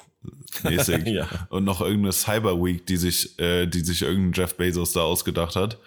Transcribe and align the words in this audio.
mäßig 0.64 1.06
Ja. 1.06 1.28
und 1.50 1.64
noch 1.64 1.80
irgendeine 1.80 2.12
Cyber 2.12 2.62
Week, 2.62 2.84
die 2.86 2.96
sich, 2.96 3.38
äh, 3.38 3.66
die 3.66 3.80
sich 3.80 4.02
irgendein 4.02 4.32
Jeff 4.32 4.56
Bezos 4.56 4.92
da 4.92 5.02
ausgedacht 5.02 5.56
hat, 5.56 5.78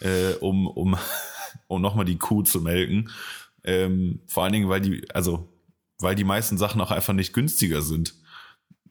äh, 0.00 0.34
um 0.40 0.66
um 0.66 0.96
um 1.68 1.80
nochmal 1.80 2.04
die 2.04 2.18
Kuh 2.18 2.42
zu 2.42 2.60
melken. 2.60 3.10
Ähm, 3.64 4.20
vor 4.26 4.44
allen 4.44 4.52
Dingen, 4.52 4.68
weil 4.68 4.80
die, 4.80 5.08
also 5.12 5.48
weil 6.00 6.14
die 6.14 6.24
meisten 6.24 6.58
Sachen 6.58 6.80
auch 6.80 6.90
einfach 6.90 7.12
nicht 7.12 7.32
günstiger 7.32 7.82
sind. 7.82 8.14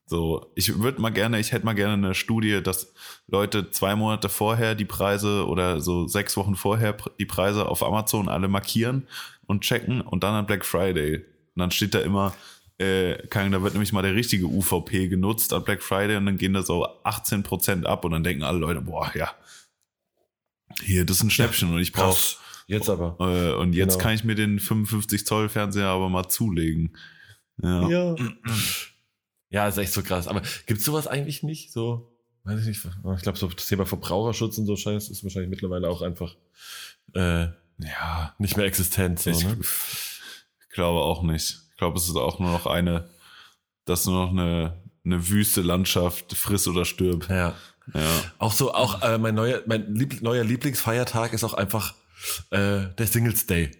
So, 0.09 0.51
ich 0.55 0.79
würde 0.79 0.99
mal 0.99 1.11
gerne, 1.11 1.39
ich 1.39 1.51
hätte 1.51 1.65
mal 1.67 1.75
gerne 1.75 1.93
eine 1.93 2.15
Studie, 2.15 2.63
dass 2.63 2.91
Leute 3.27 3.69
zwei 3.69 3.95
Monate 3.95 4.27
vorher 4.27 4.73
die 4.73 4.85
Preise 4.85 5.45
oder 5.47 5.81
so 5.81 6.07
sechs 6.07 6.35
Wochen 6.35 6.55
vorher 6.55 6.97
die 7.19 7.27
Preise 7.27 7.67
auf 7.67 7.83
Amazon 7.83 8.27
alle 8.27 8.47
markieren 8.47 9.07
und 9.45 9.61
checken 9.61 10.01
und 10.01 10.23
dann 10.23 10.33
an 10.33 10.47
Black 10.47 10.65
Friday. 10.65 11.17
Und 11.17 11.23
dann 11.57 11.69
steht 11.69 11.93
da 11.93 11.99
immer, 11.99 12.33
äh, 12.79 13.19
kann, 13.27 13.51
da 13.51 13.61
wird 13.61 13.73
nämlich 13.73 13.93
mal 13.93 14.01
der 14.01 14.15
richtige 14.15 14.47
UVP 14.47 15.09
genutzt 15.09 15.53
an 15.53 15.63
Black 15.63 15.83
Friday 15.83 16.15
und 16.17 16.25
dann 16.25 16.39
gehen 16.39 16.53
da 16.53 16.63
so 16.63 16.87
18% 17.03 17.85
ab 17.85 18.03
und 18.03 18.09
dann 18.11 18.23
denken 18.23 18.41
alle 18.41 18.57
Leute, 18.57 18.81
boah, 18.81 19.11
ja, 19.13 19.31
hier, 20.81 21.05
das 21.05 21.17
ist 21.17 21.23
ein 21.23 21.29
Schnäppchen 21.29 21.71
und 21.71 21.81
ich 21.81 21.91
brauche. 21.93 22.35
Jetzt 22.65 22.89
aber. 22.89 23.15
äh, 23.19 23.53
und 23.61 23.73
jetzt 23.73 23.93
Genau. 23.93 24.03
kann 24.03 24.15
ich 24.15 24.23
mir 24.23 24.33
den 24.35 24.59
55 24.59 25.25
Zoll 25.27 25.49
Fernseher 25.49 25.87
aber 25.89 26.09
mal 26.09 26.27
zulegen. 26.29 26.97
Ja. 27.61 27.87
Ja. 27.89 28.15
Ja, 29.49 29.67
ist 29.67 29.77
echt 29.77 29.93
so 29.93 30.03
krass. 30.03 30.27
Aber 30.27 30.41
gibt's 30.65 30.85
sowas 30.85 31.07
eigentlich 31.07 31.43
nicht? 31.43 31.71
So, 31.71 32.11
weiß 32.43 32.61
ich 32.61 32.67
nicht. 32.67 32.85
Ich 32.85 33.21
glaube, 33.23 33.37
so 33.37 33.47
das 33.47 33.67
Thema 33.67 33.85
Verbraucherschutz 33.85 34.57
und 34.57 34.65
so 34.65 34.75
Scheiß 34.75 35.09
ist 35.09 35.23
wahrscheinlich 35.23 35.49
mittlerweile 35.49 35.89
auch 35.89 36.01
einfach 36.01 36.35
äh, 37.13 37.47
ja 37.79 38.35
nicht 38.37 38.57
mehr 38.57 38.65
existent. 38.65 39.19
So, 39.19 39.31
ich 39.31 39.43
ne? 39.43 39.57
glaube 40.71 40.99
auch 40.99 41.23
nicht. 41.23 41.59
Ich 41.71 41.77
glaube, 41.77 41.97
es 41.97 42.07
ist 42.07 42.15
auch 42.15 42.39
nur 42.39 42.51
noch 42.51 42.65
eine, 42.65 43.09
das 43.85 44.01
ist 44.01 44.05
nur 44.07 44.25
noch 44.25 44.31
eine, 44.31 44.83
eine 45.03 45.29
wüste 45.29 45.61
Landschaft, 45.61 46.33
friss 46.35 46.67
oder 46.67 46.85
stirb. 46.85 47.29
Ja. 47.29 47.55
Ja. 47.93 48.21
Auch 48.37 48.51
so, 48.51 48.73
auch 48.73 49.01
äh, 49.01 49.17
mein 49.17 49.33
neuer, 49.33 49.63
mein 49.65 49.95
lieb, 49.95 50.21
neuer 50.21 50.43
Lieblingsfeiertag 50.43 51.33
ist 51.33 51.43
auch 51.43 51.55
einfach 51.55 51.95
äh, 52.51 52.87
der 52.97 53.07
Singles 53.07 53.47
Day. 53.47 53.71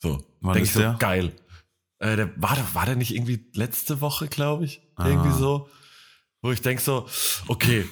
So, 0.00 0.24
Wann 0.40 0.54
denk 0.54 0.64
ist 0.64 0.70
ich 0.70 0.74
so, 0.74 0.80
der? 0.80 0.96
geil. 0.98 1.32
Äh, 2.04 2.16
der, 2.16 2.30
war, 2.36 2.54
der, 2.54 2.74
war 2.74 2.84
der 2.84 2.96
nicht 2.96 3.14
irgendwie 3.14 3.46
letzte 3.54 4.02
Woche, 4.02 4.28
glaube 4.28 4.66
ich? 4.66 4.82
Ah. 4.96 5.08
Irgendwie 5.08 5.32
so. 5.32 5.70
Wo 6.42 6.52
ich 6.52 6.60
denk 6.60 6.80
so, 6.80 7.08
okay, 7.48 7.86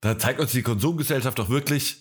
da 0.00 0.18
zeigt 0.18 0.40
uns 0.40 0.52
die 0.52 0.62
Konsumgesellschaft 0.62 1.38
doch 1.38 1.50
wirklich, 1.50 1.98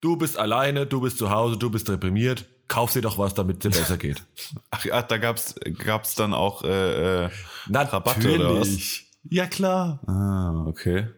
du 0.00 0.16
bist 0.16 0.38
alleine, 0.38 0.86
du 0.86 1.02
bist 1.02 1.18
zu 1.18 1.28
Hause, 1.28 1.58
du 1.58 1.68
bist 1.68 1.88
deprimiert, 1.88 2.46
kauf 2.68 2.94
dir 2.94 3.02
doch 3.02 3.18
was, 3.18 3.34
damit 3.34 3.62
es 3.62 3.70
dir 3.70 3.78
besser 3.78 3.98
geht. 3.98 4.22
Ach 4.70 4.82
ja, 4.86 5.02
da 5.02 5.18
gab's, 5.18 5.56
gab's 5.84 6.14
dann 6.14 6.32
auch 6.32 6.64
äh, 6.64 7.24
äh, 7.26 7.30
Rabatte 7.70 8.36
oder 8.36 8.58
was? 8.58 9.02
Ja, 9.24 9.46
klar. 9.46 10.00
Ah, 10.06 10.64
okay. 10.66 11.08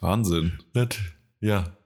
Wahnsinn. 0.00 0.60
Ja, 1.40 1.76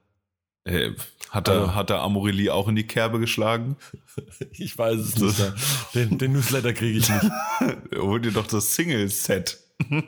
Äh, 0.65 0.93
hat 1.31 1.49
er, 1.49 1.55
Also- 1.55 1.75
hat 1.75 1.91
er 1.91 2.03
Amorelie 2.03 2.51
auch 2.53 2.69
in 2.69 2.77
die 2.77 2.87
Kerbe 2.87 3.19
geschlagen? 3.21 3.77
ich 4.53 4.77
weiß 4.79 4.99
es 4.99 5.17
nicht. 5.19 5.53
Den, 5.95 6.19
den 6.19 6.33
Newsletter 6.35 6.73
kriege 6.73 6.99
ich 6.99 7.09
nicht. 7.09 7.31
Hol 7.97 8.21
dir 8.21 8.33
doch 8.33 8.47
das 8.47 8.75
Single-Set. 8.75 9.59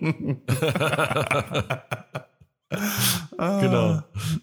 Genau. 3.37 4.03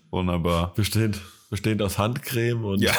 Wunderbar. 0.09 0.73
Bestehend, 0.75 1.19
bestehend 1.49 1.81
aus 1.81 1.97
Handcreme 1.97 2.63
und 2.63 2.81
Ja. 2.81 2.93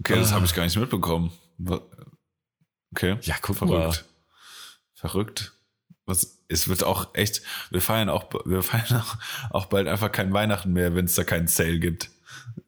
okay, 0.00 0.16
das 0.16 0.32
habe 0.32 0.44
ich 0.44 0.54
gar 0.54 0.64
nicht 0.64 0.76
mitbekommen. 0.76 1.32
Okay. 2.94 3.16
Ja, 3.22 3.36
guck 3.40 3.56
Verrückt. 3.56 4.04
Verrückt. 4.94 5.52
Was, 6.06 6.39
es 6.50 6.68
wird 6.68 6.84
auch 6.84 7.14
echt, 7.14 7.42
wir 7.70 7.80
feiern 7.80 8.08
auch, 8.08 8.26
wir 8.44 8.62
feiern 8.62 9.00
auch, 9.00 9.16
auch 9.50 9.66
bald 9.66 9.88
einfach 9.88 10.12
kein 10.12 10.32
Weihnachten 10.32 10.72
mehr, 10.72 10.94
wenn 10.94 11.04
es 11.06 11.14
da 11.14 11.24
keinen 11.24 11.46
Sale 11.48 11.78
gibt. 11.78 12.10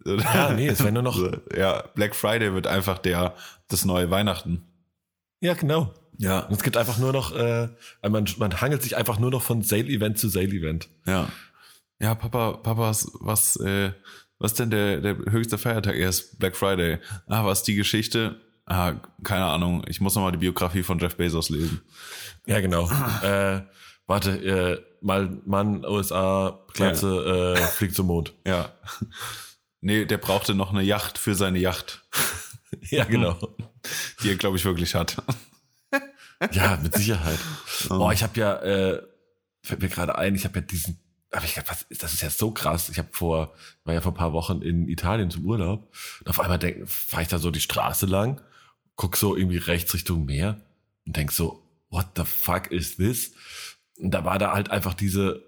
Ja, 0.04 0.53
nee, 0.53 0.69
es 0.69 0.81
wäre 0.81 0.93
nur 0.93 1.03
noch- 1.03 1.19
Ja, 1.56 1.82
Black 1.94 2.15
Friday 2.15 2.54
wird 2.54 2.66
einfach 2.66 2.98
der, 2.98 3.34
das 3.69 3.84
neue 3.84 4.10
Weihnachten. 4.10 4.65
Ja, 5.41 5.54
genau. 5.54 5.93
Ja. 6.19 6.41
Und 6.41 6.53
es 6.54 6.62
gibt 6.62 6.76
einfach 6.76 6.98
nur 6.98 7.12
noch, 7.12 7.34
äh, 7.34 7.69
man, 8.09 8.26
man 8.38 8.60
hangelt 8.60 8.82
sich 8.82 8.97
einfach 8.97 9.19
nur 9.19 9.31
noch 9.31 9.43
von 9.43 9.62
Sale-Event 9.62 10.19
zu 10.19 10.28
Sale-Event. 10.28 10.88
Ja. 11.06 11.28
Ja, 12.00 12.14
Papa, 12.14 12.53
Papa, 12.59 12.81
was, 12.81 13.10
was, 13.20 13.56
äh, 13.56 13.93
was 14.38 14.54
denn 14.54 14.70
der, 14.70 15.00
der 15.00 15.16
höchste 15.31 15.56
Feiertag 15.59 15.94
ist? 15.94 16.38
Black 16.38 16.56
Friday. 16.56 16.99
Ah, 17.26 17.44
was 17.44 17.60
ist 17.60 17.69
die 17.69 17.75
Geschichte? 17.76 18.41
Ah, 18.72 18.94
keine 19.22 19.44
Ahnung. 19.44 19.84
Ich 19.86 20.00
muss 20.00 20.14
noch 20.14 20.22
mal 20.22 20.32
die 20.32 20.38
Biografie 20.38 20.82
von 20.82 20.98
Jeff 20.98 21.16
Bezos 21.16 21.50
lesen. 21.50 21.82
Ja, 22.46 22.58
genau. 22.60 22.88
äh, 23.22 23.60
warte, 24.06 24.30
äh, 24.30 24.82
mal 25.02 25.42
Mann, 25.44 25.84
USA, 25.84 26.58
Glatze, 26.72 27.54
äh, 27.54 27.66
fliegt 27.66 27.94
zum 27.94 28.06
Mond. 28.06 28.32
Ja. 28.46 28.72
Nee, 29.82 30.06
der 30.06 30.16
brauchte 30.16 30.54
noch 30.54 30.70
eine 30.72 30.82
Yacht 30.82 31.18
für 31.18 31.34
seine 31.34 31.58
Yacht, 31.58 32.02
Ja, 32.88 33.04
genau. 33.04 33.36
die 34.22 34.30
er, 34.30 34.36
glaube 34.36 34.56
ich, 34.56 34.64
wirklich 34.64 34.94
hat. 34.94 35.22
Ja, 36.50 36.76
mit 36.82 36.92
Sicherheit. 36.96 37.38
Oh. 37.88 38.10
Ich 38.10 38.24
habe 38.24 38.40
ja, 38.40 38.56
äh, 38.62 39.00
fällt 39.62 39.80
mir 39.80 39.88
gerade 39.88 40.18
ein, 40.18 40.34
ich 40.34 40.44
habe 40.44 40.58
ja 40.58 40.60
diesen, 40.62 40.98
aber 41.30 41.44
ich 41.44 41.56
was, 41.56 41.86
das 41.88 42.14
ist 42.14 42.22
ja 42.22 42.30
so 42.30 42.50
krass. 42.50 42.88
Ich 42.88 42.98
habe 42.98 43.10
vor, 43.12 43.54
war 43.84 43.94
ja 43.94 44.00
vor 44.00 44.10
ein 44.10 44.16
paar 44.16 44.32
Wochen 44.32 44.60
in 44.60 44.88
Italien 44.88 45.30
zum 45.30 45.44
Urlaub 45.44 45.94
und 46.18 46.28
auf 46.28 46.40
einmal 46.40 46.58
denk, 46.58 46.88
fahre 46.90 47.22
ich 47.22 47.28
da 47.28 47.38
so 47.38 47.52
die 47.52 47.60
Straße 47.60 48.06
lang, 48.06 48.40
guck 48.97 49.16
so 49.16 49.36
irgendwie 49.36 49.56
rechts 49.58 49.94
Richtung 49.94 50.25
Meer 50.26 50.60
und 51.06 51.16
denk 51.16 51.32
so, 51.32 51.62
what 51.91 52.06
the 52.16 52.25
fuck 52.25 52.70
is 52.70 52.97
this? 52.97 53.32
Und 53.98 54.10
da 54.12 54.25
war 54.25 54.38
da 54.38 54.53
halt 54.53 54.70
einfach 54.70 54.94
diese, 54.94 55.44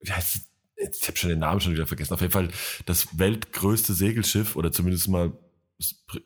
wie 0.00 0.12
heißt 0.12 0.36
es? 0.36 0.48
Ich 1.00 1.06
habe 1.06 1.16
schon 1.16 1.30
den 1.30 1.38
Namen 1.38 1.60
schon 1.60 1.72
wieder 1.72 1.86
vergessen. 1.86 2.12
Auf 2.14 2.20
jeden 2.20 2.32
Fall 2.32 2.48
das 2.84 3.18
weltgrößte 3.18 3.94
Segelschiff 3.94 4.56
oder 4.56 4.72
zumindest 4.72 5.08
mal 5.08 5.32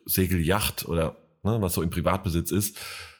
Segelyacht 0.05 0.85
oder 0.87 1.17
ne, 1.43 1.57
was 1.61 1.73
so 1.73 1.81
im 1.81 1.89
Privatbesitz 1.89 2.51
ist, 2.51 2.77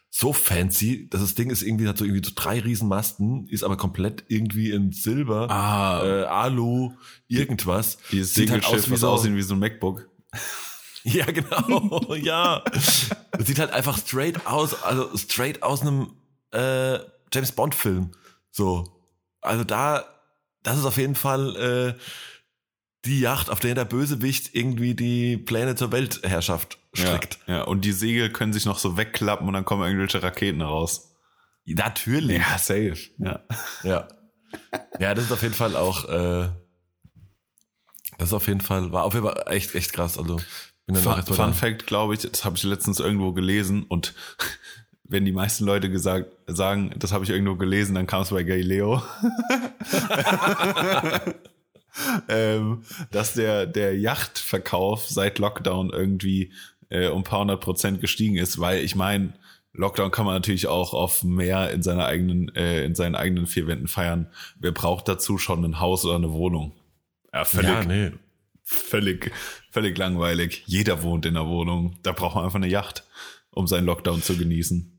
so 0.09 0.33
fancy, 0.33 1.07
dass 1.09 1.21
das 1.21 1.35
Ding 1.35 1.51
ist 1.51 1.61
irgendwie, 1.61 1.87
hat 1.87 1.97
so 1.99 2.03
irgendwie 2.03 2.27
so 2.27 2.33
drei 2.35 2.59
riesen 2.59 2.87
Masten, 2.89 3.47
ist 3.47 3.63
aber 3.63 3.77
komplett 3.77 4.23
irgendwie 4.27 4.71
in 4.71 4.91
Silber, 4.91 5.49
Ah, 5.51 6.03
äh, 6.03 6.23
Alu, 6.25 6.93
irgendwas. 7.27 7.99
dieses 8.11 8.33
sieht 8.33 8.49
halt 8.49 8.63
Segelschiff, 8.63 8.85
aus 8.85 8.91
wie 8.91 8.97
so- 8.97 9.09
aussieht 9.09 9.35
wie 9.35 9.41
so 9.43 9.53
ein 9.53 9.59
MacBook. 9.59 10.09
Ja, 11.03 11.25
genau, 11.27 12.13
ja. 12.21 12.61
Das 13.31 13.47
sieht 13.47 13.59
halt 13.59 13.71
einfach 13.71 13.97
straight 13.97 14.45
aus, 14.45 14.83
also 14.83 15.15
straight 15.17 15.63
aus 15.63 15.81
einem 15.81 16.15
äh, 16.51 16.99
James 17.33 17.51
Bond 17.51 17.75
Film. 17.75 18.11
So. 18.51 19.01
Also 19.41 19.63
da, 19.63 20.03
das 20.63 20.77
ist 20.77 20.85
auf 20.85 20.97
jeden 20.97 21.15
Fall 21.15 21.95
äh, 21.97 22.01
die 23.05 23.21
Yacht, 23.21 23.49
auf 23.49 23.59
der 23.59 23.75
der 23.75 23.85
Bösewicht 23.85 24.53
irgendwie 24.53 24.95
die 24.95 25.37
Pläne 25.37 25.75
zur 25.75 25.91
Weltherrschaft 25.91 26.77
strickt. 26.93 27.39
Ja, 27.47 27.57
ja, 27.57 27.63
und 27.63 27.85
die 27.85 27.93
Segel 27.93 28.31
können 28.31 28.53
sich 28.53 28.65
noch 28.65 28.79
so 28.79 28.97
wegklappen 28.97 29.47
und 29.47 29.53
dann 29.53 29.65
kommen 29.65 29.83
irgendwelche 29.83 30.21
Raketen 30.21 30.61
raus. 30.61 31.15
Natürlich. 31.65 32.41
safe. 32.57 32.97
Ja. 33.19 33.43
Ja. 33.83 34.07
Ja, 34.99 35.13
das 35.13 35.25
ist 35.25 35.31
auf 35.31 35.43
jeden 35.43 35.53
Fall 35.53 35.75
auch, 35.75 36.05
äh, 36.05 36.49
das 38.17 38.29
ist 38.29 38.33
auf 38.33 38.47
jeden 38.47 38.61
Fall, 38.61 38.91
war 38.91 39.03
auf 39.03 39.13
jeden 39.13 39.25
Fall 39.25 39.43
echt, 39.47 39.75
echt 39.75 39.93
krass. 39.93 40.17
Also, 40.17 40.41
Fun, 40.95 41.23
Fun 41.23 41.53
Fact, 41.53 41.87
glaube 41.87 42.13
ich, 42.13 42.21
das 42.21 42.45
habe 42.45 42.57
ich 42.57 42.63
letztens 42.63 42.99
irgendwo 42.99 43.31
gelesen 43.33 43.83
und 43.83 44.13
wenn 45.03 45.25
die 45.25 45.31
meisten 45.31 45.65
Leute 45.65 45.89
gesagt 45.89 46.31
sagen, 46.47 46.93
das 46.97 47.11
habe 47.11 47.23
ich 47.23 47.31
irgendwo 47.31 47.55
gelesen, 47.55 47.95
dann 47.95 48.05
kam 48.07 48.21
es 48.21 48.29
bei 48.29 48.43
Galileo. 48.43 49.01
ähm, 52.29 52.83
dass 53.11 53.33
der, 53.33 53.65
der 53.65 53.97
Yachtverkauf 53.97 55.07
seit 55.07 55.39
Lockdown 55.39 55.89
irgendwie 55.89 56.53
äh, 56.89 57.07
um 57.07 57.21
ein 57.21 57.23
paar 57.23 57.39
hundert 57.39 57.61
Prozent 57.61 58.01
gestiegen 58.01 58.37
ist, 58.37 58.59
weil 58.59 58.83
ich 58.83 58.95
meine, 58.95 59.33
Lockdown 59.73 60.11
kann 60.11 60.25
man 60.25 60.35
natürlich 60.35 60.67
auch 60.67 60.93
auf 60.93 61.23
Meer 61.23 61.71
in 61.71 61.83
seiner 61.83 62.05
eigenen, 62.05 62.53
äh, 62.55 62.83
in 62.83 62.95
seinen 62.95 63.15
eigenen 63.15 63.47
vier 63.47 63.67
Wänden 63.67 63.87
feiern. 63.87 64.27
Wer 64.59 64.71
braucht 64.71 65.07
dazu 65.07 65.37
schon 65.37 65.63
ein 65.63 65.79
Haus 65.79 66.05
oder 66.05 66.15
eine 66.15 66.31
Wohnung? 66.31 66.73
Ja, 67.33 67.45
völlig, 67.45 67.69
Ja, 67.69 67.83
nee. 67.83 68.11
völlig, 68.63 69.31
völlig 69.71 69.97
langweilig. 69.97 70.63
Jeder 70.65 71.03
wohnt 71.03 71.25
in 71.25 71.37
einer 71.37 71.47
Wohnung. 71.47 71.97
Da 72.03 72.11
braucht 72.11 72.35
man 72.35 72.45
einfach 72.45 72.57
eine 72.57 72.67
Yacht, 72.67 73.03
um 73.51 73.67
seinen 73.67 73.85
Lockdown 73.85 74.21
zu 74.21 74.37
genießen. 74.37 74.91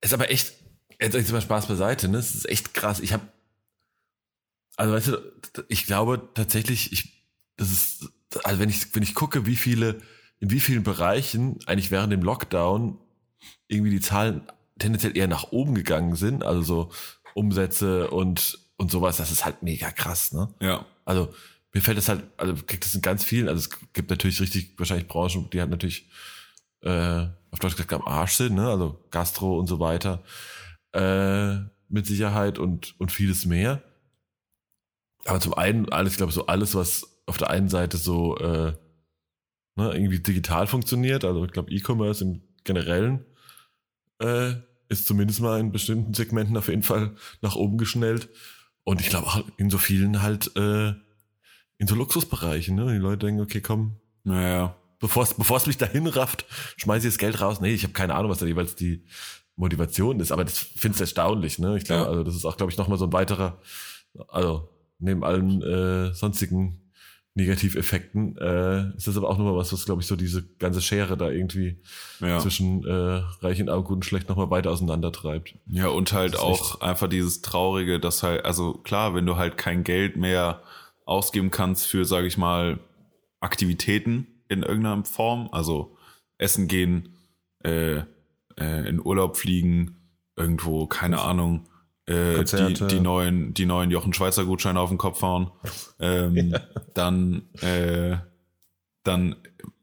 Ist 0.00 0.14
aber 0.14 0.30
echt, 0.30 0.54
jetzt 1.00 1.14
jetzt 1.14 1.32
mal 1.32 1.40
Spaß 1.40 1.66
beiseite, 1.66 2.08
ne? 2.08 2.18
Es 2.18 2.34
ist 2.34 2.48
echt 2.48 2.74
krass. 2.74 3.00
Ich 3.00 3.12
habe, 3.12 3.26
also 4.76 4.92
weißt 4.92 5.08
du, 5.08 5.64
ich 5.68 5.86
glaube 5.86 6.28
tatsächlich, 6.34 6.92
ich, 6.92 7.26
das 7.56 7.70
ist, 7.70 8.08
also 8.44 8.60
wenn 8.60 8.68
ich, 8.68 8.94
wenn 8.94 9.02
ich 9.02 9.14
gucke, 9.14 9.46
wie 9.46 9.56
viele, 9.56 10.02
in 10.38 10.50
wie 10.50 10.60
vielen 10.60 10.82
Bereichen 10.82 11.58
eigentlich 11.66 11.90
während 11.90 12.12
dem 12.12 12.22
Lockdown 12.22 12.98
irgendwie 13.68 13.90
die 13.90 14.00
Zahlen 14.00 14.42
tendenziell 14.78 15.16
eher 15.16 15.28
nach 15.28 15.52
oben 15.52 15.74
gegangen 15.74 16.16
sind, 16.16 16.44
also 16.44 16.62
so 16.62 16.92
Umsätze 17.34 18.10
und, 18.10 18.58
und 18.76 18.90
sowas, 18.90 19.16
das 19.16 19.30
ist 19.30 19.44
halt 19.44 19.62
mega 19.62 19.90
krass, 19.90 20.32
ne? 20.32 20.52
Ja. 20.60 20.84
Also 21.04 21.32
mir 21.76 21.82
fällt 21.82 21.98
das 21.98 22.08
halt, 22.08 22.24
also 22.38 22.54
kriegt 22.64 22.86
das 22.86 22.94
in 22.94 23.02
ganz 23.02 23.22
vielen, 23.22 23.48
also 23.48 23.58
es 23.68 23.92
gibt 23.92 24.08
natürlich 24.08 24.40
richtig 24.40 24.72
wahrscheinlich 24.78 25.08
Branchen, 25.08 25.50
die 25.50 25.60
halt 25.60 25.68
natürlich 25.70 26.08
äh, 26.80 27.26
auf 27.50 27.58
Deutsch 27.60 27.76
gesagt 27.76 27.92
am 27.92 28.06
Arsch 28.06 28.32
sind, 28.32 28.54
ne? 28.54 28.66
Also 28.66 29.04
Gastro 29.10 29.58
und 29.58 29.66
so 29.66 29.78
weiter. 29.78 30.24
Äh, 30.92 31.56
mit 31.88 32.06
Sicherheit 32.06 32.58
und, 32.58 32.98
und 32.98 33.12
vieles 33.12 33.44
mehr. 33.44 33.82
Aber 35.26 35.38
zum 35.38 35.52
einen, 35.52 35.90
alles, 35.90 36.12
ich 36.12 36.16
glaube, 36.16 36.32
so 36.32 36.46
alles, 36.46 36.74
was 36.74 37.20
auf 37.26 37.36
der 37.36 37.50
einen 37.50 37.68
Seite 37.68 37.98
so 37.98 38.38
äh, 38.38 38.72
ne, 39.76 39.92
irgendwie 39.92 40.20
digital 40.20 40.66
funktioniert, 40.66 41.26
also 41.26 41.44
ich 41.44 41.52
glaube 41.52 41.70
E-Commerce 41.70 42.24
im 42.24 42.40
Generellen, 42.64 43.26
äh, 44.20 44.54
ist 44.88 45.06
zumindest 45.06 45.40
mal 45.40 45.60
in 45.60 45.72
bestimmten 45.72 46.14
Segmenten 46.14 46.56
auf 46.56 46.68
jeden 46.68 46.82
Fall 46.82 47.14
nach 47.42 47.54
oben 47.54 47.76
geschnellt. 47.76 48.30
Und 48.82 49.02
ich 49.02 49.10
glaube 49.10 49.26
auch 49.26 49.44
in 49.58 49.68
so 49.68 49.76
vielen 49.76 50.22
halt, 50.22 50.56
äh, 50.56 50.94
in 51.78 51.86
so 51.86 51.94
Luxusbereichen, 51.94 52.74
ne? 52.74 52.92
Die 52.92 52.98
Leute 52.98 53.26
denken, 53.26 53.40
okay, 53.42 53.60
komm, 53.60 53.96
Naja. 54.24 54.74
bevor 54.98 55.22
es 55.24 55.34
bevor 55.34 55.56
es 55.58 55.66
mich 55.66 55.76
dahin 55.78 56.06
rafft, 56.06 56.46
schmeiße 56.76 57.06
ich 57.08 57.14
das 57.14 57.18
Geld 57.18 57.40
raus. 57.40 57.60
Nee, 57.60 57.72
ich 57.74 57.82
habe 57.82 57.92
keine 57.92 58.14
Ahnung, 58.14 58.30
was 58.30 58.38
da 58.38 58.46
jeweils 58.46 58.74
die 58.76 59.04
Motivation 59.56 60.20
ist, 60.20 60.32
aber 60.32 60.44
das 60.44 60.58
finde 60.58 60.96
ich 60.96 61.00
erstaunlich, 61.00 61.58
ne? 61.58 61.76
Ich 61.76 61.84
glaube, 61.84 62.02
Ja. 62.04 62.08
also 62.08 62.22
das 62.24 62.34
ist 62.36 62.44
auch, 62.44 62.56
glaube 62.56 62.70
ich, 62.72 62.78
nochmal 62.78 62.98
so 62.98 63.06
ein 63.06 63.12
weiterer, 63.12 63.58
also 64.28 64.68
neben 64.98 65.24
allen 65.24 65.62
äh, 65.62 66.12
sonstigen 66.14 66.80
Negativeffekten, 67.34 68.36
äh, 68.38 68.96
ist 68.96 69.06
das 69.06 69.16
aber 69.18 69.28
auch 69.28 69.36
nochmal 69.36 69.56
was, 69.56 69.70
was, 69.72 69.84
glaube 69.84 70.00
ich, 70.00 70.06
so 70.08 70.16
diese 70.16 70.42
ganze 70.58 70.80
Schere 70.80 71.16
da 71.18 71.28
irgendwie 71.30 71.78
Ja. 72.20 72.38
zwischen 72.38 72.82
äh, 72.86 73.22
reich 73.42 73.60
und 73.60 73.68
arm, 73.68 73.84
gut 73.84 73.96
und 73.96 74.04
schlecht 74.06 74.28
nochmal 74.30 74.50
weiter 74.50 74.70
auseinander 74.70 75.12
treibt. 75.12 75.54
Ja, 75.66 75.88
und 75.88 76.12
halt 76.14 76.38
auch 76.38 76.80
einfach 76.80 77.08
dieses 77.08 77.42
Traurige, 77.42 78.00
dass 78.00 78.22
halt, 78.22 78.44
also 78.46 78.74
klar, 78.74 79.14
wenn 79.14 79.26
du 79.26 79.36
halt 79.36 79.58
kein 79.58 79.84
Geld 79.84 80.16
mehr 80.16 80.62
ausgeben 81.06 81.50
kannst 81.50 81.86
für, 81.86 82.04
sage 82.04 82.26
ich 82.26 82.36
mal, 82.36 82.78
Aktivitäten 83.40 84.26
in 84.48 84.62
irgendeiner 84.62 85.04
Form, 85.04 85.48
also 85.52 85.96
essen 86.36 86.68
gehen, 86.68 87.16
äh, 87.64 88.02
äh, 88.58 88.88
in 88.88 89.00
Urlaub 89.00 89.36
fliegen, 89.36 89.96
irgendwo, 90.36 90.86
keine 90.86 91.20
Ahnung, 91.20 91.68
äh, 92.06 92.44
die, 92.44 92.74
die 92.74 93.00
neuen, 93.00 93.54
die 93.54 93.66
neuen 93.66 93.90
Jochen 93.90 94.12
Schweizer 94.12 94.44
Gutscheine 94.44 94.80
auf 94.80 94.90
den 94.90 94.98
Kopf 94.98 95.22
hauen, 95.22 95.50
ähm, 95.98 96.54
dann, 96.94 97.48
äh, 97.60 98.16
dann, 99.02 99.36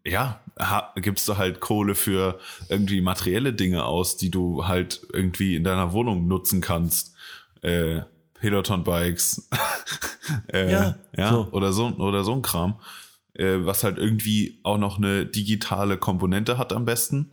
ja, 0.05 0.41
ha, 0.59 0.93
gibst 0.97 1.27
du 1.27 1.37
halt 1.37 1.59
Kohle 1.59 1.95
für 1.95 2.39
irgendwie 2.69 3.01
materielle 3.01 3.53
Dinge 3.53 3.85
aus, 3.85 4.17
die 4.17 4.29
du 4.29 4.67
halt 4.67 5.05
irgendwie 5.11 5.55
in 5.55 5.63
deiner 5.63 5.93
Wohnung 5.93 6.27
nutzen 6.27 6.61
kannst. 6.61 7.15
Äh, 8.43 8.49
Peloton-Bikes, 8.49 9.49
äh, 10.53 10.71
Ja, 10.71 10.95
ja, 11.17 11.29
so. 11.31 11.47
oder 11.51 11.73
so 11.73 11.87
oder 11.87 12.23
so 12.23 12.33
ein 12.33 12.41
Kram, 12.41 12.79
äh, 13.33 13.57
was 13.59 13.83
halt 13.83 13.97
irgendwie 13.97 14.59
auch 14.63 14.77
noch 14.77 14.97
eine 14.97 15.25
digitale 15.25 15.97
Komponente 15.97 16.57
hat 16.57 16.73
am 16.73 16.85
besten, 16.85 17.31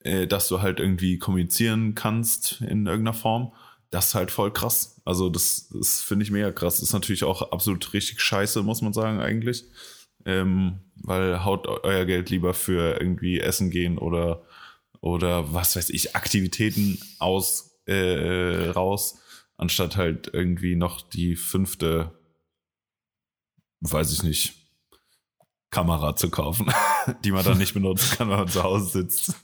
äh, 0.00 0.26
dass 0.26 0.48
du 0.48 0.60
halt 0.60 0.80
irgendwie 0.80 1.18
kommunizieren 1.18 1.94
kannst 1.94 2.60
in 2.60 2.86
irgendeiner 2.86 3.14
Form. 3.14 3.52
Das 3.90 4.08
ist 4.08 4.14
halt 4.14 4.30
voll 4.30 4.52
krass. 4.52 5.00
Also 5.04 5.28
das, 5.28 5.68
das 5.72 6.00
finde 6.00 6.24
ich 6.24 6.30
mega 6.30 6.52
krass. 6.52 6.80
Ist 6.80 6.92
natürlich 6.92 7.24
auch 7.24 7.50
absolut 7.50 7.92
richtig 7.92 8.20
scheiße, 8.20 8.62
muss 8.62 8.82
man 8.82 8.92
sagen 8.92 9.20
eigentlich. 9.20 9.64
Ähm, 10.26 10.80
weil 11.02 11.44
haut 11.44 11.66
euer 11.66 12.04
Geld 12.04 12.30
lieber 12.30 12.54
für 12.54 13.00
irgendwie 13.00 13.40
Essen 13.40 13.70
gehen 13.70 13.98
oder 13.98 14.42
oder 15.00 15.54
was 15.54 15.76
weiß 15.76 15.90
ich, 15.90 16.14
Aktivitäten 16.14 16.98
aus 17.18 17.80
äh, 17.86 18.68
raus, 18.68 19.19
anstatt 19.60 19.96
halt 19.96 20.30
irgendwie 20.32 20.74
noch 20.74 21.02
die 21.02 21.36
fünfte, 21.36 22.18
weiß 23.80 24.12
ich 24.12 24.22
nicht, 24.22 24.54
Kamera 25.70 26.16
zu 26.16 26.30
kaufen, 26.30 26.72
die 27.24 27.30
man 27.30 27.44
dann 27.44 27.58
nicht 27.58 27.74
benutzen 27.74 28.16
kann, 28.16 28.30
wenn 28.30 28.38
man 28.38 28.48
zu 28.48 28.62
Hause 28.62 28.86
sitzt. 29.02 29.34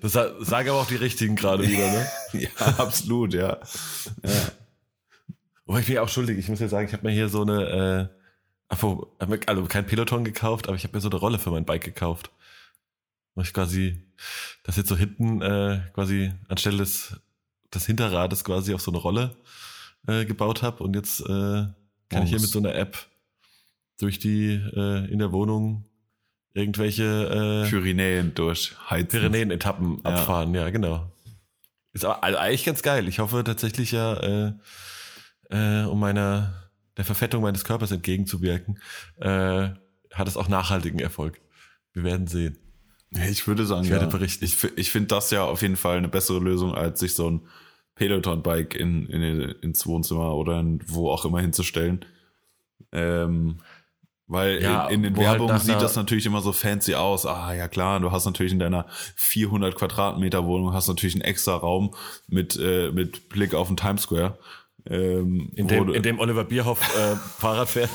Das 0.00 0.12
sa- 0.12 0.42
sagen 0.42 0.70
aber 0.70 0.80
auch 0.80 0.86
die 0.86 0.96
richtigen 0.96 1.34
gerade 1.36 1.68
wieder, 1.68 1.90
ne? 1.90 2.06
ja, 2.32 2.66
absolut, 2.78 3.34
ja. 3.34 3.58
ja. 4.24 4.52
Wobei 5.66 5.80
ich 5.80 5.86
bin 5.86 5.96
ja 5.96 6.02
auch 6.02 6.08
schuldig. 6.08 6.38
Ich 6.38 6.48
muss 6.48 6.60
ja 6.60 6.68
sagen, 6.68 6.86
ich 6.86 6.92
habe 6.92 7.06
mir 7.06 7.12
hier 7.12 7.28
so 7.28 7.42
eine, 7.42 8.10
äh, 8.70 8.76
also 9.46 9.66
kein 9.66 9.86
Peloton 9.86 10.24
gekauft, 10.24 10.68
aber 10.68 10.76
ich 10.76 10.84
habe 10.84 10.96
mir 10.96 11.00
so 11.00 11.10
eine 11.10 11.18
Rolle 11.18 11.38
für 11.38 11.50
mein 11.50 11.64
Bike 11.66 11.84
gekauft. 11.84 12.30
Wo 13.34 13.42
ich 13.42 13.52
quasi, 13.52 14.06
das 14.62 14.76
jetzt 14.76 14.88
so 14.88 14.96
hinten 14.96 15.42
äh, 15.42 15.82
quasi 15.94 16.32
anstelle 16.48 16.78
des, 16.78 17.20
des 17.74 17.86
Hinterrades 17.86 18.44
quasi 18.44 18.74
auf 18.74 18.82
so 18.82 18.90
eine 18.90 18.98
Rolle 18.98 19.36
äh, 20.06 20.24
gebaut 20.24 20.62
habe 20.62 20.82
und 20.82 20.94
jetzt 20.94 21.20
äh, 21.20 21.24
kann 22.08 22.24
ich 22.24 22.30
hier 22.30 22.40
mit 22.40 22.50
so 22.50 22.58
einer 22.58 22.74
App 22.74 22.98
durch 23.98 24.18
die 24.18 24.52
äh, 24.54 25.10
in 25.10 25.18
der 25.18 25.32
Wohnung 25.32 25.84
irgendwelche 26.54 27.64
äh, 27.64 27.68
Pyrenäen 27.70 28.34
durch. 28.34 28.74
Pyrenäen-Etappen 28.88 30.00
Ja. 30.04 30.10
abfahren, 30.10 30.54
ja, 30.54 30.68
genau. 30.70 31.10
Ist 31.92 32.04
aber 32.04 32.22
also 32.22 32.38
eigentlich 32.38 32.64
ganz 32.64 32.82
geil. 32.82 33.08
Ich 33.08 33.18
hoffe 33.18 33.44
tatsächlich 33.44 33.92
ja, 33.92 34.14
äh, 34.14 34.52
äh, 35.50 35.84
um 35.84 36.00
meiner 36.00 36.70
der 36.96 37.04
Verfettung 37.04 37.42
meines 37.42 37.64
Körpers 37.64 37.90
entgegenzuwirken, 37.90 38.78
äh, 39.20 39.70
hat 40.12 40.28
es 40.28 40.36
auch 40.36 40.48
nachhaltigen 40.48 40.98
Erfolg. 40.98 41.40
Wir 41.94 42.04
werden 42.04 42.26
sehen. 42.26 42.58
Ich 43.28 43.46
würde 43.46 43.66
sagen, 43.66 43.84
Ich 43.84 43.90
werde 43.90 44.06
ja. 44.06 44.10
berichten. 44.10 44.44
Ich, 44.44 44.56
ich 44.76 44.90
finde 44.90 45.08
das 45.08 45.30
ja 45.30 45.44
auf 45.44 45.62
jeden 45.62 45.76
Fall 45.76 45.98
eine 45.98 46.08
bessere 46.08 46.38
Lösung, 46.38 46.74
als 46.74 47.00
sich 47.00 47.14
so 47.14 47.30
ein 47.30 47.42
Peloton-Bike 47.94 48.74
in, 48.74 49.06
in, 49.06 49.22
ins 49.60 49.86
Wohnzimmer 49.86 50.34
oder 50.34 50.60
in, 50.60 50.80
wo 50.86 51.10
auch 51.10 51.24
immer 51.24 51.40
hinzustellen. 51.40 52.04
Ähm, 52.90 53.58
weil 54.26 54.62
Ja, 54.62 54.86
in, 54.86 55.04
in 55.04 55.14
den 55.14 55.16
halt 55.16 55.32
Werbungen 55.32 55.56
nach 55.56 55.62
sieht 55.62 55.82
das 55.82 55.94
natürlich 55.94 56.24
immer 56.24 56.40
so 56.40 56.52
fancy 56.52 56.94
aus. 56.94 57.26
Ah, 57.26 57.52
ja 57.52 57.68
klar, 57.68 58.00
du 58.00 58.12
hast 58.12 58.24
natürlich 58.24 58.52
in 58.52 58.58
deiner 58.58 58.86
400 59.16 59.74
Quadratmeter 59.74 60.46
Wohnung 60.46 60.72
hast 60.72 60.88
natürlich 60.88 61.14
einen 61.14 61.22
extra 61.22 61.54
Raum 61.54 61.94
mit, 62.28 62.58
äh, 62.58 62.90
mit 62.92 63.28
Blick 63.28 63.52
auf 63.52 63.68
den 63.68 63.76
Times 63.76 64.02
Square. 64.02 64.38
Ähm, 64.84 65.50
In 65.54 65.68
dem, 65.68 65.94
in 65.94 66.02
dem 66.02 66.18
Oliver 66.18 66.44
Bierhoff 66.44 66.80
äh, 66.96 67.14
Fahrrad 67.38 67.68
fährt. 67.68 67.90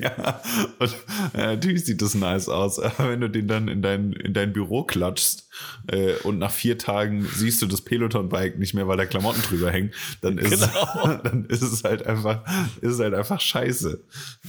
ja, 0.00 0.40
und 0.78 0.94
äh, 1.34 1.46
natürlich 1.54 1.84
sieht 1.86 2.02
das 2.02 2.14
nice 2.14 2.48
aus, 2.48 2.78
aber 2.78 3.08
wenn 3.10 3.20
du 3.20 3.30
den 3.30 3.48
dann 3.48 3.68
in 3.68 3.80
dein, 3.80 4.12
in 4.12 4.34
dein 4.34 4.52
Büro 4.52 4.82
klatschst 4.84 5.48
äh, 5.86 6.12
und 6.24 6.38
nach 6.38 6.50
vier 6.50 6.76
Tagen 6.76 7.26
siehst 7.34 7.62
du 7.62 7.66
das 7.66 7.80
Peloton-Bike 7.80 8.58
nicht 8.58 8.74
mehr, 8.74 8.86
weil 8.86 8.98
da 8.98 9.06
Klamotten 9.06 9.40
drüber 9.42 9.70
hängen, 9.70 9.92
dann 10.20 10.36
ist, 10.38 10.50
Genau. 10.50 11.16
dann 11.24 11.46
ist 11.46 11.62
es 11.62 11.84
halt 11.84 12.06
einfach, 12.06 12.42
ist 12.82 12.92
es 12.92 13.00
halt 13.00 13.14
einfach 13.14 13.40
scheiße. 13.40 14.04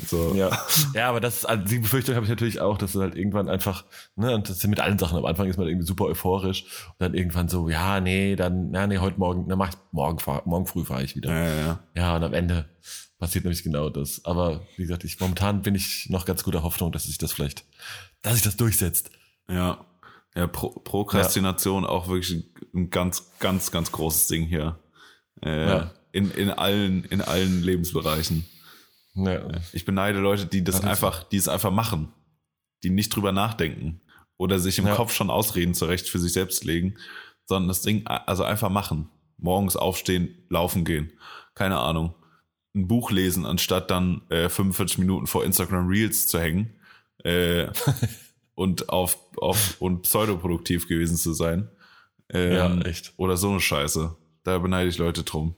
So. 0.08 0.34
Ja. 0.36 0.50
ja, 0.94 1.10
aber 1.10 1.22
das 1.22 1.38
ist, 1.38 1.46
also 1.46 1.64
die 1.64 1.80
Befürchtung 1.80 2.16
habe 2.16 2.26
ich 2.26 2.30
natürlich 2.30 2.60
auch, 2.60 2.78
dass 2.78 2.92
du 2.94 3.02
halt 3.02 3.16
irgendwann 3.16 3.48
einfach, 3.48 3.86
ne, 4.16 4.36
und 4.36 4.50
das 4.50 4.60
sind 4.60 4.70
mit 4.72 4.80
allen 4.82 5.00
Sachen. 5.00 5.18
Am 5.18 5.26
Anfang 5.26 5.48
ist 5.48 5.58
man 5.58 5.68
irgendwie 5.68 5.88
super 5.88 6.06
euphorisch 6.06 6.64
und 6.90 6.96
dann 7.00 7.14
irgendwann 7.14 7.48
so, 7.48 7.70
ja, 7.70 8.02
nee, 8.02 8.36
dann, 8.36 8.74
ja, 8.74 8.86
nee, 8.88 8.98
heute 8.98 9.18
Morgen, 9.20 9.46
na, 9.48 9.56
mach 9.56 9.70
ich, 9.70 9.76
morgen, 9.92 10.20
fahr, 10.20 10.42
morgen 10.46 10.66
früh 10.68 10.84
fahre 10.84 11.04
ich 11.04 11.16
wieder. 11.16 11.30
Ja, 11.32 11.56
ja, 11.56 11.77
ja. 11.96 12.02
Ja, 12.02 12.16
und 12.16 12.24
am 12.24 12.34
Ende 12.34 12.70
passiert 13.20 13.46
nämlich 13.46 13.64
genau 13.64 13.90
das. 13.90 14.24
Aber 14.26 14.62
wie 14.76 14.84
gesagt, 14.84 15.04
ich 15.04 15.20
momentan 15.20 15.62
bin 15.62 15.76
ich 15.76 16.10
noch 16.10 16.26
ganz 16.26 16.44
guter 16.44 16.64
Hoffnung, 16.64 16.92
dass 16.92 17.04
sich 17.06 17.18
das 17.18 17.32
vielleicht, 17.34 17.66
dass 18.22 18.34
sich 18.36 18.44
das 18.44 18.58
durchsetzt. 18.58 19.10
Ja, 19.50 19.86
ja 20.36 20.48
Pro 20.48 20.70
Prokrastination 20.70 21.86
auch 21.86 22.08
wirklich 22.08 22.46
ein 22.74 22.90
ganz, 22.90 23.32
ganz, 23.40 23.72
ganz 23.72 23.92
großes 23.92 24.28
Ding 24.28 24.46
hier. 24.46 24.80
Äh, 25.44 25.68
Ja. 25.68 25.92
In, 26.14 26.32
in 26.32 26.50
allen, 26.50 27.04
in 27.06 27.22
allen 27.22 27.62
Lebensbereichen. 27.62 28.46
Ja. 29.14 29.48
Ich 29.74 29.86
beneide 29.86 30.20
Leute, 30.20 30.46
die 30.48 30.64
das 30.64 30.82
Ja, 30.82 30.90
einfach, 30.90 31.24
die 31.24 31.38
es 31.38 31.48
einfach 31.48 31.70
machen. 31.72 32.12
Die 32.84 32.90
nicht 32.90 33.10
drüber 33.16 33.32
nachdenken. 33.32 34.02
Oder 34.38 34.58
sich 34.60 34.80
im 34.80 34.88
Ja. 34.88 34.96
Kopf 34.96 35.14
schon 35.14 35.30
Ausreden 35.30 35.74
zurecht 35.74 36.08
für 36.10 36.18
sich 36.20 36.34
selbst 36.34 36.64
legen. 36.64 36.98
Sondern 37.46 37.68
das 37.68 37.82
Ding, 37.82 38.08
also 38.08 38.44
einfach 38.44 38.70
machen. 38.70 39.10
Morgens 39.38 39.76
aufstehen, 39.76 40.46
laufen 40.50 40.86
gehen. 40.86 41.12
Keine 41.58 41.80
Ahnung. 41.80 42.14
Ein 42.76 42.88
Buch 42.88 43.10
lesen, 43.10 43.46
anstatt 43.48 43.90
dann 43.90 44.22
äh, 44.30 44.48
45 44.50 45.00
Minuten 45.00 45.26
vor 45.26 45.44
Instagram 45.44 45.88
Reels 45.88 46.28
zu 46.28 46.40
hängen. 46.40 46.76
Äh, 47.24 47.68
und 48.54 48.90
auf, 48.90 49.18
auf 49.38 49.76
und 49.82 50.04
pseudoproduktiv 50.04 50.88
gewesen 50.88 51.18
zu 51.18 51.34
sein. 51.34 51.70
Ähm, 52.30 52.54
Ja, 52.54 52.82
echt. 52.82 53.14
Oder 53.18 53.38
so 53.38 53.50
eine 53.50 53.60
Scheiße. 53.60 54.16
Da 54.44 54.60
beneide 54.60 54.90
ich 54.90 55.00
Leute 55.00 55.24
drum. 55.24 55.56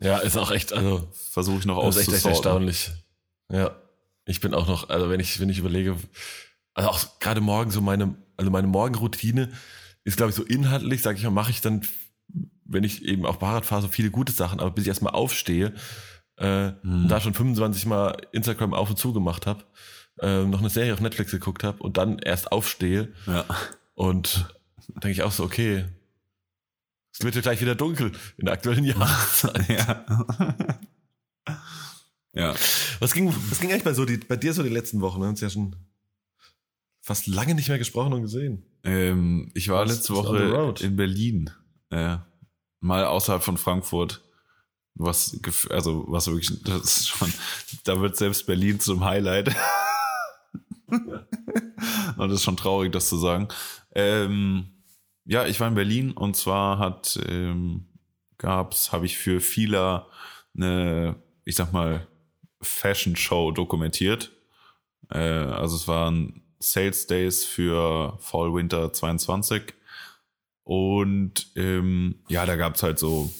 Ja, 0.00 0.18
ist 0.18 0.38
auch 0.38 0.50
echt, 0.50 0.72
also 0.72 1.06
versuche 1.12 1.58
ich 1.58 1.66
noch 1.66 1.82
Das 1.84 1.96
ist 1.96 2.02
echt, 2.02 2.08
echt 2.08 2.26
auszusorten. 2.26 2.68
erstaunlich. 2.68 2.90
Ja. 3.52 3.76
Ich 4.24 4.40
bin 4.40 4.54
auch 4.54 4.66
noch, 4.66 4.88
also 4.88 5.10
wenn 5.10 5.20
ich, 5.20 5.38
wenn 5.40 5.50
ich 5.50 5.58
überlege, 5.58 5.96
also 6.72 6.88
auch 6.88 7.18
gerade 7.20 7.42
morgen 7.42 7.70
so 7.70 7.82
meine, 7.82 8.14
also 8.38 8.50
meine 8.50 8.66
Morgenroutine 8.66 9.52
ist, 10.04 10.16
glaube 10.16 10.30
ich, 10.30 10.36
so 10.36 10.42
inhaltlich, 10.44 11.02
sage 11.02 11.18
ich 11.18 11.24
mal, 11.24 11.30
mache 11.30 11.50
ich 11.50 11.60
dann, 11.60 11.82
wenn 12.74 12.84
ich 12.84 13.02
eben 13.04 13.24
auf 13.24 13.40
Fahrrad 13.40 13.64
fahre, 13.64 13.82
so 13.82 13.88
viele 13.88 14.10
gute 14.10 14.32
Sachen, 14.32 14.60
aber 14.60 14.70
bis 14.72 14.84
ich 14.84 14.88
erstmal 14.88 15.14
aufstehe, 15.14 15.72
äh, 16.36 16.72
und 16.82 17.08
da 17.08 17.20
schon 17.20 17.32
25 17.32 17.86
Mal 17.86 18.16
Instagram 18.32 18.74
auf 18.74 18.90
und 18.90 18.96
zu 18.98 19.12
gemacht 19.12 19.46
habe, 19.46 19.64
äh, 20.20 20.44
noch 20.44 20.58
eine 20.60 20.68
Serie 20.70 20.92
auf 20.92 21.00
Netflix 21.00 21.30
geguckt 21.30 21.64
habe 21.64 21.82
und 21.82 21.96
dann 21.96 22.18
erst 22.18 22.52
aufstehe 22.52 23.12
Ja. 23.26 23.44
und 23.94 24.54
denke 24.88 25.10
ich 25.12 25.22
auch 25.22 25.32
so, 25.32 25.44
okay, 25.44 25.84
es 27.12 27.24
wird 27.24 27.34
ja 27.36 27.40
gleich 27.40 27.60
wieder 27.60 27.74
dunkel 27.76 28.12
in 28.36 28.46
der 28.46 28.54
aktuellen 28.54 28.84
Jahreszeit. 28.84 29.68
ja. 29.68 30.04
ja. 32.34 32.54
Was 33.00 33.12
ging, 33.14 33.32
was 33.50 33.60
ging 33.60 33.70
eigentlich 33.70 33.84
bei, 33.84 33.94
so 33.94 34.04
die, 34.04 34.16
bei 34.18 34.36
dir 34.36 34.52
so 34.52 34.62
die 34.62 34.68
letzten 34.68 35.00
Wochen? 35.00 35.20
Wir 35.20 35.24
haben 35.26 35.30
uns 35.30 35.40
ja 35.40 35.50
schon 35.50 35.76
fast 37.00 37.26
lange 37.26 37.54
nicht 37.54 37.68
mehr 37.68 37.78
gesprochen 37.78 38.12
und 38.12 38.22
gesehen. 38.22 38.64
Ähm, 38.82 39.50
ich 39.54 39.68
war 39.68 39.84
Was- 39.84 39.96
letzte 39.96 40.14
Woche 40.14 40.74
in 40.82 40.96
Berlin. 40.96 41.50
Äh, 41.90 42.16
mal 42.84 43.06
außerhalb 43.06 43.42
von 43.42 43.56
Frankfurt. 43.56 44.22
Was, 44.94 45.40
also, 45.70 46.04
was 46.06 46.28
wirklich, 46.28 46.62
das 46.62 46.82
ist 46.82 47.08
schon, 47.08 47.32
da 47.82 48.00
wird 48.00 48.16
selbst 48.16 48.46
Berlin 48.46 48.78
zum 48.78 49.04
Highlight. 49.04 49.48
und 50.88 52.28
das 52.28 52.34
ist 52.34 52.44
schon 52.44 52.56
traurig, 52.56 52.92
das 52.92 53.08
zu 53.08 53.16
sagen. 53.16 53.48
Ähm, 53.92 54.66
ja, 55.24 55.46
ich 55.46 55.58
war 55.58 55.66
in 55.66 55.74
Berlin 55.74 56.12
und 56.12 56.36
zwar 56.36 56.78
hat, 56.78 57.18
ähm, 57.26 57.86
gab's, 58.38 58.92
habe 58.92 59.06
ich 59.06 59.16
für 59.16 59.40
Fila 59.40 60.06
eine, 60.54 61.16
ich 61.44 61.56
sag 61.56 61.72
mal, 61.72 62.06
Fashion 62.60 63.16
Show 63.16 63.50
dokumentiert. 63.50 64.30
Äh, 65.10 65.18
also 65.18 65.74
es 65.74 65.88
waren 65.88 66.42
Sales 66.60 67.06
Days 67.08 67.44
für 67.44 68.16
Fall 68.20 68.54
Winter 68.54 68.92
22 68.92 69.74
und 70.64 71.52
ähm, 71.56 72.16
ja, 72.28 72.44
da 72.46 72.56
gab's 72.56 72.82
halt 72.82 72.98
so 72.98 73.30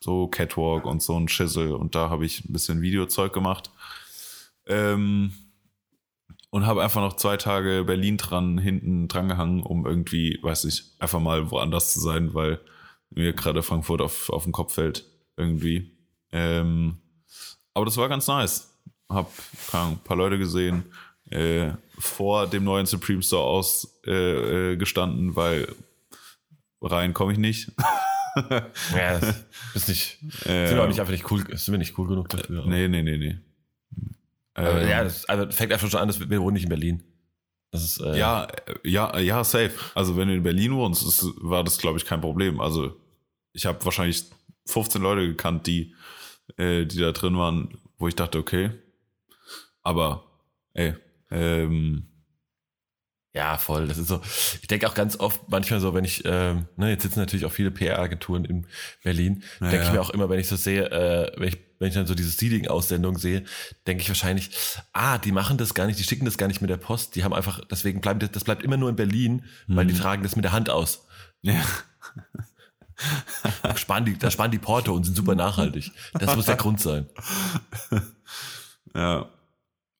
so 0.00 0.28
Catwalk 0.28 0.86
und 0.86 1.02
so 1.02 1.18
ein 1.18 1.28
Schissel 1.28 1.72
und 1.72 1.94
da 1.94 2.10
habe 2.10 2.24
ich 2.24 2.44
ein 2.44 2.52
bisschen 2.52 2.80
Videozeug 2.80 3.32
gemacht 3.32 3.70
ähm, 4.66 5.32
und 6.50 6.66
habe 6.66 6.82
einfach 6.82 7.00
noch 7.00 7.16
zwei 7.16 7.36
Tage 7.36 7.84
Berlin 7.84 8.16
dran 8.16 8.58
hinten 8.58 9.08
dran 9.08 9.28
gehangen, 9.28 9.62
um 9.62 9.86
irgendwie, 9.86 10.38
weiß 10.42 10.64
ich, 10.64 10.84
einfach 10.98 11.20
mal 11.20 11.50
woanders 11.50 11.92
zu 11.92 12.00
sein, 12.00 12.34
weil 12.34 12.60
mir 13.10 13.32
gerade 13.32 13.62
Frankfurt 13.62 14.00
auf, 14.00 14.30
auf 14.30 14.44
den 14.44 14.52
Kopf 14.52 14.74
fällt 14.74 15.04
irgendwie. 15.36 15.92
Ähm, 16.32 16.98
aber 17.74 17.84
das 17.84 17.96
war 17.96 18.08
ganz 18.08 18.26
nice. 18.26 18.74
Hab 19.08 19.32
ein 19.72 19.98
paar 20.04 20.16
Leute 20.16 20.38
gesehen, 20.38 20.84
äh, 21.30 21.72
vor 21.98 22.46
dem 22.46 22.64
neuen 22.64 22.86
Supreme 22.86 23.22
Store 23.22 23.44
aus 23.44 24.00
äh, 24.06 24.72
äh, 24.72 25.36
weil 25.36 25.74
rein 26.80 27.14
komme 27.14 27.32
ich 27.32 27.38
nicht. 27.38 27.72
Ja, 28.94 29.18
das 29.18 29.44
ist 29.74 29.88
nicht, 29.88 30.18
Äh, 30.46 30.68
sind 30.68 30.76
wir 30.76 30.84
auch 30.84 30.86
nicht 30.88 31.00
einfach 31.00 31.12
nicht 31.12 31.28
cool, 31.30 31.44
sind 31.56 31.72
wir 31.72 31.78
nicht 31.78 31.98
cool 31.98 32.06
genug 32.06 32.28
dafür. 32.28 32.66
Nee, 32.66 32.86
nee, 32.86 33.02
nee, 33.02 33.16
nee. 33.16 33.38
Aber 34.54 34.80
Ähm, 34.80 34.88
ja, 34.88 35.02
das 35.02 35.24
also 35.24 35.50
fängt 35.50 35.72
einfach 35.72 35.90
schon 35.90 35.98
an, 35.98 36.06
dass 36.06 36.20
wir, 36.20 36.30
wir 36.30 36.40
wohnen 36.40 36.54
nicht 36.54 36.62
in 36.64 36.68
Berlin. 36.68 37.02
Das 37.72 37.82
ist, 37.82 38.00
äh, 38.00 38.16
Ja, 38.16 38.44
äh, 38.44 38.88
ja, 38.88 39.18
ja, 39.18 39.42
safe. 39.42 39.72
Also 39.94 40.16
wenn 40.16 40.28
du 40.28 40.34
in 40.34 40.42
Berlin 40.44 40.72
wohnst, 40.74 41.04
ist, 41.04 41.24
war 41.40 41.64
das, 41.64 41.78
glaube 41.78 41.98
ich, 41.98 42.04
kein 42.04 42.20
Problem. 42.20 42.60
Also 42.60 42.94
ich 43.54 43.66
habe 43.66 43.84
wahrscheinlich 43.84 44.24
15 44.66 45.02
Leute 45.02 45.26
gekannt, 45.26 45.66
die, 45.66 45.94
äh, 46.58 46.84
die 46.84 46.98
da 46.98 47.10
drin 47.10 47.36
waren, 47.36 47.76
wo 47.96 48.06
ich 48.06 48.14
dachte, 48.14 48.38
okay. 48.38 48.70
Aber, 49.82 50.24
ey, 50.74 50.94
ähm, 51.32 52.06
Ja, 53.34 53.58
voll. 53.58 53.86
Das 53.86 53.98
ist 53.98 54.08
so. 54.08 54.20
Ich 54.62 54.66
denke 54.68 54.88
auch 54.88 54.94
ganz 54.94 55.20
oft, 55.20 55.48
manchmal 55.48 55.80
so, 55.80 55.92
wenn 55.94 56.04
ich, 56.04 56.22
ähm, 56.24 56.66
ne, 56.76 56.90
jetzt 56.90 57.02
sitzen 57.02 57.20
natürlich 57.20 57.44
auch 57.44 57.52
viele 57.52 57.70
PR-Agenturen 57.70 58.44
in 58.44 58.66
Berlin, 59.04 59.44
Ja, 59.60 59.68
denke 59.70 59.86
ich 59.86 59.92
mir 59.92 60.00
auch 60.00 60.10
immer, 60.10 60.28
wenn 60.28 60.40
ich 60.40 60.48
so 60.48 60.56
sehe, 60.56 60.90
äh, 60.90 61.30
wenn 61.38 61.48
ich, 61.48 61.58
wenn 61.78 61.88
ich 61.88 61.94
dann 61.94 62.06
so 62.06 62.14
diese 62.14 62.30
Seeding-Aussendung 62.30 63.18
sehe, 63.18 63.44
denke 63.86 64.02
ich 64.02 64.08
wahrscheinlich, 64.08 64.50
ah, 64.92 65.18
die 65.18 65.30
machen 65.30 65.58
das 65.58 65.74
gar 65.74 65.86
nicht, 65.86 65.98
die 65.98 66.04
schicken 66.04 66.24
das 66.24 66.38
gar 66.38 66.48
nicht 66.48 66.60
mit 66.62 66.70
der 66.70 66.78
Post, 66.78 67.14
die 67.16 67.22
haben 67.22 67.34
einfach, 67.34 67.60
deswegen 67.70 68.00
bleibt 68.00 68.22
das, 68.22 68.32
das 68.32 68.44
bleibt 68.44 68.62
immer 68.64 68.76
nur 68.78 68.88
in 68.88 68.96
Berlin, 68.96 69.44
weil 69.68 69.84
Mhm. 69.84 69.88
die 69.90 69.94
tragen 69.94 70.22
das 70.22 70.34
mit 70.34 70.44
der 70.44 70.52
Hand 70.52 70.70
aus. 70.70 71.06
ja, 71.42 71.62
Da 73.62 73.76
sparen 73.76 74.04
die, 74.06 74.18
da 74.18 74.28
sparen 74.30 74.50
die 74.50 74.58
Porto 74.58 74.92
und 74.92 75.04
sind 75.04 75.14
super 75.16 75.34
nachhaltig. 75.36 75.92
Das 76.14 76.34
muss 76.34 76.46
der 76.46 76.56
Grund 76.56 76.80
sein. 76.80 77.06
ja. 78.94 79.28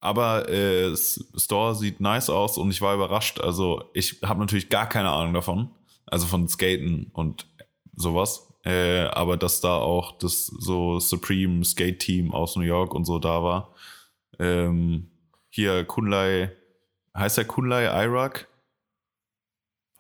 Aber 0.01 0.49
äh, 0.49 0.97
Store 0.97 1.75
sieht 1.75 2.01
nice 2.01 2.31
aus 2.31 2.57
und 2.57 2.71
ich 2.71 2.81
war 2.81 2.95
überrascht. 2.95 3.41
Also 3.41 3.85
ich 3.95 4.21
habe 4.23 4.41
natürlich 4.41 4.69
gar 4.69 4.89
keine 4.89 5.11
Ahnung 5.11 5.35
davon. 5.35 5.71
Also 6.07 6.27
von 6.27 6.49
Skaten 6.49 7.11
und 7.13 7.47
sowas. 7.95 8.49
Äh, 8.65 9.05
aber 9.07 9.37
dass 9.37 9.61
da 9.61 9.77
auch 9.77 10.19
das 10.19 10.47
so 10.47 11.01
Supreme 11.01 11.65
Skate 11.65 11.99
Team 11.99 12.33
aus 12.33 12.57
New 12.57 12.63
York 12.63 12.95
und 12.95 13.05
so 13.05 13.19
da 13.19 13.43
war. 13.43 13.75
Ähm, 14.39 15.11
hier 15.49 15.85
Kunlai, 15.85 16.53
heißt 17.17 17.39
der 17.39 17.45
Kunlai 17.47 17.85
Irak? 17.87 18.49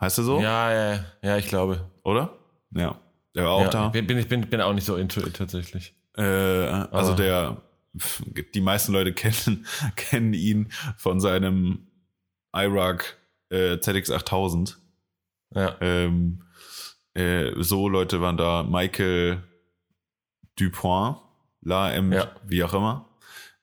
Heißt 0.00 0.18
er 0.18 0.24
so? 0.24 0.40
Ja, 0.40 0.72
ja, 0.72 1.04
ja, 1.22 1.36
ich 1.38 1.48
glaube. 1.48 1.90
Oder? 2.04 2.38
Ja. 2.70 2.98
Der 3.34 3.44
war 3.44 3.52
auch 3.52 3.62
ja, 3.62 3.68
da. 3.70 3.88
Bin, 3.88 4.06
bin, 4.06 4.18
ich 4.18 4.28
bin, 4.28 4.42
bin 4.48 4.60
auch 4.60 4.72
nicht 4.72 4.84
so 4.84 4.96
into 4.96 5.20
it 5.20 5.36
tatsächlich. 5.36 5.94
Äh, 6.16 6.22
also 6.22 7.12
Aber- 7.12 7.16
der, 7.16 7.56
die 8.54 8.60
meisten 8.60 8.92
Leute 8.92 9.12
kennen, 9.14 9.66
kennen 9.96 10.34
ihn 10.34 10.72
von 10.96 11.20
seinem 11.20 11.86
iRug 12.54 13.16
äh, 13.50 13.74
ZX8000. 13.74 14.76
Ja. 15.54 15.76
Ähm, 15.80 16.42
äh, 17.14 17.52
so 17.56 17.88
Leute 17.88 18.20
waren 18.20 18.36
da, 18.36 18.62
Michael 18.62 19.42
Dupont, 20.58 21.18
La 21.62 21.92
M, 21.92 22.12
Ja. 22.12 22.30
wie 22.44 22.62
auch 22.64 22.74
immer. 22.74 23.08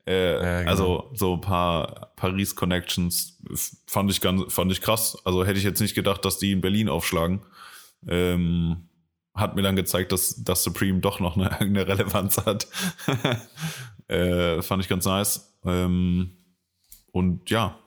Äh, 0.08 0.34
Ja, 0.36 0.60
genau. 0.60 0.72
Also 0.72 1.12
so 1.14 1.34
ein 1.36 1.42
paar 1.42 2.12
Paris 2.16 2.56
Connections 2.56 3.40
fand 3.88 4.12
ich 4.12 4.22
ganz, 4.22 4.54
fand 4.54 4.72
ich 4.72 4.82
krass. 4.82 5.18
Also 5.26 5.46
hätte 5.46 5.58
ich 5.58 5.64
jetzt 5.66 5.82
nicht 5.82 5.96
gedacht, 5.96 6.24
dass 6.26 6.38
die 6.38 6.52
in 6.52 6.62
Berlin 6.62 6.90
aufschlagen. 6.90 7.42
Ähm, 8.08 8.90
hat 9.34 9.56
mir 9.56 9.64
dann 9.64 9.76
gezeigt, 9.76 10.12
dass 10.12 10.44
das 10.44 10.64
Supreme 10.64 11.00
doch 11.02 11.20
noch 11.20 11.36
eine, 11.36 11.52
eine 11.60 11.88
Relevanz 11.88 12.38
hat. 12.46 12.68
äh, 14.08 14.62
fand 14.62 14.84
ich 14.84 14.90
ganz 14.90 15.06
nice. 15.06 15.58
Ähm, 15.66 16.38
und 17.12 17.50
ja, 17.50 17.78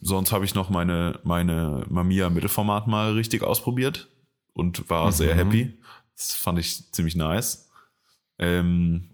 sonst 0.00 0.32
habe 0.32 0.44
ich 0.44 0.54
noch 0.54 0.70
meine, 0.70 1.20
meine 1.24 1.84
Mamiya 1.88 2.30
Mittelformat 2.30 2.86
mal 2.86 3.12
richtig 3.12 3.42
ausprobiert 3.42 4.08
und 4.52 4.88
war 4.90 5.10
sehr 5.12 5.34
Mhm. 5.34 5.38
happy. 5.38 5.78
Das 6.16 6.32
fand 6.34 6.58
ich 6.58 6.92
ziemlich 6.92 7.16
nice. 7.16 7.70
Ähm, 8.38 9.10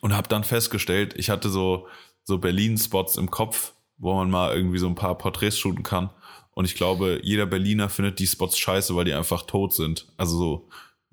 und 0.00 0.14
habe 0.14 0.28
dann 0.28 0.44
festgestellt, 0.44 1.14
ich 1.16 1.30
hatte 1.30 1.48
so, 1.48 1.88
so 2.24 2.38
Berlin-Spots 2.38 3.16
im 3.16 3.30
Kopf, 3.30 3.72
wo 3.98 4.14
man 4.14 4.30
mal 4.30 4.54
irgendwie 4.54 4.78
so 4.78 4.86
ein 4.88 4.94
paar 4.94 5.16
Porträts 5.16 5.58
shooten 5.58 5.82
kann. 5.82 6.10
Und 6.52 6.64
ich 6.66 6.74
glaube, 6.74 7.20
jeder 7.22 7.46
Berliner 7.46 7.88
findet 7.88 8.18
die 8.18 8.26
Spots 8.26 8.58
scheiße, 8.58 8.94
weil 8.96 9.04
die 9.04 9.12
einfach 9.14 9.42
tot 9.42 9.72
sind. 9.74 10.06
Also 10.16 10.36
so 10.36 10.68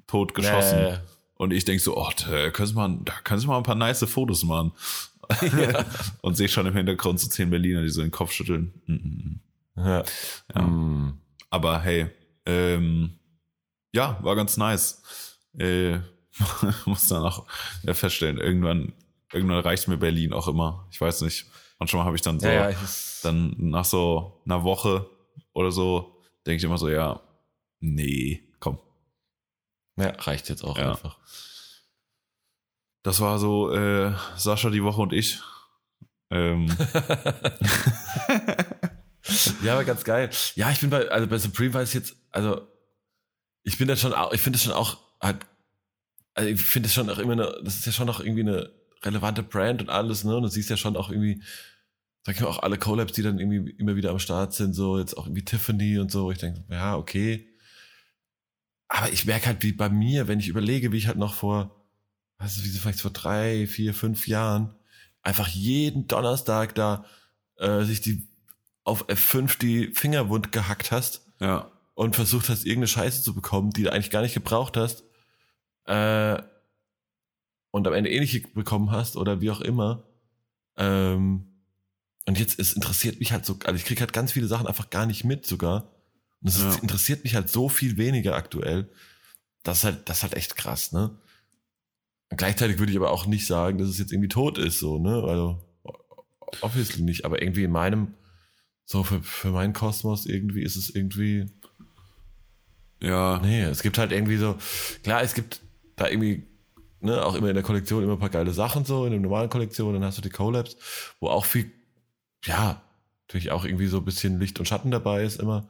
tot 0.07 0.33
geschossen. 0.33 0.79
Ja. 0.79 1.01
Und 1.41 1.53
ich 1.53 1.65
denk 1.65 1.81
so, 1.81 1.97
oh, 1.97 2.11
da 2.29 2.51
kannst 2.51 2.73
du 2.73 2.75
mal, 2.75 2.99
da 3.03 3.13
kannst 3.23 3.45
du 3.45 3.47
mal 3.47 3.57
ein 3.57 3.63
paar 3.63 3.73
nice 3.73 4.05
Fotos 4.07 4.43
machen. 4.43 4.73
und 6.21 6.37
sehe 6.37 6.47
schon 6.47 6.67
im 6.67 6.75
Hintergrund 6.75 7.19
so 7.19 7.27
zehn 7.27 7.49
Berliner, 7.49 7.81
die 7.81 7.89
so 7.89 8.03
den 8.03 8.11
Kopf 8.11 8.31
schütteln. 8.31 8.71
Mm, 8.85 8.93
mm, 8.93 8.99
mm. 8.99 9.39
Ja. 9.77 10.03
Ja. 10.53 10.61
Mm. 10.61 11.19
Aber 11.49 11.81
hey, 11.81 12.11
ähm, 12.45 13.17
ja, 13.91 14.19
war 14.21 14.35
ganz 14.35 14.55
nice. 14.57 15.01
Äh, 15.57 15.97
muss 16.85 17.07
dann 17.07 17.23
auch 17.23 17.47
ja, 17.81 17.95
feststellen, 17.95 18.37
irgendwann, 18.37 18.93
irgendwann 19.33 19.61
reicht 19.61 19.87
mir 19.87 19.97
Berlin 19.97 20.33
auch 20.33 20.47
immer. 20.47 20.87
Ich 20.91 21.01
weiß 21.01 21.21
nicht. 21.21 21.47
Manchmal 21.79 22.05
habe 22.05 22.15
ich 22.15 22.21
dann 22.21 22.39
so, 22.39 22.45
Ja, 22.45 22.69
ja, 22.69 22.77
dann 23.23 23.55
nach 23.57 23.85
so 23.85 24.43
einer 24.45 24.63
Woche 24.63 25.09
oder 25.53 25.71
so, 25.71 26.21
denke 26.45 26.57
ich 26.57 26.63
immer 26.65 26.77
so, 26.77 26.87
ja, 26.87 27.19
nee. 27.79 28.43
Ja, 29.97 30.09
reicht 30.19 30.49
jetzt 30.49 30.63
auch 30.63 30.77
Ja. 30.77 30.91
einfach. 30.91 31.17
Das 33.03 33.19
war 33.19 33.39
so 33.39 33.73
äh, 33.73 34.13
Sascha 34.37 34.69
die 34.69 34.83
Woche 34.83 35.01
und 35.01 35.13
ich. 35.13 35.39
Ähm, 36.29 36.67
Ja, 39.63 39.73
aber 39.73 39.83
ganz 39.85 40.03
geil. 40.03 40.29
Ja, 40.55 40.71
ich 40.71 40.79
bin 40.79 40.89
bei, 40.89 41.07
also 41.09 41.27
bei 41.27 41.37
Supreme 41.37 41.73
weiß 41.73 41.89
ich 41.89 41.95
jetzt, 41.95 42.15
also 42.31 42.67
ich 43.63 43.77
bin 43.77 43.87
da 43.87 43.95
schon 43.95 44.13
auch, 44.13 44.33
ich 44.33 44.41
finde 44.41 44.57
es 44.57 44.63
schon 44.63 44.73
auch 44.73 44.97
halt, 45.21 45.37
also 46.33 46.49
ich 46.49 46.61
finde 46.61 46.87
es 46.87 46.93
schon 46.93 47.09
auch 47.09 47.19
immer 47.19 47.33
eine, 47.33 47.61
das 47.63 47.75
ist 47.75 47.85
ja 47.85 47.91
schon 47.91 48.09
auch 48.09 48.19
irgendwie 48.19 48.41
eine 48.41 48.71
relevante 49.03 49.43
Brand 49.43 49.81
und 49.81 49.89
alles, 49.89 50.23
ne? 50.23 50.35
Und 50.35 50.43
du 50.43 50.49
siehst 50.49 50.69
ja 50.69 50.77
schon 50.77 50.97
auch 50.97 51.09
irgendwie, 51.11 51.43
sag 52.25 52.35
ich 52.35 52.41
mal, 52.41 52.47
auch 52.47 52.63
alle 52.63 52.77
Collabs, 52.77 53.13
die 53.13 53.21
dann 53.21 53.39
irgendwie 53.39 53.71
immer 53.77 53.95
wieder 53.95 54.09
am 54.09 54.19
Start 54.19 54.53
sind, 54.53 54.73
so 54.73 54.97
jetzt 54.97 55.15
auch 55.15 55.27
irgendwie 55.27 55.45
Tiffany 55.45 55.99
und 55.99 56.11
so, 56.11 56.31
ich 56.31 56.39
denke, 56.39 56.63
ja, 56.69 56.97
okay. 56.97 57.47
Aber 58.93 59.09
ich 59.09 59.25
merke 59.25 59.45
halt, 59.45 59.63
wie 59.63 59.71
bei 59.71 59.87
mir, 59.87 60.27
wenn 60.27 60.41
ich 60.41 60.49
überlege, 60.49 60.91
wie 60.91 60.97
ich 60.97 61.07
halt 61.07 61.17
noch 61.17 61.33
vor, 61.33 61.81
was 62.37 62.57
ist, 62.57 62.65
wie 62.65 62.77
vielleicht 62.77 62.99
vor 62.99 63.11
drei, 63.11 63.65
vier, 63.65 63.93
fünf 63.93 64.27
Jahren, 64.27 64.75
einfach 65.21 65.47
jeden 65.47 66.07
Donnerstag 66.07 66.75
da 66.75 67.05
äh, 67.55 67.83
sich 67.83 68.01
die 68.01 68.27
auf 68.83 69.07
F5 69.07 69.57
die 69.59 69.93
Finger 69.93 70.27
wund 70.27 70.51
gehackt 70.51 70.91
hast 70.91 71.25
ja, 71.39 71.71
und 71.93 72.17
versucht 72.17 72.49
hast, 72.49 72.65
irgendeine 72.65 72.89
Scheiße 72.89 73.23
zu 73.23 73.33
bekommen, 73.33 73.69
die 73.69 73.83
du 73.83 73.93
eigentlich 73.93 74.09
gar 74.09 74.23
nicht 74.23 74.33
gebraucht 74.33 74.75
hast, 74.75 75.05
äh, 75.85 76.41
und 77.71 77.87
am 77.87 77.93
Ende 77.93 78.09
ähnliche 78.09 78.41
bekommen 78.41 78.91
hast 78.91 79.15
oder 79.15 79.39
wie 79.39 79.51
auch 79.51 79.61
immer. 79.61 80.03
Ähm, 80.75 81.45
und 82.27 82.37
jetzt, 82.37 82.59
es 82.59 82.73
interessiert 82.73 83.19
mich 83.19 83.31
halt 83.31 83.45
so, 83.45 83.57
also 83.63 83.75
ich 83.77 83.85
krieg 83.85 84.01
halt 84.01 84.11
ganz 84.11 84.33
viele 84.33 84.47
Sachen 84.47 84.67
einfach 84.67 84.89
gar 84.89 85.05
nicht 85.05 85.23
mit 85.23 85.45
sogar. 85.45 85.93
Und 86.41 86.49
es 86.49 86.59
Ja. 86.59 86.75
interessiert 86.75 87.23
mich 87.23 87.35
halt 87.35 87.49
so 87.49 87.69
viel 87.69 87.97
weniger 87.97 88.35
aktuell. 88.35 88.89
Das 89.63 89.79
ist 89.79 89.83
halt, 89.83 90.09
das 90.09 90.17
ist 90.17 90.23
halt 90.23 90.33
echt 90.35 90.55
krass, 90.55 90.91
ne? 90.91 91.11
Und 92.29 92.37
gleichzeitig 92.37 92.79
würde 92.79 92.91
ich 92.91 92.97
aber 92.97 93.11
auch 93.11 93.25
nicht 93.25 93.45
sagen, 93.45 93.77
dass 93.77 93.89
es 93.89 93.99
jetzt 93.99 94.11
irgendwie 94.11 94.29
tot 94.29 94.57
ist, 94.57 94.79
so, 94.79 94.97
ne? 94.97 95.23
Also, 95.23 95.63
obviously 96.61 97.03
nicht, 97.03 97.25
aber 97.25 97.41
irgendwie 97.41 97.63
in 97.63 97.71
meinem, 97.71 98.13
so 98.85 99.03
für, 99.03 99.21
für 99.21 99.51
meinen 99.51 99.73
Kosmos 99.73 100.25
irgendwie 100.25 100.63
ist 100.63 100.75
es 100.77 100.89
irgendwie, 100.89 101.51
ja, 103.01 103.39
Nee, 103.39 103.63
es 103.63 103.81
gibt 103.81 103.97
halt 103.97 104.11
irgendwie 104.11 104.37
so, 104.37 104.57
klar, 105.03 105.21
es 105.21 105.33
gibt 105.33 105.61
da 105.95 106.07
irgendwie, 106.07 106.47
ne, 106.99 107.23
auch 107.25 107.35
immer 107.35 107.49
in 107.49 107.55
der 107.55 107.63
Kollektion 107.63 108.03
immer 108.03 108.13
ein 108.13 108.19
paar 108.19 108.29
geile 108.29 108.53
Sachen 108.53 108.85
so, 108.85 109.05
in 109.05 109.11
der 109.11 109.19
normalen 109.19 109.49
Kollektion, 109.49 109.93
dann 109.93 110.03
hast 110.03 110.17
du 110.17 110.21
die 110.21 110.29
Collabs, 110.29 110.77
wo 111.19 111.27
auch 111.29 111.45
viel, 111.45 111.71
ja, 112.45 112.81
natürlich 113.27 113.51
auch 113.51 113.65
irgendwie 113.65 113.87
so 113.87 113.97
ein 113.97 114.05
bisschen 114.05 114.39
Licht 114.39 114.59
und 114.59 114.65
Schatten 114.67 114.91
dabei 114.91 115.23
ist 115.23 115.39
immer. 115.39 115.69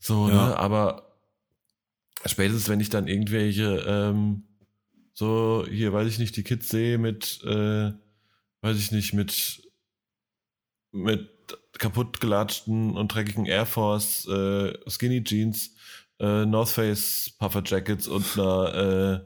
So, 0.00 0.28
Ja. 0.28 0.48
ne, 0.48 0.56
aber 0.56 1.16
spätestens, 2.26 2.68
wenn 2.68 2.80
ich 2.80 2.88
dann 2.88 3.06
irgendwelche, 3.06 3.84
ähm, 3.86 4.44
so, 5.12 5.66
hier, 5.70 5.92
weiß 5.92 6.08
ich 6.08 6.18
nicht, 6.18 6.36
die 6.36 6.42
Kids 6.42 6.68
sehe 6.70 6.98
mit, 6.98 7.40
äh, 7.44 7.92
weiß 8.62 8.78
ich 8.78 8.90
nicht, 8.90 9.12
mit, 9.12 9.62
mit 10.92 11.28
kaputt 11.78 12.20
gelatschten 12.20 12.96
und 12.96 13.14
dreckigen 13.14 13.46
Air 13.46 13.66
Force, 13.66 14.26
äh, 14.26 14.72
Skinny 14.88 15.22
Jeans, 15.22 15.74
äh, 16.18 16.44
North 16.46 16.70
Face 16.70 17.30
Puffer 17.38 17.62
Jackets 17.64 18.08
und 18.08 18.38
einer 18.38 19.24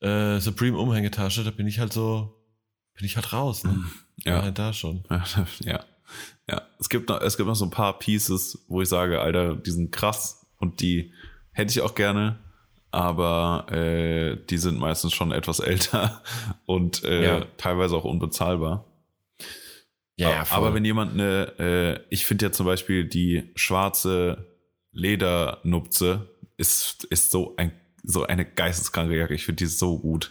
äh, 0.00 0.06
äh, 0.06 0.40
Supreme 0.40 0.78
Umhängetasche, 0.78 1.44
da 1.44 1.50
bin 1.50 1.66
ich 1.66 1.78
halt 1.78 1.92
so, 1.92 2.40
bin 2.94 3.06
ich 3.06 3.16
halt 3.16 3.32
raus, 3.32 3.64
ne? 3.64 3.84
ja. 4.24 4.50
da 4.50 4.72
schon. 4.72 5.04
Ja, 5.10 5.24
ja. 6.48 6.62
Es 6.78 6.88
gibt 6.88 7.08
noch, 7.08 7.20
es 7.20 7.36
gibt 7.36 7.46
noch 7.48 7.54
so 7.56 7.64
ein 7.64 7.70
paar 7.70 7.98
Pieces, 7.98 8.64
wo 8.68 8.82
ich 8.82 8.88
sage, 8.88 9.20
Alter, 9.20 9.56
die 9.56 9.70
sind 9.70 9.92
krass 9.92 10.46
und 10.58 10.80
die 10.80 11.12
hätte 11.52 11.70
ich 11.72 11.80
auch 11.80 11.94
gerne, 11.94 12.38
aber 12.90 13.66
äh, 13.72 14.36
die 14.50 14.58
sind 14.58 14.78
meistens 14.78 15.12
schon 15.14 15.32
etwas 15.32 15.58
älter 15.60 16.22
und 16.66 17.04
äh, 17.04 17.24
Ja. 17.24 17.44
teilweise 17.56 17.96
auch 17.96 18.04
unbezahlbar. 18.04 18.84
Ja, 20.16 20.44
voll. 20.44 20.58
aber 20.58 20.74
wenn 20.74 20.84
jemand 20.84 21.12
eine, 21.14 21.58
äh, 21.58 22.00
ich 22.08 22.24
finde 22.26 22.46
ja 22.46 22.52
zum 22.52 22.66
Beispiel 22.66 23.04
die 23.08 23.50
schwarze 23.56 24.46
Ledernupze 24.92 26.28
ist, 26.56 27.04
ist 27.04 27.30
so 27.30 27.54
ein 27.56 27.72
so 28.06 28.24
eine 28.24 28.44
geisteskranke 28.44 29.16
Jacke. 29.16 29.34
Ich 29.34 29.46
finde 29.46 29.64
die 29.64 29.66
so 29.70 29.98
gut. 29.98 30.30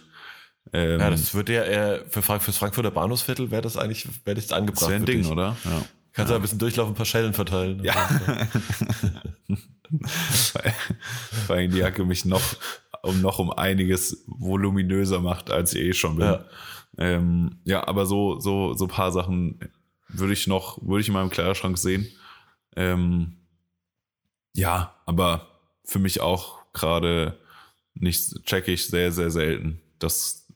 Ähm, 0.72 1.00
ja, 1.00 1.10
das 1.10 1.34
würde 1.34 1.54
ja 1.54 1.64
eher 1.64 2.04
für 2.08 2.22
Frank 2.22 2.42
fürs 2.42 2.56
Frankfurter 2.56 2.92
Bahnhofsviertel 2.92 3.50
wäre 3.50 3.62
das 3.62 3.76
eigentlich, 3.76 4.06
wäre 4.24 4.36
das 4.36 4.52
angebracht. 4.52 4.82
das 4.82 4.88
wäre 4.88 5.00
ein 5.00 5.06
Ding, 5.06 5.22
dich. 5.22 5.30
oder? 5.30 5.56
Ja. 5.64 5.82
Kannst 6.14 6.30
du 6.30 6.36
ein 6.36 6.42
bisschen 6.42 6.58
durchlaufen, 6.58 6.92
ein 6.92 6.96
paar 6.96 7.06
Schellen 7.06 7.34
verteilen. 7.34 7.82
Ja. 7.82 7.94
Weil 11.46 11.68
die 11.68 11.78
Jacke 11.78 12.04
mich 12.04 12.24
noch 12.24 12.42
um 13.02 13.20
noch 13.20 13.38
um 13.38 13.50
einiges 13.50 14.24
voluminöser 14.26 15.20
macht, 15.20 15.50
als 15.50 15.74
ich 15.74 15.82
eh 15.82 15.92
schon 15.92 16.16
bin. 16.16 16.26
Ja. 16.26 16.32
Ja, 16.32 16.44
ähm, 16.98 17.58
ja 17.64 17.86
aber 17.86 18.06
so, 18.06 18.40
so, 18.40 18.74
so 18.74 18.86
paar 18.86 19.12
Sachen 19.12 19.58
würde 20.08 20.32
ich 20.32 20.46
noch, 20.46 20.78
würde 20.82 21.00
ich 21.00 21.08
in 21.08 21.14
meinem 21.14 21.30
Kleiderschrank 21.30 21.76
sehen. 21.76 22.06
Ähm, 22.76 23.36
ja, 24.54 24.94
aber 25.06 25.48
für 25.84 25.98
mich 25.98 26.20
auch 26.20 26.60
gerade 26.72 27.38
nicht, 27.94 28.44
check 28.44 28.68
ich 28.68 28.86
sehr, 28.86 29.12
sehr 29.12 29.30
selten, 29.30 29.80
dass, 29.98 30.46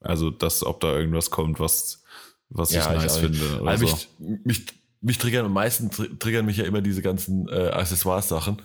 also, 0.00 0.30
dass, 0.30 0.64
ob 0.64 0.80
da 0.80 0.92
irgendwas 0.94 1.30
kommt, 1.30 1.60
was, 1.60 2.02
was 2.48 2.70
ich 2.70 2.76
Ja, 2.76 2.92
ich 2.94 3.02
nice 3.02 3.20
nicht. 3.22 3.38
finde. 3.38 3.60
Oder 3.60 3.70
Also 3.70 3.86
so. 3.86 3.94
mich, 3.94 4.08
mich, 4.44 4.66
mich 5.04 5.18
triggern 5.18 5.46
am 5.46 5.52
meisten 5.52 5.90
tr- 5.90 6.18
triggern 6.18 6.46
mich 6.46 6.56
ja 6.56 6.64
immer 6.64 6.80
diese 6.80 7.02
ganzen 7.02 7.48
äh, 7.48 7.68
Accessoires-Sachen. 7.68 8.62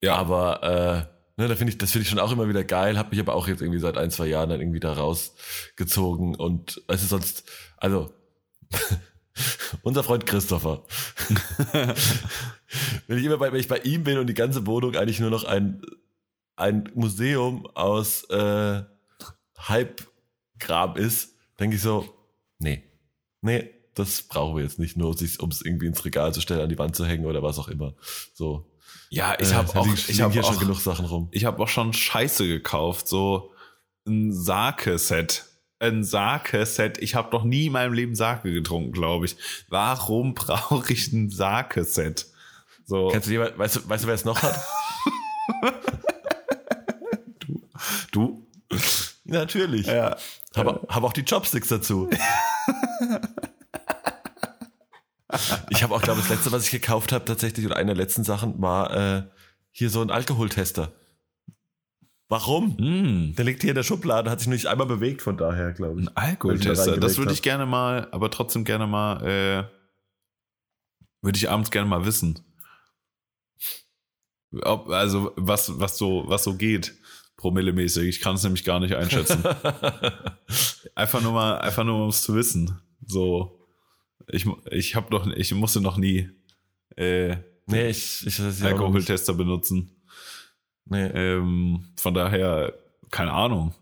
Ja. 0.00 0.14
Aber 0.14 0.62
äh, 0.62 1.40
ne, 1.40 1.48
da 1.48 1.56
finde 1.56 1.72
ich, 1.72 1.78
das 1.78 1.90
finde 1.90 2.04
ich 2.04 2.08
schon 2.08 2.20
auch 2.20 2.32
immer 2.32 2.48
wieder 2.48 2.64
geil, 2.64 2.96
habe 2.96 3.10
mich 3.10 3.20
aber 3.20 3.34
auch 3.34 3.48
jetzt 3.48 3.60
irgendwie 3.60 3.80
seit 3.80 3.98
ein, 3.98 4.10
zwei 4.10 4.26
Jahren 4.26 4.48
dann 4.48 4.60
irgendwie 4.60 4.80
da 4.80 4.92
rausgezogen 4.92 6.36
und 6.36 6.82
es 6.86 7.02
ist 7.02 7.10
sonst, 7.10 7.44
also 7.76 8.14
unser 9.82 10.04
Freund 10.04 10.24
Christopher. 10.24 10.84
wenn 13.06 13.18
ich 13.18 13.24
immer 13.24 13.38
bei, 13.38 13.52
wenn 13.52 13.60
ich 13.60 13.68
bei 13.68 13.78
ihm 13.78 14.04
bin 14.04 14.18
und 14.18 14.28
die 14.28 14.34
ganze 14.34 14.66
Wohnung 14.66 14.94
eigentlich 14.94 15.20
nur 15.20 15.30
noch 15.30 15.44
ein, 15.44 15.82
ein 16.56 16.88
Museum 16.94 17.66
aus 17.74 18.24
äh, 18.30 18.82
Hype-Kram 19.58 20.96
ist, 20.96 21.34
denke 21.58 21.76
ich 21.76 21.82
so, 21.82 22.08
nee, 22.58 22.84
nee, 23.42 23.79
das 23.94 24.22
brauchen 24.22 24.56
wir 24.56 24.62
jetzt 24.62 24.78
nicht 24.78 24.96
nur, 24.96 25.08
um 25.08 25.48
es 25.50 25.62
irgendwie 25.62 25.86
ins 25.86 26.04
Regal 26.04 26.32
zu 26.32 26.40
stellen, 26.40 26.60
an 26.60 26.68
die 26.68 26.78
Wand 26.78 26.94
zu 26.96 27.04
hängen 27.06 27.26
oder 27.26 27.42
was 27.42 27.58
auch 27.58 27.68
immer. 27.68 27.94
So. 28.34 28.66
Ja, 29.10 29.34
ich 29.38 29.50
Äh, 29.50 29.54
habe 29.54 29.68
da 29.72 29.80
auch, 29.80 29.86
liegen- 29.86 29.98
ich 30.08 30.20
habe 30.20 30.32
hier 30.32 30.44
auch, 30.44 30.52
schon 30.52 30.60
genug 30.60 30.80
Sachen 30.80 31.04
rum. 31.06 31.28
ich 31.32 31.44
habe 31.44 31.62
auch 31.62 31.68
schon 31.68 31.92
Scheiße 31.92 32.46
gekauft, 32.46 33.08
so 33.08 33.50
ein 34.06 34.32
Sake-Set. 34.32 35.44
Ein 35.80 36.04
Sake-Set. 36.04 36.98
Ich 36.98 37.14
habe 37.14 37.30
noch 37.36 37.42
nie 37.44 37.66
in 37.66 37.72
meinem 37.72 37.92
Leben 37.92 38.14
Sake 38.14 38.52
getrunken, 38.52 38.92
glaube 38.92 39.26
ich. 39.26 39.36
Warum 39.68 40.34
brauche 40.34 40.92
ich 40.92 41.12
ein 41.12 41.30
Sake-Set? 41.30 42.26
So, 42.86 43.08
Kennst 43.08 43.28
du 43.28 43.32
jemand, 43.32 43.56
weißt 43.58 43.76
du, 43.76 43.88
weißt 43.88 44.04
du, 44.04 44.08
wer 44.08 44.14
es 44.14 44.24
noch 44.24 44.42
hat? 44.42 44.60
du? 48.12 48.46
Natürlich. 49.24 49.86
Ja. 49.86 50.16
Habe 50.56 50.80
hab 50.88 51.02
auch 51.04 51.12
die 51.12 51.24
Chopsticks 51.24 51.68
dazu. 51.68 52.08
ich 55.70 55.82
habe 55.82 55.94
auch, 55.94 56.02
glaube 56.02 56.20
ich, 56.20 56.26
das 56.28 56.36
letzte, 56.36 56.52
was 56.52 56.64
ich 56.64 56.70
gekauft 56.70 57.12
habe, 57.12 57.24
tatsächlich, 57.24 57.66
oder 57.66 57.76
eine 57.76 57.94
der 57.94 57.96
letzten 58.04 58.24
Sachen, 58.24 58.60
war 58.60 58.90
äh, 58.96 59.22
hier 59.70 59.90
so 59.90 60.00
ein 60.02 60.10
Alkoholtester. 60.10 60.92
Warum? 62.28 62.76
Mm, 62.76 63.34
Der 63.34 63.44
liegt 63.44 63.62
hier 63.62 63.70
in 63.70 63.74
der 63.76 63.82
Schublade, 63.82 64.30
hat 64.30 64.38
sich 64.38 64.46
nur 64.46 64.54
nicht 64.54 64.66
einmal 64.66 64.86
bewegt, 64.86 65.20
von 65.22 65.36
daher, 65.36 65.72
glaube 65.72 66.00
ich. 66.00 66.06
ein 66.06 66.16
Alkoholtester. 66.16 66.96
Das 66.96 67.18
würde 67.18 67.32
ich 67.32 67.42
gerne 67.42 67.66
mal, 67.66 68.06
aber 68.12 68.30
trotzdem 68.30 68.64
gerne 68.64 68.86
mal, 68.86 69.24
äh, 69.26 69.64
würde 71.22 71.36
ich 71.36 71.50
abends 71.50 71.70
gerne 71.70 71.88
mal 71.88 72.04
wissen. 72.06 72.38
Ob, 74.62 74.88
also, 74.90 75.32
was, 75.36 75.78
was 75.80 75.98
so, 75.98 76.24
was 76.26 76.44
so 76.44 76.54
geht, 76.54 76.94
promillemäßig. 77.36 78.08
Ich 78.08 78.20
kann 78.20 78.36
es 78.36 78.42
nämlich 78.42 78.64
gar 78.64 78.80
nicht 78.80 78.94
einschätzen. 78.94 79.42
Einfach 80.94 81.20
nur 81.22 81.32
mal, 81.32 81.58
einfach 81.60 81.84
nur 81.84 82.02
um 82.02 82.08
es 82.10 82.22
zu 82.22 82.34
wissen. 82.34 82.80
So, 83.06 83.59
ich, 84.32 84.46
ich 84.70 84.94
habe 84.96 85.10
noch, 85.10 85.26
ich 85.26 85.52
musste 85.54 85.80
noch 85.80 85.96
nie 85.96 86.30
äh, 86.96 87.36
nee, 87.66 87.88
ich, 87.90 88.26
ich 88.26 88.38
ja 88.38 88.46
nicht. 88.46 88.62
Alkoholtester 88.62 89.34
benutzen. 89.34 89.90
Nee. 90.86 91.06
Ähm, 91.06 91.92
von 91.96 92.14
daher, 92.14 92.74
keine 93.10 93.32
Ahnung, 93.32 93.74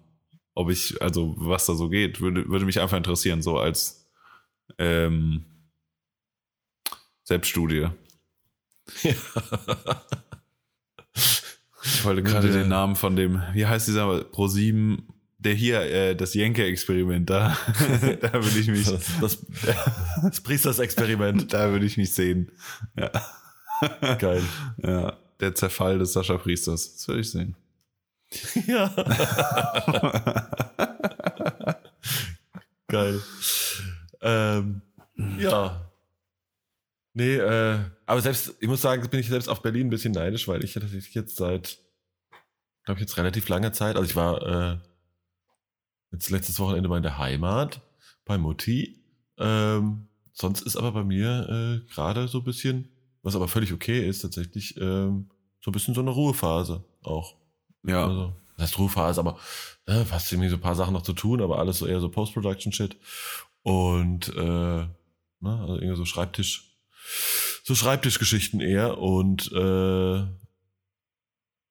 ob 0.55 0.71
ich, 0.71 1.01
also 1.01 1.35
was 1.39 1.67
da 1.67 1.75
so 1.75 1.89
geht, 1.89 2.21
würde, 2.21 2.49
würde 2.49 2.67
mich 2.67 2.81
einfach 2.81 2.97
interessieren, 2.97 3.43
so 3.43 3.59
als 3.59 4.07
ähm, 4.79 5.45
Selbststudie. 7.25 7.89
Ich 11.85 12.05
wollte 12.05 12.23
gerade 12.23 12.49
Ja. 12.49 12.55
den 12.55 12.69
Namen 12.69 12.97
von 12.97 13.17
dem, 13.17 13.43
wie 13.55 13.67
heißt 13.67 13.89
dieser 13.89 14.07
Pro7, 14.09 14.99
der 15.38 15.55
hier, 15.55 15.81
äh, 15.83 16.16
das 16.16 16.35
Jenke-Experiment, 16.35 17.31
da, 17.31 17.57
da 18.20 18.33
würde 18.33 18.59
ich 18.59 18.68
mich, 18.68 18.87
Das, 18.87 19.07
das, 19.20 19.46
das 20.22 20.40
Priesters-Experiment. 20.40 21.53
da 21.53 21.70
würde 21.70 21.87
ich 21.87 21.96
mich 21.96 22.12
sehen. 22.12 22.51
Ja. 22.96 23.11
Geil. 24.16 24.42
ja, 24.83 25.16
der 25.38 25.55
Zerfall 25.55 26.01
des 26.01 26.12
Sascha 26.12 26.37
Priesters, 26.37 26.94
das 26.94 27.09
würde 27.09 27.20
ich 27.20 27.31
sehen. 27.31 27.57
Ja. 28.66 28.94
Geil. 32.88 33.20
Ähm, 34.20 34.83
ja. 35.38 35.90
Nee, 37.14 37.37
äh, 37.37 37.79
aber 38.07 38.20
selbst, 38.20 38.55
ich 38.61 38.68
muss 38.68 38.83
sagen, 38.83 39.09
bin 39.09 39.20
ich 39.20 39.29
selbst 39.29 39.48
auf 39.48 39.62
Berlin 39.62 39.87
ein 39.87 39.90
bisschen 39.90 40.12
neidisch, 40.12 40.46
weil 40.48 40.62
ich 40.62 40.74
tatsächlich 40.74 41.14
jetzt 41.14 41.37
seit, 41.37 41.79
glaube 42.85 42.98
ich, 42.98 43.03
jetzt 43.03 43.16
relativ 43.16 43.48
langer 43.48 43.72
Zeit, 43.72 43.96
also 43.96 44.09
ich 44.09 44.16
war 44.16 44.72
äh, 44.72 44.79
jetzt 46.12 46.31
letztes 46.31 46.59
Wochenende 46.61 46.88
mal 46.88 46.97
in 46.97 47.03
der 47.03 47.18
Heimat 47.18 47.81
bei 48.25 48.38
Mutti. 48.38 49.03
Ähm, 49.38 50.09
sonst 50.33 50.62
ist 50.62 50.77
aber 50.77 50.92
bei 50.92 51.05
mir 51.05 51.83
äh, 51.85 51.92
gerade 51.92 52.29
so 52.29 52.38
ein 52.38 52.44
bisschen, 52.44 52.88
was 53.23 53.37
aber 53.37 53.49
völlig 53.49 53.73
okay 53.73 54.07
ist, 54.09 54.21
tatsächlich 54.21 54.77
ähm, 54.79 55.31
so 55.61 55.71
ein 55.71 55.73
bisschen 55.73 55.94
so 55.94 56.01
eine 56.01 56.11
Ruhephase 56.11 56.85
auch. 57.03 57.35
Ja. 57.87 58.07
Also, 58.07 58.33
das 58.57 58.64
heißt 58.64 58.79
Ruhephase, 58.79 59.21
aber 59.21 59.38
äh, 59.87 60.05
fast 60.05 60.33
irgendwie 60.33 60.49
so 60.49 60.57
ein 60.57 60.61
paar 60.61 60.75
Sachen 60.75 60.94
noch 60.94 61.03
zu 61.03 61.12
tun, 61.12 61.40
aber 61.40 61.59
alles 61.59 61.79
so 61.79 61.87
eher 61.87 62.01
so 62.01 62.09
Post-Production-Shit. 62.09 62.97
Und 63.62 64.29
äh, 64.35 64.40
ne, 64.40 64.90
also 65.40 65.75
irgendwie 65.75 65.97
so 65.97 66.05
Schreibtisch, 66.05 66.77
so 67.64 67.75
Schreibtischgeschichten 67.75 68.61
eher 68.61 68.99
und 68.99 69.53
äh, 69.53 70.25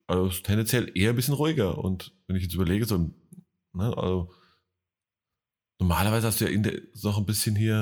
also 0.06 0.30
tendenziell 0.42 0.90
eher 0.94 1.10
ein 1.10 1.16
bisschen 1.16 1.34
ruhiger. 1.34 1.78
Und 1.78 2.12
wenn 2.26 2.36
ich 2.36 2.44
jetzt 2.44 2.54
überlege, 2.54 2.86
so 2.86 3.10
ne, 3.78 3.96
also 3.96 4.30
normalerweise 5.80 6.26
hast 6.26 6.40
du 6.40 6.44
ja 6.44 6.50
in 6.50 6.62
der, 6.62 6.74
noch 7.02 7.18
ein 7.18 7.24
bisschen 7.26 7.56
hier, 7.56 7.74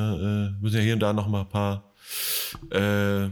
äh, 0.59 0.63
müssen 0.63 0.77
ja 0.77 0.83
hier 0.83 0.95
und 0.95 1.01
da 1.01 1.13
noch 1.13 1.29
mal 1.29 1.41
ein 1.43 1.49
paar 1.49 1.93
äh, 2.71 3.31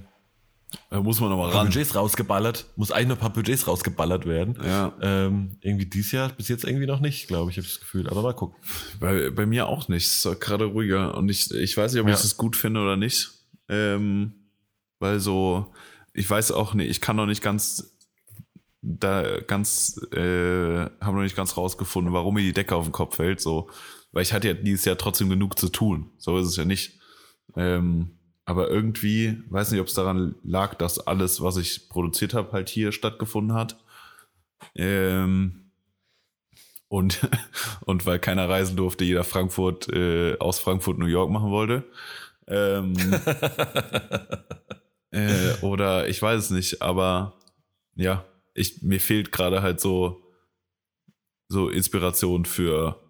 Da 0.91 1.01
muss 1.03 1.21
man 1.21 1.31
nochmal 1.31 1.51
ran. 1.51 1.67
Budgets 1.67 1.95
rausgeballert, 1.95 2.67
muss 2.77 2.91
eigentlich 2.91 3.09
noch 3.09 3.17
ein 3.17 3.21
paar 3.21 3.33
Budgets 3.33 3.67
rausgeballert 3.69 4.27
werden. 4.27 4.59
Ja. 4.65 4.93
Ähm, 5.01 5.57
irgendwie 5.61 5.87
dieses 5.87 6.11
Jahr 6.13 6.31
bis 6.31 6.49
jetzt 6.49 6.65
irgendwie 6.65 6.87
noch 6.87 7.01
nicht, 7.01 7.29
glaube 7.29 7.51
ich, 7.51 7.57
habe 7.59 7.67
ich 7.67 7.73
das 7.75 7.81
Gefühl. 7.81 8.09
Aber 8.09 8.23
mal 8.23 8.33
gucken. 8.35 8.57
Bei, 8.99 9.31
bei 9.31 9.47
mir 9.47 9.67
auch 9.69 9.87
nicht. 9.89 10.07
Es 10.07 10.25
ist 10.25 10.41
gerade 10.41 10.65
ruhiger. 10.65 11.17
Und 11.17 11.29
ich, 11.29 11.51
ich 11.53 11.77
weiß 11.77 11.93
nicht, 11.93 12.01
ob 12.03 12.09
Ja. 12.09 12.15
ich 12.15 12.23
das 12.23 12.37
gut 12.37 12.57
finde 12.57 12.81
oder 12.81 12.97
nicht. 12.97 13.31
Ähm, 13.69 14.35
weil 14.99 15.21
so, 15.21 15.73
ich 16.13 16.29
weiß 16.29 16.53
auch 16.53 16.75
nicht, 16.75 16.91
ich 16.91 17.01
kann 17.01 17.17
noch 17.17 17.27
nicht 17.27 17.43
ganz 17.43 17.94
da 18.85 19.41
ganz, 19.41 19.99
äh, 20.13 20.85
habe 21.01 21.17
noch 21.17 21.23
nicht 21.23 21.37
ganz 21.37 21.57
rausgefunden, 21.57 22.13
warum 22.13 22.35
mir 22.35 22.43
die 22.43 22.53
Decke 22.53 22.77
auf 22.77 22.85
den 22.85 22.93
Kopf 22.93 23.17
fällt. 23.17 23.41
So, 23.41 23.71
weil 24.13 24.23
ich 24.23 24.33
hatte 24.33 24.49
ja 24.49 24.55
dieses 24.55 24.85
Jahr 24.85 24.99
trotzdem 24.99 25.31
genug 25.31 25.59
zu 25.59 25.69
tun. 25.71 26.11
So 26.19 26.39
ist 26.39 26.49
es 26.49 26.57
ja 26.57 26.65
nicht. 26.65 27.01
Ähm, 27.57 28.19
aber 28.45 28.69
irgendwie, 28.69 29.43
weiß 29.49 29.71
nicht, 29.71 29.81
ob 29.81 29.87
es 29.87 29.95
daran 29.95 30.35
lag, 30.45 30.75
dass 30.75 30.99
alles, 31.07 31.43
was 31.43 31.57
ich 31.57 31.89
produziert 31.89 32.35
habe, 32.35 32.53
halt 32.53 32.69
hier 32.69 32.93
stattgefunden 32.93 33.57
hat. 33.57 33.83
Ähm, 34.75 35.71
und, 36.89 37.27
und 37.87 38.05
weil 38.05 38.19
keiner 38.19 38.49
reisen 38.49 38.77
durfte, 38.77 39.05
jeder 39.05 39.25
Frankfurt 39.25 39.89
äh, 39.89 40.37
aus 40.39 40.59
Frankfurt 40.59 40.99
New 40.99 41.07
York 41.07 41.31
machen 41.31 41.51
wollte. 41.51 41.85
Ähm, 42.47 42.95
äh, 45.11 45.55
oder 45.63 46.07
ich 46.09 46.21
weiß 46.21 46.45
es 46.45 46.51
nicht, 46.51 46.83
aber 46.83 47.39
ja, 47.95 48.27
ich, 48.55 48.83
mir 48.83 49.01
fehlt 49.01 49.33
gerade 49.33 49.63
halt 49.63 49.81
so, 49.81 50.23
so 51.49 51.69
Inspiration 51.69 52.45
für 52.45 53.01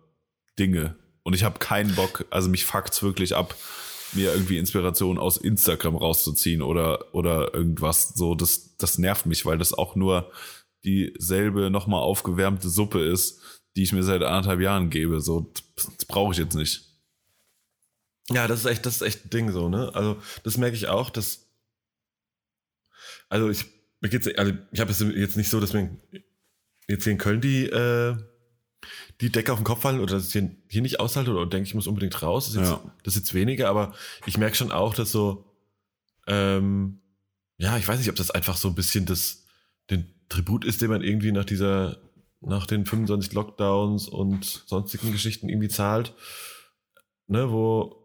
Dinge. 0.58 0.96
Und 1.22 1.34
ich 1.34 1.44
habe 1.44 1.58
keinen 1.58 1.94
Bock, 1.94 2.26
also 2.30 2.48
mich 2.48 2.64
fuckt's 2.64 3.02
wirklich 3.02 3.34
ab, 3.34 3.54
mir 4.12 4.32
irgendwie 4.32 4.58
Inspiration 4.58 5.18
aus 5.18 5.36
Instagram 5.36 5.96
rauszuziehen 5.96 6.62
oder, 6.62 7.14
oder 7.14 7.54
irgendwas. 7.54 8.10
So, 8.10 8.34
das, 8.34 8.76
das 8.76 8.98
nervt 8.98 9.26
mich, 9.26 9.44
weil 9.46 9.58
das 9.58 9.72
auch 9.72 9.96
nur 9.96 10.30
dieselbe 10.84 11.70
nochmal 11.70 12.02
aufgewärmte 12.02 12.68
Suppe 12.68 13.04
ist, 13.04 13.40
die 13.76 13.82
ich 13.82 13.92
mir 13.92 14.02
seit 14.02 14.22
anderthalb 14.22 14.60
Jahren 14.60 14.90
gebe. 14.90 15.20
So, 15.20 15.52
das 15.76 16.04
brauche 16.06 16.32
ich 16.32 16.38
jetzt 16.38 16.54
nicht. 16.54 16.94
Ja, 18.30 18.46
das 18.46 18.60
ist 18.60 18.66
echt, 18.66 18.86
das 18.86 18.96
ist 18.96 19.02
echt 19.02 19.26
ein 19.26 19.30
Ding 19.30 19.52
so, 19.52 19.68
ne? 19.68 19.90
Also, 19.94 20.16
das 20.44 20.56
merke 20.56 20.76
ich 20.76 20.88
auch, 20.88 21.10
dass. 21.10 21.46
Also, 23.28 23.50
ich, 23.50 23.66
mir 24.04 24.10
geht's, 24.10 24.28
also, 24.36 24.52
ich 24.70 24.80
habe 24.80 24.90
es 24.90 25.00
jetzt 25.00 25.36
nicht 25.36 25.50
so, 25.50 25.60
dass 25.60 25.72
mir 25.72 25.90
jetzt 26.86 27.04
hier 27.04 27.12
in 27.12 27.18
Köln 27.18 27.40
die, 27.40 27.64
äh, 27.66 28.16
die 29.20 29.30
Decke 29.32 29.52
auf 29.52 29.58
den 29.58 29.64
Kopf 29.64 29.80
fallen 29.80 30.00
oder 30.00 30.14
dass 30.16 30.26
ich 30.26 30.32
hier, 30.32 30.50
hier 30.68 30.82
nicht 30.82 31.00
aushalte 31.00 31.30
oder 31.30 31.46
denke, 31.46 31.66
ich 31.66 31.74
muss 31.74 31.86
unbedingt 31.86 32.22
raus. 32.22 32.46
Das 32.46 32.54
ist, 32.54 32.60
jetzt, 32.60 32.70
Ja. 32.70 32.94
das 33.02 33.14
ist 33.16 33.20
jetzt 33.22 33.34
weniger, 33.34 33.68
aber 33.70 33.94
ich 34.26 34.36
merke 34.36 34.56
schon 34.56 34.72
auch, 34.72 34.92
dass 34.94 35.10
so, 35.10 35.46
ähm, 36.26 37.00
ja, 37.56 37.78
ich 37.78 37.88
weiß 37.88 37.98
nicht, 37.98 38.10
ob 38.10 38.16
das 38.16 38.30
einfach 38.30 38.56
so 38.56 38.68
ein 38.68 38.74
bisschen 38.74 39.06
das, 39.06 39.46
den 39.90 40.12
Tribut 40.28 40.64
ist, 40.66 40.82
den 40.82 40.90
man 40.90 41.02
irgendwie 41.02 41.32
nach 41.32 41.44
dieser, 41.46 41.98
nach 42.40 42.66
den 42.66 42.84
25 42.84 43.32
Lockdowns 43.32 44.06
und 44.08 44.64
sonstigen 44.66 45.12
Geschichten 45.12 45.48
irgendwie 45.48 45.68
zahlt, 45.68 46.12
ne, 47.26 47.50
wo 47.50 47.96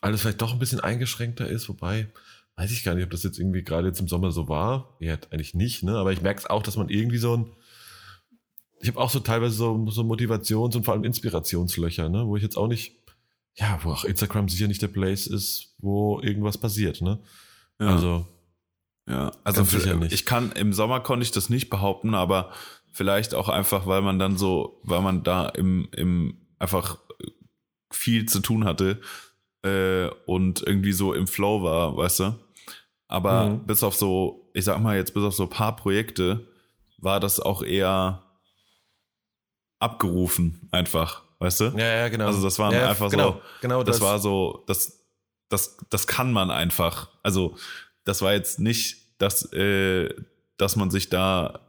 alles 0.00 0.22
vielleicht 0.22 0.42
doch 0.42 0.52
ein 0.52 0.58
bisschen 0.58 0.80
eingeschränkter 0.80 1.46
ist, 1.48 1.68
wobei, 1.68 2.08
weiß 2.56 2.70
ich 2.70 2.84
gar 2.84 2.94
nicht, 2.94 3.04
ob 3.04 3.10
das 3.10 3.22
jetzt 3.22 3.38
irgendwie 3.38 3.62
gerade 3.62 3.88
jetzt 3.88 4.00
im 4.00 4.08
Sommer 4.08 4.30
so 4.30 4.48
war. 4.48 4.96
Ja, 5.00 5.16
eigentlich 5.30 5.54
nicht, 5.54 5.82
ne? 5.82 5.96
Aber 5.96 6.12
ich 6.12 6.22
merke 6.22 6.40
es 6.40 6.46
auch, 6.46 6.62
dass 6.62 6.76
man 6.76 6.88
irgendwie 6.88 7.18
so 7.18 7.36
ein. 7.36 7.46
Ich 8.80 8.88
habe 8.88 9.00
auch 9.00 9.10
so 9.10 9.20
teilweise 9.20 9.54
so, 9.54 9.90
so 9.90 10.02
Motivations- 10.02 10.76
und 10.76 10.84
vor 10.84 10.94
allem 10.94 11.04
Inspirationslöcher, 11.04 12.08
ne? 12.08 12.26
Wo 12.26 12.36
ich 12.36 12.42
jetzt 12.42 12.56
auch 12.56 12.68
nicht, 12.68 12.94
ja, 13.54 13.78
wo 13.82 13.90
auch 13.92 14.04
Instagram 14.04 14.48
sicher 14.48 14.68
nicht 14.68 14.82
der 14.82 14.88
Place 14.88 15.26
ist, 15.26 15.74
wo 15.78 16.20
irgendwas 16.20 16.58
passiert, 16.58 17.00
ne? 17.00 17.18
Ja. 17.80 17.86
Also, 17.88 18.26
Ja, 19.08 19.32
also 19.42 19.64
sicher 19.64 19.96
nicht. 19.96 20.12
ich 20.12 20.24
kann 20.26 20.52
im 20.52 20.72
Sommer 20.72 21.00
konnte 21.00 21.24
ich 21.24 21.30
das 21.32 21.50
nicht 21.50 21.70
behaupten, 21.70 22.14
aber 22.14 22.52
vielleicht 22.92 23.34
auch 23.34 23.48
einfach, 23.48 23.86
weil 23.86 24.02
man 24.02 24.18
dann 24.18 24.36
so, 24.36 24.80
weil 24.84 25.00
man 25.00 25.24
da 25.24 25.48
im, 25.48 25.88
im 25.96 26.38
einfach 26.58 26.98
viel 27.90 28.26
zu 28.26 28.40
tun 28.40 28.64
hatte 28.64 29.00
äh, 29.62 30.08
und 30.26 30.62
irgendwie 30.62 30.92
so 30.92 31.14
im 31.14 31.26
Flow 31.26 31.62
war, 31.62 31.96
weißt 31.96 32.20
du. 32.20 32.38
Aber 33.08 33.50
Mhm. 33.50 33.66
bis 33.66 33.82
auf 33.82 33.94
so, 33.94 34.50
ich 34.54 34.64
sag 34.64 34.80
mal 34.80 34.96
jetzt 34.96 35.14
bis 35.14 35.22
auf 35.22 35.34
so 35.34 35.44
ein 35.44 35.50
paar 35.50 35.76
Projekte 35.76 36.46
war 36.98 37.20
das 37.20 37.38
auch 37.40 37.62
eher 37.62 38.22
abgerufen 39.78 40.68
einfach, 40.70 41.22
weißt 41.38 41.60
du? 41.60 41.64
ja, 41.76 41.96
ja, 41.96 42.08
genau. 42.08 42.26
Also 42.26 42.42
das 42.42 42.58
waren 42.58 42.72
ja, 42.74 42.88
einfach 42.88 43.10
genau, 43.10 43.32
so, 43.32 43.40
genau 43.60 43.82
das, 43.82 44.00
war 44.00 44.18
so, 44.18 44.64
das, 44.66 45.04
das, 45.48 45.76
das 45.90 46.06
kann 46.06 46.32
man 46.32 46.50
einfach. 46.50 47.10
Also 47.22 47.56
das 48.04 48.22
war 48.22 48.32
jetzt 48.32 48.58
nicht, 48.60 49.20
dass, 49.20 49.52
äh, 49.52 50.08
dass 50.56 50.76
man 50.76 50.90
sich 50.90 51.10
da, 51.10 51.60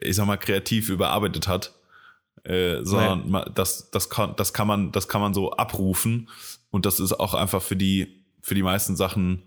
ich 0.00 0.16
sag 0.16 0.26
mal, 0.26 0.36
kreativ 0.38 0.88
überarbeitet 0.88 1.46
hat, 1.46 1.72
äh, 2.44 2.82
sondern 2.82 3.30
ma- 3.30 3.44
das, 3.44 3.90
das 3.90 4.10
kann, 4.10 4.34
das 4.36 4.52
kann 4.52 4.66
man, 4.66 4.90
das 4.90 5.06
kann 5.06 5.20
man 5.20 5.34
so 5.34 5.52
abrufen 5.52 6.28
und 6.70 6.86
das 6.86 6.98
ist 6.98 7.12
auch 7.12 7.34
einfach 7.34 7.62
für 7.62 7.76
die, 7.76 8.24
für 8.42 8.54
die 8.56 8.62
meisten 8.64 8.96
Sachen 8.96 9.44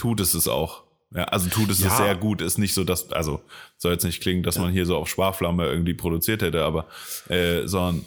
tut 0.00 0.20
es 0.20 0.34
es 0.34 0.48
auch. 0.48 0.84
Ja, 1.14 1.24
also 1.24 1.48
tut 1.48 1.70
es 1.70 1.80
Ja. 1.80 1.88
es 1.88 1.96
sehr 1.98 2.16
gut. 2.16 2.40
Ist 2.40 2.56
nicht 2.58 2.72
so, 2.72 2.84
dass, 2.84 3.10
also 3.12 3.42
soll 3.76 3.92
jetzt 3.92 4.04
nicht 4.04 4.22
klingen, 4.22 4.42
dass 4.42 4.58
man 4.58 4.72
hier 4.72 4.86
so 4.86 4.96
auf 4.96 5.08
Sparflamme 5.08 5.66
irgendwie 5.66 5.94
produziert 5.94 6.40
hätte, 6.42 6.64
aber 6.64 6.86
äh, 7.28 7.66
sondern 7.66 8.04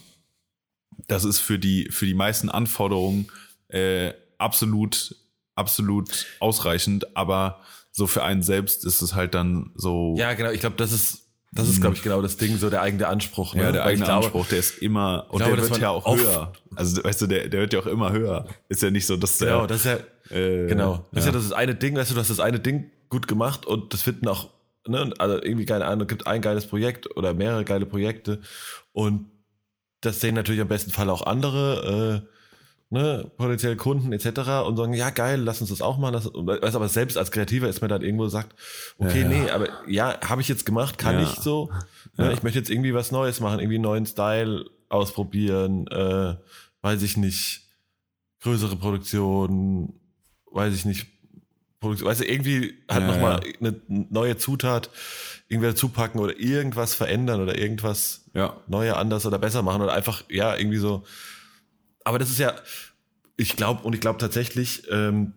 das 1.07 1.23
ist 1.25 1.39
für 1.39 1.59
die, 1.59 1.89
für 1.91 2.05
die 2.05 2.13
meisten 2.13 2.49
Anforderungen 2.49 3.29
äh, 3.67 4.13
absolut, 4.37 5.15
absolut 5.55 6.25
ausreichend, 6.39 7.15
aber 7.15 7.59
so 7.91 8.07
für 8.07 8.23
einen 8.23 8.41
selbst 8.41 8.85
ist 8.85 9.01
es 9.01 9.13
halt 9.13 9.35
dann 9.35 9.71
so, 9.75 10.15
Ja, 10.17 10.33
genau. 10.33 10.51
Ich 10.51 10.61
glaube, 10.61 10.77
das 10.77 10.91
ist, 10.93 11.27
das 11.51 11.67
ist, 11.69 11.81
glaube 11.81 11.95
ich, 11.95 12.01
genau 12.01 12.21
das 12.21 12.37
Ding, 12.37 12.57
so 12.57 12.69
der 12.71 12.81
eigene 12.81 13.07
Anspruch. 13.07 13.53
Ne? 13.53 13.63
ja, 13.63 13.71
der 13.71 13.81
Weil 13.81 13.89
eigene 13.89 14.05
glaube, 14.05 14.25
Anspruch, 14.25 14.47
der 14.47 14.57
ist 14.59 14.79
immer, 14.79 15.27
und 15.29 15.37
glaube, 15.37 15.57
der 15.57 15.69
wird 15.69 15.77
ja 15.79 15.89
auch 15.89 16.17
höher. 16.17 16.53
Also, 16.75 17.03
weißt 17.03 17.21
du, 17.21 17.27
der, 17.27 17.49
der 17.49 17.59
wird 17.61 17.73
ja 17.73 17.79
auch 17.81 17.85
immer 17.85 18.11
höher. 18.11 18.47
Ist 18.69 18.81
ja 18.81 18.89
nicht 18.89 19.05
so, 19.05 19.17
dass 19.17 19.37
der, 19.37 19.49
Genau, 19.49 19.67
das 19.67 19.79
ist 19.79 19.85
ja, 19.85 19.99
äh, 20.33 20.67
genau. 20.67 21.05
Das 21.11 21.25
ist 21.25 21.33
ja. 21.33 21.39
das 21.39 21.51
eine 21.51 21.75
Ding, 21.75 21.95
weißt 21.95 22.11
du, 22.11 22.15
du 22.15 22.21
hast 22.21 22.29
das 22.29 22.39
eine 22.39 22.59
Ding 22.59 22.91
gut 23.09 23.27
gemacht 23.27 23.65
und 23.65 23.93
das 23.93 24.01
finden 24.01 24.27
auch, 24.27 24.49
ne, 24.87 25.13
also 25.19 25.41
irgendwie 25.41 25.65
keine 25.65 25.85
Ahnung, 25.85 26.07
gibt 26.07 26.27
ein 26.27 26.41
geiles 26.41 26.65
Projekt 26.65 27.15
oder 27.15 27.33
mehrere 27.33 27.63
geile 27.63 27.85
Projekte 27.85 28.39
und 28.91 29.29
das 30.01 30.19
sehen 30.19 30.35
natürlich 30.35 30.61
am 30.61 30.67
besten 30.67 30.91
Fall 30.91 31.09
auch 31.09 31.25
andere, 31.25 32.23
äh, 32.25 32.33
ne, 32.93 33.31
potenzielle 33.37 33.75
Kunden 33.75 34.13
etc. 34.13 34.65
und 34.67 34.77
sagen, 34.77 34.93
ja 34.93 35.09
geil, 35.09 35.41
lass 35.41 35.61
uns 35.61 35.71
das 35.71 35.81
auch 35.81 35.97
machen. 35.97 36.13
Lass, 36.13 36.29
weißt, 36.33 36.75
aber 36.75 36.89
selbst 36.89 37.17
als 37.17 37.31
Kreativer 37.31 37.67
ist 37.67 37.81
man 37.81 37.89
dann 37.89 38.03
irgendwo 38.03 38.27
sagt, 38.27 38.55
okay, 38.99 39.21
Ja, 39.21 39.29
ja. 39.31 39.43
nee, 39.43 39.49
aber 39.49 39.67
ja, 39.87 40.19
habe 40.21 40.41
ich 40.41 40.47
jetzt 40.47 40.65
gemacht, 40.65 40.97
kann 40.97 41.19
ich 41.21 41.29
so. 41.29 41.71
Ne. 42.17 42.31
Ich 42.33 42.43
möchte 42.43 42.59
jetzt 42.59 42.69
irgendwie 42.69 42.93
was 42.93 43.11
Neues 43.11 43.39
machen, 43.39 43.59
irgendwie 43.59 43.77
einen 43.77 43.83
neuen 43.83 44.05
Style 44.05 44.65
ausprobieren, 44.89 45.87
äh, 45.87 46.35
weiß 46.81 47.01
ich 47.01 47.17
nicht, 47.17 47.61
größere 48.41 48.75
Produktion, 48.75 49.93
weiß 50.53 50.73
ich 50.73 50.85
nicht, 50.85 51.07
Produktion, 51.79 52.09
weißt 52.09 52.21
du, 52.21 52.25
irgendwie 52.25 52.75
halt 52.89 53.01
Ja, 53.01 53.07
nochmal 53.07 53.41
eine 53.59 53.81
neue 53.87 54.37
Zutat 54.37 54.89
irgendwie 55.49 55.67
dazu 55.67 55.89
packen 55.89 56.19
oder 56.19 56.39
irgendwas 56.39 56.95
verändern 56.95 57.41
oder 57.41 57.57
irgendwas 57.57 58.25
ja, 58.33 58.57
Neue 58.67 58.95
anders 58.95 59.25
oder 59.25 59.37
besser 59.37 59.61
machen 59.61 59.81
oder 59.81 59.93
einfach, 59.93 60.23
ja, 60.29 60.55
irgendwie 60.55 60.77
so. 60.77 61.03
Aber 62.05 62.19
das 62.19 62.29
ist 62.29 62.39
ja, 62.39 62.55
ich 63.37 63.55
glaube, 63.55 63.83
und 63.83 63.93
ich 63.93 64.01
glaube 64.01 64.19
tatsächlich, 64.19 64.89
ähm, 64.89 65.33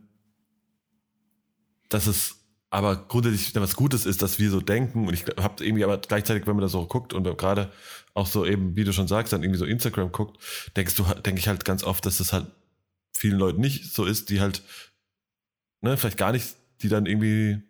dass 1.88 2.06
es 2.06 2.36
aber 2.70 2.96
grundsätzlich 2.96 3.54
was 3.54 3.76
Gutes 3.76 4.06
ist, 4.06 4.22
dass 4.22 4.38
wir 4.38 4.50
so 4.50 4.60
denken. 4.60 5.06
Und 5.06 5.14
ich 5.14 5.24
habe 5.38 5.64
irgendwie 5.64 5.84
aber 5.84 5.98
gleichzeitig, 5.98 6.46
wenn 6.46 6.56
man 6.56 6.62
das 6.62 6.72
so 6.72 6.84
guckt 6.86 7.12
und 7.12 7.24
gerade 7.38 7.70
auch 8.14 8.26
so 8.26 8.44
eben, 8.44 8.76
wie 8.76 8.84
du 8.84 8.92
schon 8.92 9.08
sagst, 9.08 9.32
dann 9.32 9.42
irgendwie 9.42 9.58
so 9.58 9.64
Instagram 9.64 10.12
guckt, 10.12 10.42
denkst 10.76 10.94
du, 10.94 11.04
denke 11.04 11.38
ich 11.38 11.48
halt 11.48 11.64
ganz 11.64 11.84
oft, 11.84 12.04
dass 12.06 12.18
das 12.18 12.32
halt 12.32 12.46
vielen 13.16 13.38
Leuten 13.38 13.60
nicht 13.60 13.92
so 13.92 14.04
ist, 14.04 14.30
die 14.30 14.40
halt, 14.40 14.62
ne, 15.86 15.96
vielleicht 15.96 16.18
gar 16.18 16.32
nicht, 16.32 16.56
die 16.82 16.88
dann 16.88 17.06
irgendwie, 17.06 17.62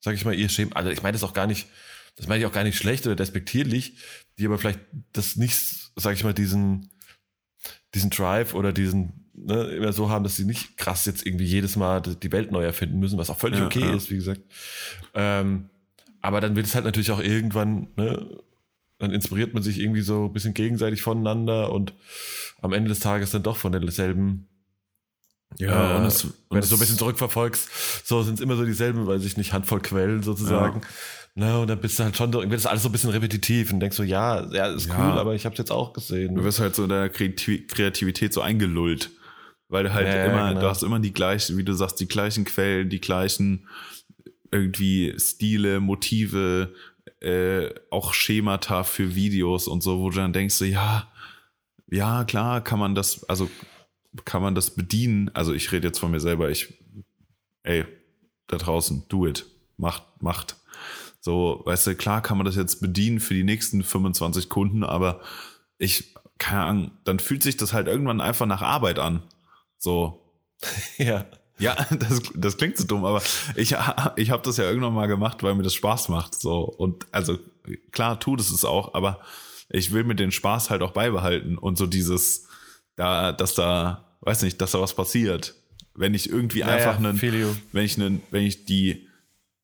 sag 0.00 0.14
ich 0.14 0.24
mal, 0.24 0.34
ihr 0.34 0.48
schämen, 0.48 0.72
also 0.72 0.90
ich 0.90 1.02
meine 1.02 1.12
das 1.12 1.24
auch 1.24 1.32
gar 1.34 1.46
nicht, 1.46 1.66
das 2.16 2.28
meine 2.28 2.40
ich 2.40 2.46
auch 2.46 2.52
gar 2.52 2.64
nicht 2.64 2.78
schlecht 2.78 3.06
oder 3.06 3.16
despektierlich, 3.16 3.98
die 4.38 4.46
aber 4.46 4.58
vielleicht 4.58 4.80
das 5.12 5.36
nicht, 5.36 5.56
sag 5.96 6.14
ich 6.14 6.24
mal, 6.24 6.32
diesen, 6.32 6.90
diesen 7.94 8.10
Drive 8.10 8.54
oder 8.54 8.72
diesen, 8.72 9.30
ne, 9.34 9.64
immer 9.64 9.92
so 9.92 10.08
haben, 10.08 10.24
dass 10.24 10.36
sie 10.36 10.44
nicht 10.44 10.76
krass 10.76 11.04
jetzt 11.06 11.26
irgendwie 11.26 11.44
jedes 11.44 11.76
Mal 11.76 12.00
die 12.00 12.32
Welt 12.32 12.52
neu 12.52 12.64
erfinden 12.64 12.98
müssen, 12.98 13.18
was 13.18 13.30
auch 13.30 13.38
völlig 13.38 13.58
Ja, 13.58 13.66
okay 13.66 13.80
ja. 13.80 13.94
ist, 13.94 14.10
wie 14.10 14.16
gesagt. 14.16 14.40
Ähm, 15.14 15.68
aber 16.22 16.40
dann 16.40 16.56
wird 16.56 16.66
es 16.66 16.74
halt 16.74 16.84
natürlich 16.84 17.10
auch 17.10 17.20
irgendwann, 17.20 17.88
ne, 17.96 18.38
dann 18.98 19.10
inspiriert 19.10 19.52
man 19.52 19.62
sich 19.62 19.78
irgendwie 19.78 20.00
so 20.00 20.26
ein 20.26 20.32
bisschen 20.32 20.54
gegenseitig 20.54 21.02
voneinander 21.02 21.70
und 21.70 21.92
am 22.62 22.72
Ende 22.72 22.88
des 22.88 23.00
Tages 23.00 23.30
dann 23.30 23.42
doch 23.42 23.56
von 23.58 23.72
derselben 23.72 24.48
Ja, 25.58 25.94
äh, 25.94 25.98
und 25.98 26.04
es, 26.06 26.26
wenn 26.50 26.60
du 26.60 26.66
so 26.66 26.76
ein 26.76 26.80
bisschen 26.80 26.98
zurückverfolgst, 26.98 28.06
so 28.06 28.22
sind 28.22 28.34
es 28.34 28.40
immer 28.40 28.56
so 28.56 28.64
dieselben, 28.64 29.06
weiß 29.06 29.24
ich 29.24 29.36
nicht, 29.36 29.52
Handvoll 29.52 29.80
Quellen 29.80 30.22
sozusagen. 30.22 30.82
Na, 31.34 31.58
und 31.58 31.68
dann 31.68 31.80
bist 31.80 31.98
du 31.98 32.04
halt 32.04 32.16
schon 32.16 32.32
so, 32.32 32.40
irgendwie 32.40 32.56
ist 32.56 32.66
alles 32.66 32.82
so 32.82 32.88
ein 32.88 32.92
bisschen 32.92 33.10
repetitiv 33.10 33.72
und 33.72 33.80
denkst 33.80 33.96
so, 33.96 34.02
ja, 34.02 34.46
ja, 34.52 34.66
ist 34.68 34.88
Ja. 34.88 34.94
cool, 34.98 35.18
aber 35.18 35.34
ich 35.34 35.44
habe 35.44 35.52
es 35.54 35.58
jetzt 35.58 35.70
auch 35.70 35.92
gesehen. 35.92 36.34
Du 36.34 36.44
wirst 36.44 36.60
halt 36.60 36.74
so 36.74 36.84
in 36.84 36.88
deiner 36.88 37.08
Kreati- 37.08 37.66
Kreativität 37.66 38.32
so 38.32 38.40
eingelullt. 38.40 39.10
Weil 39.68 39.84
du 39.84 39.92
halt 39.94 40.06
Ja, 40.06 40.16
ja, 40.16 40.24
immer, 40.26 40.48
genau. 40.50 40.60
du 40.60 40.66
hast 40.68 40.82
immer 40.84 41.00
die 41.00 41.12
gleichen, 41.12 41.56
wie 41.58 41.64
du 41.64 41.72
sagst, 41.72 41.98
die 42.00 42.06
gleichen 42.06 42.44
Quellen, 42.44 42.88
die 42.88 43.00
gleichen 43.00 43.66
irgendwie 44.52 45.14
Stile, 45.18 45.80
Motive, 45.80 46.72
äh, 47.20 47.70
auch 47.90 48.14
Schemata 48.14 48.84
für 48.84 49.14
Videos 49.14 49.66
und 49.68 49.82
so, 49.82 49.98
wo 49.98 50.10
du 50.10 50.16
dann 50.18 50.32
denkst, 50.32 50.54
so, 50.54 50.64
ja, 50.64 51.08
ja, 51.90 52.24
klar, 52.24 52.62
kann 52.62 52.78
man 52.78 52.94
das, 52.94 53.24
also 53.28 53.50
kann 54.24 54.42
man 54.42 54.54
das 54.54 54.70
bedienen. 54.70 55.30
Also 55.34 55.52
ich 55.52 55.70
rede 55.72 55.88
jetzt 55.88 55.98
von 55.98 56.10
mir 56.10 56.20
selber, 56.20 56.50
ich, 56.50 56.74
ey, 57.62 57.84
da 58.46 58.56
draußen, 58.56 59.04
do 59.08 59.26
it. 59.26 59.46
Macht, 59.76 60.04
macht. 60.20 60.56
So, 61.20 61.62
weißt 61.64 61.88
du, 61.88 61.96
klar 61.96 62.22
kann 62.22 62.38
man 62.38 62.46
das 62.46 62.56
jetzt 62.56 62.80
bedienen 62.80 63.20
für 63.20 63.34
die 63.34 63.42
nächsten 63.42 63.82
25 63.82 64.48
Kunden, 64.48 64.84
aber 64.84 65.20
ich, 65.76 66.14
keine 66.38 66.64
Ahnung, 66.64 66.90
dann 67.04 67.18
fühlt 67.18 67.42
sich 67.42 67.56
das 67.56 67.72
halt 67.72 67.88
irgendwann 67.88 68.20
einfach 68.20 68.46
nach 68.46 68.62
Arbeit 68.62 68.98
an. 68.98 69.22
So, 69.76 70.22
ja. 70.98 71.26
ja, 71.58 71.74
das, 71.90 72.22
das 72.34 72.56
klingt 72.56 72.78
so 72.78 72.84
dumm, 72.84 73.04
aber 73.04 73.22
ich, 73.56 73.76
ich 74.16 74.30
habe 74.30 74.42
das 74.44 74.56
ja 74.56 74.64
irgendwann 74.64 74.94
mal 74.94 75.08
gemacht, 75.08 75.42
weil 75.42 75.54
mir 75.54 75.62
das 75.62 75.74
Spaß 75.74 76.08
macht. 76.08 76.34
So, 76.34 76.60
und 76.60 77.06
also 77.12 77.38
klar 77.90 78.20
tut 78.20 78.40
es 78.40 78.50
es 78.50 78.64
auch, 78.64 78.94
aber 78.94 79.20
ich 79.68 79.92
will 79.92 80.04
mir 80.04 80.14
den 80.14 80.30
Spaß 80.30 80.70
halt 80.70 80.82
auch 80.82 80.92
beibehalten 80.92 81.58
und 81.58 81.76
so 81.76 81.86
dieses, 81.86 82.46
da, 82.94 83.32
dass 83.32 83.54
da, 83.54 84.05
weiß 84.26 84.42
nicht, 84.42 84.60
dass 84.60 84.72
da 84.72 84.80
was 84.80 84.94
passiert. 84.94 85.54
Wenn 85.94 86.12
ich 86.12 86.28
irgendwie 86.28 86.64
einfach 86.64 87.00
ja, 87.00 87.08
einen, 87.08 87.16
feel 87.16 87.34
you. 87.34 87.54
wenn 87.72 87.84
ich 87.84 87.96
einen, 87.96 88.22
wenn 88.30 88.42
ich 88.42 88.66
die, 88.66 89.08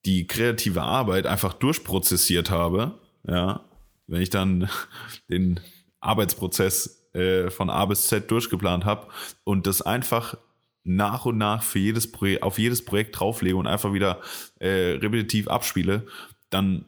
die 0.07 0.27
kreative 0.27 0.83
Arbeit 0.83 1.27
einfach 1.27 1.53
durchprozessiert 1.53 2.51
habe, 2.51 2.99
ja, 3.27 3.65
wenn 4.07 4.23
ich 4.23 4.31
dann 4.31 4.71
den 5.29 5.61
Arbeitsprozess 6.01 7.09
äh, 7.13 7.51
von 7.51 7.71
A 7.71 7.85
bis 7.87 8.07
Z 8.07 8.31
durchgeplant 8.31 8.85
habe 8.85 9.09
und 9.45 9.67
das 9.67 9.83
einfach 9.83 10.37
nach 10.85 11.27
und 11.27 11.39
nach 11.39 11.63
für 11.63 11.79
jedes 11.79 12.11
Projekt, 12.11 12.43
auf 12.43 12.59
jedes 12.59 12.85
Projekt 12.85 13.19
drauflege 13.19 13.57
und 13.57 13.67
einfach 13.67 13.93
wieder 13.93 14.21
äh, 14.59 14.93
repetitiv 14.95 15.49
abspiele, 15.49 16.07
dann 16.51 16.87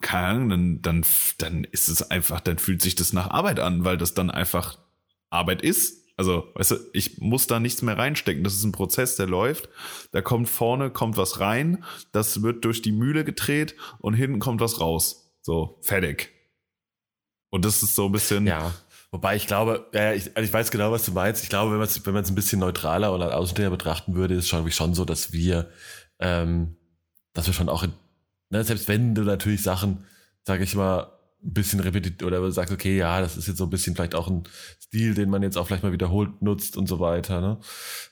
keine 0.00 0.26
Ahnung, 0.26 0.48
dann, 0.50 0.82
dann, 0.82 1.04
dann 1.38 1.64
ist 1.64 1.88
es 1.88 2.10
einfach, 2.10 2.40
dann 2.40 2.58
fühlt 2.58 2.82
sich 2.82 2.94
das 2.94 3.12
nach 3.12 3.30
Arbeit 3.30 3.60
an, 3.60 3.84
weil 3.84 3.96
das 3.96 4.14
dann 4.14 4.30
einfach 4.30 4.78
Arbeit 5.30 5.62
ist. 5.62 6.05
Also, 6.16 6.48
weißt 6.54 6.70
du, 6.70 6.76
ich 6.94 7.18
muss 7.18 7.46
da 7.46 7.60
nichts 7.60 7.82
mehr 7.82 7.98
reinstecken. 7.98 8.42
Das 8.42 8.54
ist 8.54 8.64
ein 8.64 8.72
Prozess, 8.72 9.16
der 9.16 9.26
läuft. 9.26 9.68
Da 10.12 10.22
kommt 10.22 10.48
vorne, 10.48 10.90
kommt 10.90 11.16
was 11.18 11.40
rein, 11.40 11.84
das 12.12 12.42
wird 12.42 12.64
durch 12.64 12.80
die 12.80 12.92
Mühle 12.92 13.24
gedreht 13.24 13.76
und 13.98 14.14
hinten 14.14 14.38
kommt 14.38 14.60
was 14.60 14.80
raus. 14.80 15.34
So, 15.42 15.78
fertig. 15.82 16.30
Und 17.50 17.64
das 17.64 17.82
ist 17.82 17.94
so 17.94 18.06
ein 18.06 18.12
bisschen, 18.12 18.46
Ja. 18.46 18.72
Wobei 19.12 19.36
ich 19.36 19.46
glaube, 19.46 19.88
ja, 19.94 20.12
ich, 20.12 20.36
also 20.36 20.46
ich 20.46 20.52
weiß 20.52 20.70
genau, 20.70 20.90
was 20.90 21.04
du 21.04 21.12
meinst. 21.12 21.42
Ich 21.42 21.48
glaube, 21.48 21.70
wenn 21.70 21.78
man 21.78 21.86
es 21.86 22.04
wenn 22.04 22.12
man 22.12 22.24
es 22.24 22.30
ein 22.30 22.34
bisschen 22.34 22.58
neutraler 22.58 23.12
als 23.12 23.32
Außenstehender 23.32 23.70
betrachten 23.70 24.14
würde, 24.14 24.34
ist 24.34 24.44
es 24.44 24.48
schon, 24.48 24.70
schon 24.72 24.94
so, 24.94 25.04
dass 25.04 25.32
wir, 25.32 25.70
ähm, 26.18 26.76
dass 27.32 27.46
wir 27.46 27.54
schon 27.54 27.68
auch 27.68 27.82
in, 27.82 27.92
ne, 28.50 28.64
selbst 28.64 28.88
wenn 28.88 29.14
du 29.14 29.22
natürlich 29.22 29.62
Sachen, 29.62 30.04
sage 30.42 30.64
ich 30.64 30.74
mal, 30.74 31.15
ein 31.42 31.52
bisschen 31.52 31.80
repetitiv 31.80 32.26
oder 32.26 32.50
sagst, 32.50 32.72
okay, 32.72 32.96
ja, 32.96 33.20
das 33.20 33.36
ist 33.36 33.46
jetzt 33.48 33.58
so 33.58 33.64
ein 33.64 33.70
bisschen 33.70 33.94
vielleicht 33.94 34.14
auch 34.14 34.28
ein 34.28 34.44
Stil, 34.82 35.14
den 35.14 35.30
man 35.30 35.42
jetzt 35.42 35.56
auch 35.56 35.66
vielleicht 35.66 35.82
mal 35.82 35.92
wiederholt 35.92 36.42
nutzt 36.42 36.76
und 36.76 36.86
so 36.88 37.00
weiter. 37.00 37.40
Ne? 37.40 37.58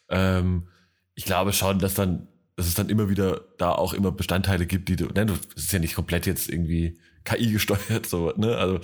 Ähm, 0.08 0.68
ich 1.14 1.24
glaube 1.24 1.52
schon, 1.52 1.78
dass 1.78 1.94
dann, 1.94 2.28
dass 2.56 2.66
es 2.66 2.74
dann 2.74 2.88
immer 2.88 3.08
wieder 3.08 3.40
da 3.58 3.72
auch 3.72 3.94
immer 3.94 4.12
Bestandteile 4.12 4.66
gibt, 4.66 4.88
die 4.88 4.96
du, 4.96 5.06
ne, 5.06 5.26
du, 5.26 5.34
das 5.54 5.64
ist 5.64 5.72
ja 5.72 5.78
nicht 5.78 5.94
komplett 5.94 6.26
jetzt 6.26 6.48
irgendwie 6.48 6.98
KI 7.24 7.50
gesteuert, 7.52 8.06
so, 8.06 8.32
ne? 8.37 8.56
Also 8.56 8.78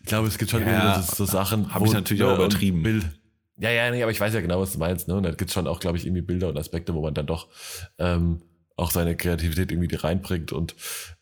ich 0.00 0.06
glaube, 0.06 0.26
es 0.26 0.38
gibt 0.38 0.50
schon 0.50 0.62
Ja, 0.62 0.66
wieder 0.66 1.02
so, 1.02 1.24
Sachen. 1.26 1.72
hab 1.74 1.84
ich 1.84 1.92
natürlich 1.92 2.22
ne, 2.22 2.28
auch 2.28 2.36
übertrieben. 2.36 2.82
Bild. 2.82 3.04
Ja, 3.58 3.70
ja, 3.70 3.90
nee, 3.90 4.02
aber 4.02 4.10
ich 4.10 4.18
weiß 4.18 4.32
ja 4.32 4.40
genau, 4.40 4.60
was 4.60 4.72
du 4.72 4.78
meinst, 4.78 5.08
ne? 5.08 5.14
Und 5.14 5.24
da 5.24 5.30
gibt's 5.32 5.52
schon 5.52 5.66
auch, 5.66 5.78
glaube 5.78 5.98
ich, 5.98 6.06
irgendwie 6.06 6.22
Bilder 6.22 6.48
und 6.48 6.56
Aspekte, 6.58 6.94
wo 6.94 7.02
man 7.02 7.14
dann 7.14 7.26
doch 7.26 7.48
ähm, 7.98 8.42
auch 8.76 8.90
seine 8.90 9.14
Kreativität 9.16 9.70
irgendwie 9.70 9.88
die 9.88 9.96
reinbringt 9.96 10.52
und 10.52 10.74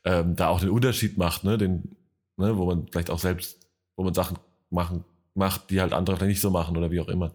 ähm, 0.05 0.37
da 0.37 0.49
auch 0.49 0.61
den 0.61 0.71
Unterschied 0.71 1.19
macht, 1.19 1.43
ne? 1.45 1.59
Den, 1.59 1.97
ne, 2.41 2.57
wo 2.57 2.67
man 2.67 2.87
vielleicht 2.89 3.11
auch 3.11 3.19
selbst, 3.19 3.69
wo 3.97 4.05
man 4.05 4.15
Sachen 4.15 4.39
machen 4.71 5.05
macht, 5.35 5.71
die 5.71 5.81
halt 5.81 5.93
andere 5.93 6.17
vielleicht 6.17 6.31
nicht 6.31 6.41
so 6.41 6.51
machen 6.51 6.77
oder 6.77 6.91
wie 6.91 7.01
auch 7.01 7.09
immer. 7.09 7.33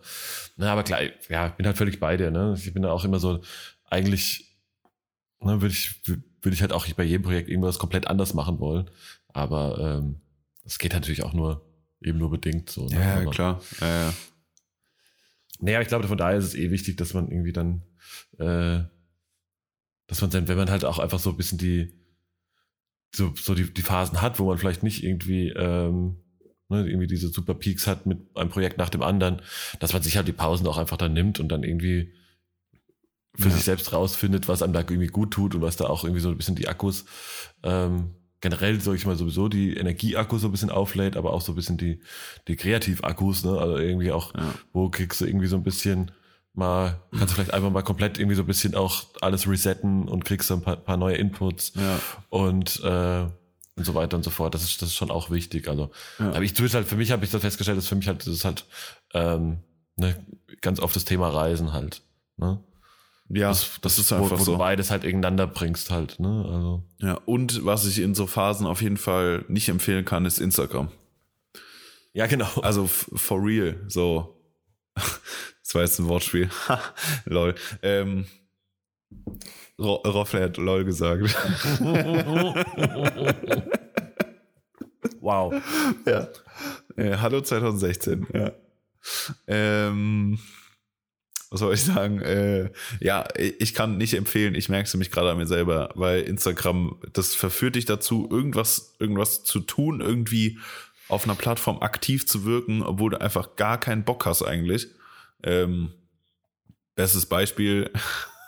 Na, 0.58 0.72
aber 0.72 0.84
klar, 0.84 1.02
ja, 1.30 1.48
ich 1.48 1.54
bin 1.54 1.66
halt 1.66 1.78
völlig 1.78 2.00
bei 2.00 2.18
dir, 2.18 2.32
ne? 2.32 2.56
Ich 2.58 2.74
bin 2.74 2.84
da 2.84 2.92
auch 2.92 3.06
immer 3.06 3.20
so, 3.20 3.42
eigentlich, 3.90 4.58
ne, 5.40 5.62
würde 5.62 5.74
ich, 5.74 6.02
würde 6.08 6.54
ich 6.54 6.62
halt 6.62 6.74
auch 6.74 6.88
bei 6.94 7.04
jedem 7.04 7.24
Projekt 7.24 7.50
irgendwas 7.50 7.80
komplett 7.80 8.08
anders 8.08 8.34
machen 8.34 8.60
wollen. 8.60 8.90
Aber 9.30 9.80
ähm, 9.80 10.22
das 10.64 10.78
geht 10.78 10.94
natürlich 10.94 11.24
auch 11.24 11.34
nur, 11.34 11.66
eben 12.02 12.18
nur 12.18 12.32
bedingt 12.32 12.70
so. 12.70 12.88
Ne? 12.88 12.96
ja, 12.96 13.16
aber, 13.16 13.32
klar. 13.32 13.62
Ja, 13.82 13.88
ja. 13.88 14.14
Naja, 15.60 15.82
ich 15.82 15.88
glaube, 15.88 16.08
von 16.08 16.18
daher 16.18 16.38
ist 16.38 16.46
es 16.46 16.56
eh 16.56 16.72
wichtig, 16.72 16.98
dass 16.98 17.14
man 17.14 17.30
irgendwie 17.30 17.54
dann, 17.54 17.82
äh, 18.38 18.84
dass 20.08 20.22
man 20.22 20.30
dann, 20.30 20.48
wenn 20.48 20.58
man 20.58 20.70
halt 20.70 20.86
auch 20.86 21.00
einfach 21.00 21.20
so 21.20 21.30
ein 21.30 21.38
bisschen 21.38 21.58
die, 21.58 21.94
so, 23.16 23.34
so 23.36 23.56
die, 23.56 23.74
die 23.74 23.82
Phasen 23.82 24.22
hat, 24.22 24.40
wo 24.40 24.46
man 24.46 24.58
vielleicht 24.58 24.84
nicht 24.84 25.04
irgendwie, 25.04 25.50
ähm, 25.50 26.18
ne, 26.70 26.88
irgendwie 26.88 27.08
diese 27.08 27.30
super 27.30 27.54
Peaks 27.54 27.88
hat 27.88 28.06
mit 28.06 28.20
einem 28.36 28.50
Projekt 28.50 28.78
nach 28.78 28.90
dem 28.90 29.02
anderen, 29.04 29.42
dass 29.80 29.94
man 29.94 30.02
sich 30.02 30.18
halt 30.18 30.28
die 30.28 30.34
Pausen 30.34 30.68
auch 30.68 30.78
einfach 30.78 30.98
dann 30.98 31.14
nimmt 31.14 31.40
und 31.40 31.50
dann 31.50 31.64
irgendwie 31.64 32.14
für 33.36 33.50
Ja. 33.50 33.56
sich 33.56 33.64
selbst 33.66 33.92
rausfindet, 33.92 34.48
was 34.48 34.62
einem 34.62 34.74
da 34.74 34.80
irgendwie 34.80 35.08
gut 35.08 35.32
tut 35.32 35.56
und 35.56 35.62
was 35.62 35.76
da 35.76 35.86
auch 35.86 36.04
irgendwie 36.04 36.22
so 36.22 36.30
ein 36.30 36.38
bisschen 36.38 36.56
die 36.56 36.68
Akkus, 36.70 37.06
ähm, 37.64 38.12
generell, 38.42 38.80
sag 38.80 38.96
ich 38.96 39.06
mal, 39.06 39.16
sowieso 39.18 39.50
die 39.50 39.76
Energieakkus 39.76 40.42
so 40.42 40.48
ein 40.48 40.52
bisschen 40.52 40.70
auflädt, 40.70 41.18
aber 41.18 41.34
auch 41.34 41.42
so 41.42 41.52
ein 41.52 41.56
bisschen 41.56 41.78
die, 41.78 42.00
die 42.48 42.56
Kreativakkus, 42.56 43.44
ne? 43.44 43.58
Also 43.58 43.78
irgendwie 43.78 44.12
auch, 44.12 44.34
Ja. 44.36 44.54
wo 44.72 44.90
kriegst 44.90 45.20
du 45.20 45.26
irgendwie 45.26 45.48
so 45.48 45.56
ein 45.58 45.64
bisschen 45.64 46.12
mal, 46.58 47.00
kannst 47.12 47.32
du 47.32 47.36
vielleicht 47.36 47.54
einfach 47.54 47.70
mal 47.72 47.82
komplett 47.84 48.18
irgendwie 48.18 48.36
so 48.36 48.44
ein 48.44 48.48
bisschen 48.48 48.76
auch 48.76 49.04
alles 49.22 49.48
resetten 49.48 50.08
und 50.08 50.26
kriegst 50.26 50.48
so 50.48 50.56
ein 50.56 50.62
paar, 50.62 50.76
paar 50.78 50.98
neue 50.98 51.16
Inputs 51.16 51.74
Ja. 51.76 52.00
und, 52.30 52.82
äh, 52.84 53.26
und 53.78 53.84
so 53.86 53.94
weiter 53.94 54.16
und 54.18 54.24
so 54.24 54.30
fort. 54.32 54.54
Das 54.54 54.64
ist, 54.64 54.82
das 54.82 54.90
ist 54.90 54.96
schon 54.96 55.12
auch 55.12 55.30
wichtig. 55.32 55.68
Also, 55.68 55.92
Ja. 56.20 56.30
aber 56.30 56.44
ich 56.44 56.54
tue 56.54 56.66
es 56.66 56.74
halt, 56.74 56.88
für 56.88 56.96
mich 56.96 57.12
habe 57.12 57.26
ich 57.26 57.32
das 57.32 57.42
festgestellt, 57.42 57.78
dass 57.78 57.88
für 57.88 57.96
mich 57.96 58.08
halt, 58.08 58.22
das 58.22 58.28
ist 58.34 58.46
halt, 58.46 58.66
ähm, 59.14 59.58
ne, 59.98 60.16
ganz 60.62 60.80
oft 60.80 60.96
das 60.96 61.06
Thema 61.06 61.30
Reisen 61.30 61.74
halt, 61.74 62.02
ne? 62.38 62.60
Ja, 63.28 63.48
das, 63.50 63.80
das 63.82 63.98
ist 63.98 64.12
wo, 64.12 64.16
einfach 64.24 64.40
wo 64.40 64.44
so. 64.44 64.52
du 64.54 64.58
beides 64.60 64.92
halt 64.92 65.04
ineinander 65.04 65.48
bringst 65.48 65.90
halt, 65.90 66.20
ne? 66.20 66.46
Also, 66.48 66.84
Ja, 67.00 67.16
und 67.26 67.66
was 67.66 67.86
ich 67.88 67.98
in 68.00 68.14
so 68.14 68.28
Phasen 68.28 68.68
auf 68.68 68.82
jeden 68.84 68.98
Fall 68.98 69.44
nicht 69.48 69.68
empfehlen 69.68 70.06
kann, 70.06 70.26
ist 70.26 70.40
Instagram. 70.40 70.90
ja, 72.14 72.28
genau. 72.28 72.48
Also 72.62 72.86
for 72.88 73.44
real, 73.44 73.78
so. 73.88 74.35
Das 74.96 75.74
war 75.74 75.82
jetzt 75.82 76.00
ein 76.00 76.08
Wortspiel. 76.08 76.50
Lol. 77.26 77.56
Ähm, 77.82 78.26
Ro 79.78 79.96
Roffler 79.96 80.44
hat 80.44 80.58
lol 80.58 80.86
gesagt. 80.86 81.36
wow. 85.20 85.54
ja. 86.06 86.28
Äh, 86.96 87.18
hallo 87.18 87.42
2016, 87.42 88.28
ja. 88.34 88.54
Ähm, 89.48 90.40
was 91.50 91.60
soll 91.60 91.74
ich 91.74 91.84
sagen? 91.84 92.22
Äh, 92.22 92.72
ja, 93.00 93.28
ich 93.38 93.74
kann 93.74 93.98
nicht 93.98 94.14
empfehlen, 94.14 94.56
ich 94.56 94.70
merke 94.70 94.88
es 94.88 94.94
nämlich 94.94 95.12
gerade 95.12 95.32
an 95.32 95.38
mir 95.38 95.46
selber, 95.46 95.90
weil 95.96 96.22
Instagram, 96.22 97.00
das 97.14 97.36
verführt 97.36 97.76
dich 97.76 97.86
dazu, 97.86 98.28
irgendwas, 98.32 98.96
irgendwas 99.00 99.44
zu 99.44 99.60
tun, 99.60 100.02
irgendwie 100.02 100.60
auf 101.08 101.26
einer 101.26 101.36
Plattform 101.36 101.80
aktiv 101.82 102.28
zu 102.28 102.46
wirken, 102.46 102.84
obwohl 102.84 103.12
du 103.12 103.22
einfach 103.22 103.56
gar 103.56 103.80
keinen 103.80 104.04
Bock 104.04 104.26
hast 104.26 104.42
eigentlich. 104.44 104.88
Ähm, 105.44 105.92
bestes 106.96 107.26
Beispiel, 107.26 107.92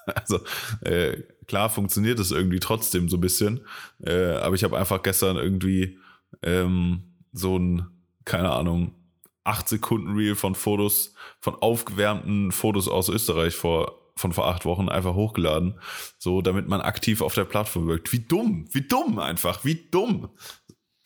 Also 0.15 0.39
äh, 0.81 1.21
klar 1.47 1.69
funktioniert 1.69 2.19
es 2.19 2.31
irgendwie 2.31 2.59
trotzdem 2.59 3.09
so 3.09 3.17
ein 3.17 3.21
bisschen, 3.21 3.65
äh, 4.03 4.31
aber 4.35 4.55
ich 4.55 4.63
habe 4.63 4.77
einfach 4.77 5.03
gestern 5.03 5.37
irgendwie 5.37 5.97
ähm, 6.43 7.03
so 7.33 7.57
ein, 7.57 7.87
keine 8.25 8.51
Ahnung, 8.51 8.95
8 9.43 9.67
Sekunden 9.67 10.15
Reel 10.15 10.35
von 10.35 10.55
Fotos, 10.55 11.13
von 11.39 11.55
aufgewärmten 11.55 12.51
Fotos 12.51 12.87
aus 12.87 13.09
Österreich 13.09 13.55
vor 13.55 14.03
von 14.15 14.33
vor 14.33 14.47
acht 14.47 14.65
Wochen 14.65 14.89
einfach 14.89 15.13
hochgeladen, 15.13 15.79
so 16.17 16.41
damit 16.41 16.67
man 16.67 16.81
aktiv 16.81 17.21
auf 17.21 17.35
der 17.35 17.45
Plattform 17.45 17.87
wirkt. 17.87 18.11
Wie 18.11 18.19
dumm, 18.19 18.65
wie 18.71 18.81
dumm 18.81 19.19
einfach, 19.19 19.63
wie 19.63 19.75
dumm. 19.91 20.29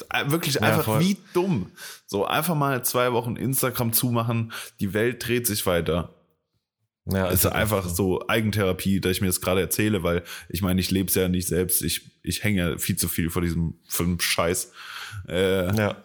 Äh, 0.09 0.29
Wirklich 0.31 0.55
Ja, 0.55 0.61
einfach 0.61 0.85
voll. 0.85 0.99
wie 1.01 1.17
dumm. 1.33 1.71
So 2.05 2.25
einfach 2.25 2.55
mal 2.55 2.83
zwei 2.83 3.11
Wochen 3.13 3.35
Instagram 3.35 3.93
zumachen, 3.93 4.51
die 4.79 4.93
Welt 4.93 5.25
dreht 5.27 5.47
sich 5.47 5.65
weiter. 5.65 6.15
Ja, 7.05 7.27
ist 7.27 7.47
einfach 7.47 7.89
so 7.89 8.27
Eigentherapie, 8.27 9.01
dass 9.01 9.13
ich 9.13 9.21
mir 9.21 9.27
das 9.27 9.41
gerade 9.41 9.59
erzähle, 9.59 10.03
weil 10.03 10.23
ich 10.49 10.61
meine, 10.61 10.79
ich 10.79 10.91
lebe 10.91 11.09
es 11.09 11.15
ja 11.15 11.27
nicht 11.29 11.47
selbst. 11.47 11.81
Ich, 11.81 12.19
ich 12.21 12.43
hänge 12.43 12.61
ja 12.71 12.77
viel 12.77 12.95
zu 12.95 13.07
viel 13.07 13.31
vor 13.31 13.41
diesem, 13.41 13.79
dem 13.97 14.19
Scheiß. 14.19 14.71
Äh, 15.27 15.75
Ja. 15.75 15.97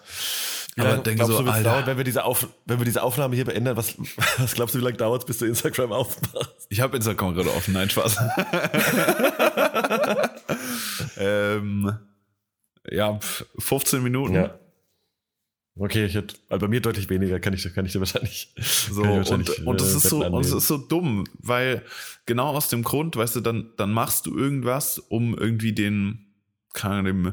Aber 0.79 0.91
lange 0.91 1.03
denke 1.05 1.17
glaubst 1.25 1.37
so, 1.39 1.43
du, 1.43 1.51
Alter. 1.51 1.71
dauern, 1.71 1.87
wenn 1.87 1.97
wir, 1.97 2.05
diese 2.05 2.25
Auf, 2.25 2.49
wenn 2.67 2.79
wir 2.79 2.85
diese 2.85 3.03
Aufnahme 3.03 3.35
hier 3.35 3.47
beenden? 3.47 3.77
Was, 3.79 3.95
was 4.39 4.53
glaubst 4.55 4.75
du, 4.75 4.79
wie 4.79 4.85
lange 4.85 4.97
dauert 4.99 5.23
es, 5.23 5.27
bis 5.27 5.39
du 5.39 5.47
Instagram 5.47 5.91
aufmachst? 5.93 6.67
Ich 6.69 6.81
habe 6.81 6.97
Instagram 6.97 7.35
gerade 7.35 7.51
offen, 7.55 7.73
nein, 7.75 7.89
Spaß. 7.89 8.17
ähm, 11.19 11.99
ja, 12.90 13.18
pf, 13.18 13.46
15 13.59 14.03
Minuten. 14.03 14.51
Okay, 15.79 16.07
ich 16.07 16.14
hätte, 16.14 16.37
also 16.49 16.66
bei 16.66 16.68
mir 16.68 16.81
deutlich 16.81 17.11
weniger, 17.11 17.38
kann 17.38 17.53
ich, 17.53 17.62
kann 17.75 17.85
ich 17.85 17.92
dir 17.92 18.01
wahrscheinlich. 18.01 18.55
So, 18.57 19.03
kann 19.03 19.22
ich 19.22 19.31
und, 19.31 19.49
wahrscheinlich, 19.49 19.66
und, 19.66 19.81
äh, 19.81 19.85
es 19.85 19.94
ist 19.94 20.09
so, 20.09 20.25
und 20.25 20.44
es 20.44 20.53
ist 20.53 20.68
so 20.68 20.79
dumm, 20.79 21.25
weil 21.38 21.83
genau 22.25 22.49
aus 22.49 22.68
dem 22.68 22.83
Grund, 22.83 23.16
weißt 23.16 23.37
du, 23.37 23.40
dann, 23.40 23.72
dann 23.77 23.92
machst 23.92 24.25
du 24.25 24.37
irgendwas, 24.37 24.99
um 24.99 25.37
irgendwie 25.37 25.72
den, 25.72 26.33
keine 26.72 26.94
Ahnung, 26.94 27.05
dem, 27.05 27.33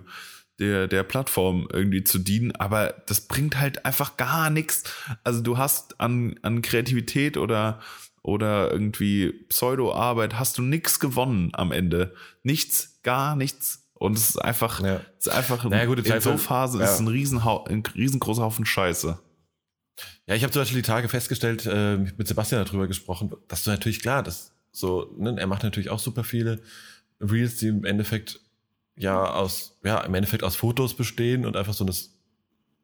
der, 0.59 0.87
der 0.87 1.03
Plattform 1.03 1.67
irgendwie 1.71 2.03
zu 2.03 2.19
dienen, 2.19 2.51
aber 2.51 2.93
das 3.07 3.21
bringt 3.21 3.59
halt 3.59 3.85
einfach 3.85 4.17
gar 4.17 4.49
nichts. 4.49 4.83
Also 5.23 5.41
du 5.41 5.57
hast 5.57 5.99
an, 6.01 6.35
an 6.41 6.61
Kreativität 6.61 7.37
oder, 7.37 7.79
oder 8.21 8.71
irgendwie 8.71 9.31
Pseudo-Arbeit 9.49 10.37
hast 10.37 10.57
du 10.57 10.61
nichts 10.61 10.99
gewonnen 10.99 11.51
am 11.53 11.71
Ende. 11.71 12.13
Nichts, 12.43 12.99
gar 13.03 13.35
nichts. 13.35 13.82
Und 14.03 14.17
es 14.17 14.29
ist 14.31 14.37
einfach, 14.37 14.81
Ja. 14.81 14.99
es 15.17 15.27
ist 15.27 15.33
einfach 15.33 15.63
Naja, 15.63 15.85
gut, 15.85 16.05
in 16.05 16.21
so 16.21 16.37
Phasen 16.37 16.81
ja. 16.81 16.85
ist 16.85 16.95
es 16.95 16.99
ein, 16.99 17.07
Riesenhau 17.07 17.63
ein 17.63 17.83
riesengroßer 17.95 18.41
Haufen 18.43 18.65
Scheiße. 18.65 19.17
Ja, 20.27 20.35
ich 20.35 20.43
habe 20.43 20.51
zum 20.51 20.61
Beispiel 20.61 20.81
die 20.81 20.85
Tage 20.87 21.07
festgestellt, 21.07 21.65
äh, 21.65 21.95
mit 21.97 22.27
Sebastian 22.27 22.65
darüber 22.65 22.87
gesprochen, 22.87 23.31
dass 23.47 23.63
du 23.63 23.69
natürlich 23.69 24.01
klar, 24.01 24.21
dass 24.21 24.51
so, 24.73 25.13
ne, 25.17 25.35
er 25.39 25.47
macht 25.47 25.63
natürlich 25.63 25.89
auch 25.89 25.99
super 25.99 26.25
viele 26.25 26.61
Reels, 27.21 27.55
die 27.57 27.67
im 27.67 27.85
Endeffekt 27.85 28.41
ja 28.97 29.23
aus, 29.23 29.79
ja, 29.85 30.01
im 30.01 30.13
Endeffekt 30.15 30.43
aus 30.43 30.57
Fotos 30.57 30.95
bestehen 30.95 31.45
und 31.45 31.55
einfach 31.55 31.73
so 31.73 31.85
eine 31.85 31.93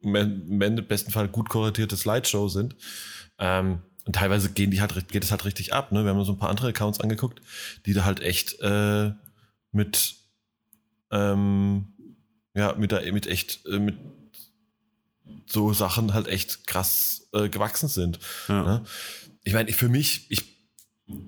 im 0.01 0.61
Ende- 0.61 0.81
besten 0.81 1.11
Fall 1.11 1.27
gut 1.27 1.49
kuratierte 1.49 1.97
Slideshow 1.97 2.47
sind. 2.47 2.77
Ähm, 3.39 3.79
und 4.05 4.15
teilweise 4.15 4.51
gehen 4.51 4.71
die 4.71 4.79
halt, 4.79 5.09
geht 5.09 5.25
es 5.25 5.31
halt 5.31 5.43
richtig 5.43 5.73
ab. 5.73 5.91
Ne? 5.91 6.03
Wir 6.05 6.11
haben 6.11 6.17
uns 6.17 6.27
so 6.27 6.33
ein 6.33 6.39
paar 6.39 6.49
andere 6.49 6.69
Accounts 6.69 7.01
angeguckt, 7.01 7.41
die 7.85 7.91
da 7.93 8.05
halt 8.05 8.21
echt 8.21 8.59
äh, 8.61 9.11
mit, 9.73 10.15
ähm, 11.11 11.87
ja, 12.53 12.73
mit, 12.75 12.91
der, 12.91 13.11
mit 13.13 13.27
echt, 13.27 13.65
äh, 13.67 13.79
mit 13.79 13.97
so 15.45 15.73
Sachen 15.73 16.13
halt 16.13 16.27
echt 16.27 16.67
krass 16.67 17.27
äh, 17.33 17.49
gewachsen 17.49 17.87
sind. 17.89 18.19
Ja. 18.47 18.63
Ne? 18.63 18.83
Ich 19.43 19.53
meine, 19.53 19.71
für 19.71 19.89
mich, 19.89 20.29
ich, 20.29 20.43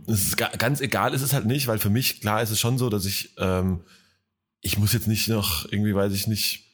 es 0.07 0.25
ist 0.25 0.37
ga- 0.37 0.51
ganz 0.57 0.81
egal 0.81 1.13
ist 1.13 1.21
es 1.21 1.33
halt 1.33 1.45
nicht, 1.45 1.67
weil 1.67 1.79
für 1.79 1.89
mich, 1.89 2.21
klar 2.21 2.41
ist 2.41 2.51
es 2.51 2.59
schon 2.59 2.77
so, 2.77 2.89
dass 2.89 3.05
ich, 3.05 3.33
ähm, 3.37 3.81
ich 4.61 4.77
muss 4.77 4.93
jetzt 4.93 5.07
nicht 5.07 5.27
noch 5.27 5.65
irgendwie, 5.71 5.95
weiß 5.95 6.13
ich 6.13 6.27
nicht, 6.27 6.65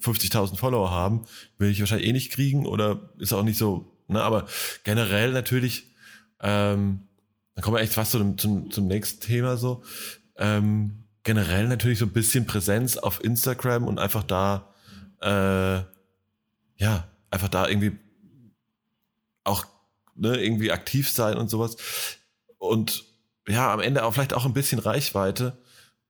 50.000 0.00 0.56
Follower 0.56 0.90
haben, 0.90 1.26
will 1.58 1.70
ich 1.70 1.80
wahrscheinlich 1.80 2.08
eh 2.08 2.12
nicht 2.12 2.32
kriegen 2.32 2.66
oder 2.66 3.10
ist 3.18 3.32
auch 3.32 3.42
nicht 3.42 3.58
so, 3.58 3.90
ne, 4.08 4.22
aber 4.22 4.46
generell 4.84 5.32
natürlich, 5.32 5.84
ähm, 6.40 7.00
dann 7.54 7.62
kommen 7.62 7.76
wir 7.76 7.82
echt 7.82 7.94
fast 7.94 8.12
zum, 8.12 8.36
zum, 8.38 8.70
zum 8.70 8.86
nächsten 8.86 9.20
Thema 9.20 9.56
so, 9.56 9.82
ähm, 10.36 11.03
generell 11.24 11.66
natürlich 11.66 11.98
so 11.98 12.04
ein 12.04 12.12
bisschen 12.12 12.46
Präsenz 12.46 12.96
auf 12.96 13.24
Instagram 13.24 13.88
und 13.88 13.98
einfach 13.98 14.22
da, 14.22 14.72
äh, 15.20 15.82
ja, 16.76 17.08
einfach 17.30 17.48
da 17.48 17.66
irgendwie 17.66 17.98
auch 19.42 19.66
ne, 20.14 20.36
irgendwie 20.36 20.70
aktiv 20.70 21.10
sein 21.10 21.36
und 21.36 21.48
sowas. 21.48 21.76
Und 22.58 23.04
ja, 23.48 23.72
am 23.72 23.80
Ende 23.80 24.04
auch 24.04 24.14
vielleicht 24.14 24.34
auch 24.34 24.44
ein 24.44 24.54
bisschen 24.54 24.78
Reichweite 24.78 25.58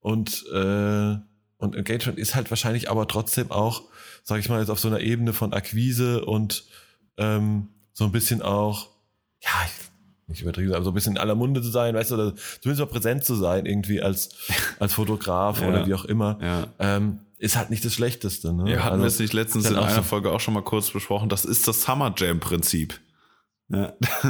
und, 0.01 0.45
äh, 0.53 1.17
und 1.57 1.77
Engagement 1.77 2.19
ist 2.19 2.35
halt 2.35 2.51
wahrscheinlich 2.51 2.91
aber 2.91 3.09
trotzdem 3.09 3.51
auch, 3.51 3.85
sage 4.23 4.41
ich 4.41 4.49
mal, 4.49 4.61
jetzt 4.61 4.69
auf 4.69 4.81
so 4.81 4.89
einer 4.89 5.01
Ebene 5.01 5.33
von 5.33 5.53
Akquise 5.53 6.25
und 6.25 6.65
ähm, 7.17 7.69
so 7.93 8.05
ein 8.05 8.13
bisschen 8.13 8.43
auch, 8.43 8.91
ja, 9.41 9.51
nicht 10.27 10.43
übertrieben, 10.43 10.73
aber 10.75 10.85
so 10.85 10.91
ein 10.91 10.95
bisschen 10.95 11.13
in 11.15 11.19
aller 11.19 11.35
Munde 11.35 11.61
zu 11.63 11.71
sein, 11.71 11.95
weißt 11.95 12.11
du, 12.11 12.15
oder 12.15 12.35
zumindest 12.61 12.81
mal 12.81 12.87
präsent 12.93 13.25
zu 13.25 13.35
sein, 13.35 13.67
irgendwie 13.67 14.01
als, 14.03 14.31
als 14.79 14.95
Fotograf 14.95 15.61
Ja. 15.61 15.69
oder 15.69 15.87
wie 15.87 15.95
auch 15.95 16.05
immer, 16.05 16.39
Ja. 16.43 16.67
ähm, 16.79 17.21
ist 17.39 17.57
halt 17.57 17.69
nicht 17.71 17.85
das 17.85 17.93
Schlechteste. 17.95 18.53
Ne? 18.55 18.71
Ja, 18.73 18.79
hatten 18.85 18.93
Also, 18.95 19.03
wir 19.03 19.09
es 19.09 19.19
nicht 19.19 19.33
letztens 19.35 19.67
in 19.69 19.77
einer 19.77 19.91
so- 19.97 20.03
Folge 20.03 20.31
auch 20.31 20.41
schon 20.41 20.55
mal 20.55 20.63
kurz 20.63 20.91
besprochen. 20.91 21.29
Das 21.29 21.45
ist 21.45 21.69
das 21.69 21.83
Summer 21.83 22.15
Jam 22.17 22.41
Prinzip. 22.41 23.01
Ja. 23.69 23.93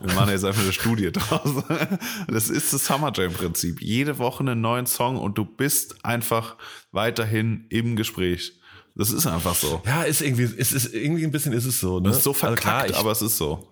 Wir 0.00 0.14
machen 0.14 0.30
jetzt 0.30 0.44
einfach 0.44 0.62
eine 0.62 0.72
Studie 0.72 1.10
draus. 1.12 1.64
Das 2.28 2.48
ist 2.48 2.72
das 2.72 2.86
Summer 2.86 3.12
Jam 3.14 3.32
Prinzip. 3.32 3.80
Jede 3.82 4.18
Woche 4.18 4.40
einen 4.40 4.60
neuen 4.60 4.86
Song 4.86 5.16
und 5.18 5.36
du 5.38 5.44
bist 5.44 6.04
einfach 6.04 6.56
weiterhin 6.92 7.66
im 7.68 7.94
Gespräch. 7.96 8.52
Das 8.94 9.10
ist 9.10 9.26
einfach 9.26 9.54
so. 9.54 9.82
Ja, 9.86 10.02
ist 10.04 10.22
irgendwie, 10.22 10.44
ist, 10.44 10.72
ist 10.72 10.94
irgendwie 10.94 11.24
ein 11.24 11.30
bisschen 11.32 11.52
ist 11.52 11.66
es 11.66 11.78
so. 11.80 11.98
Ne? 12.00 12.08
Das 12.08 12.18
ist 12.18 12.24
so 12.24 12.30
Also 12.30 12.38
verkackt, 12.40 12.60
klar, 12.62 12.88
ich, 12.88 12.96
aber 12.96 13.12
es 13.12 13.22
ist 13.22 13.36
so. 13.36 13.68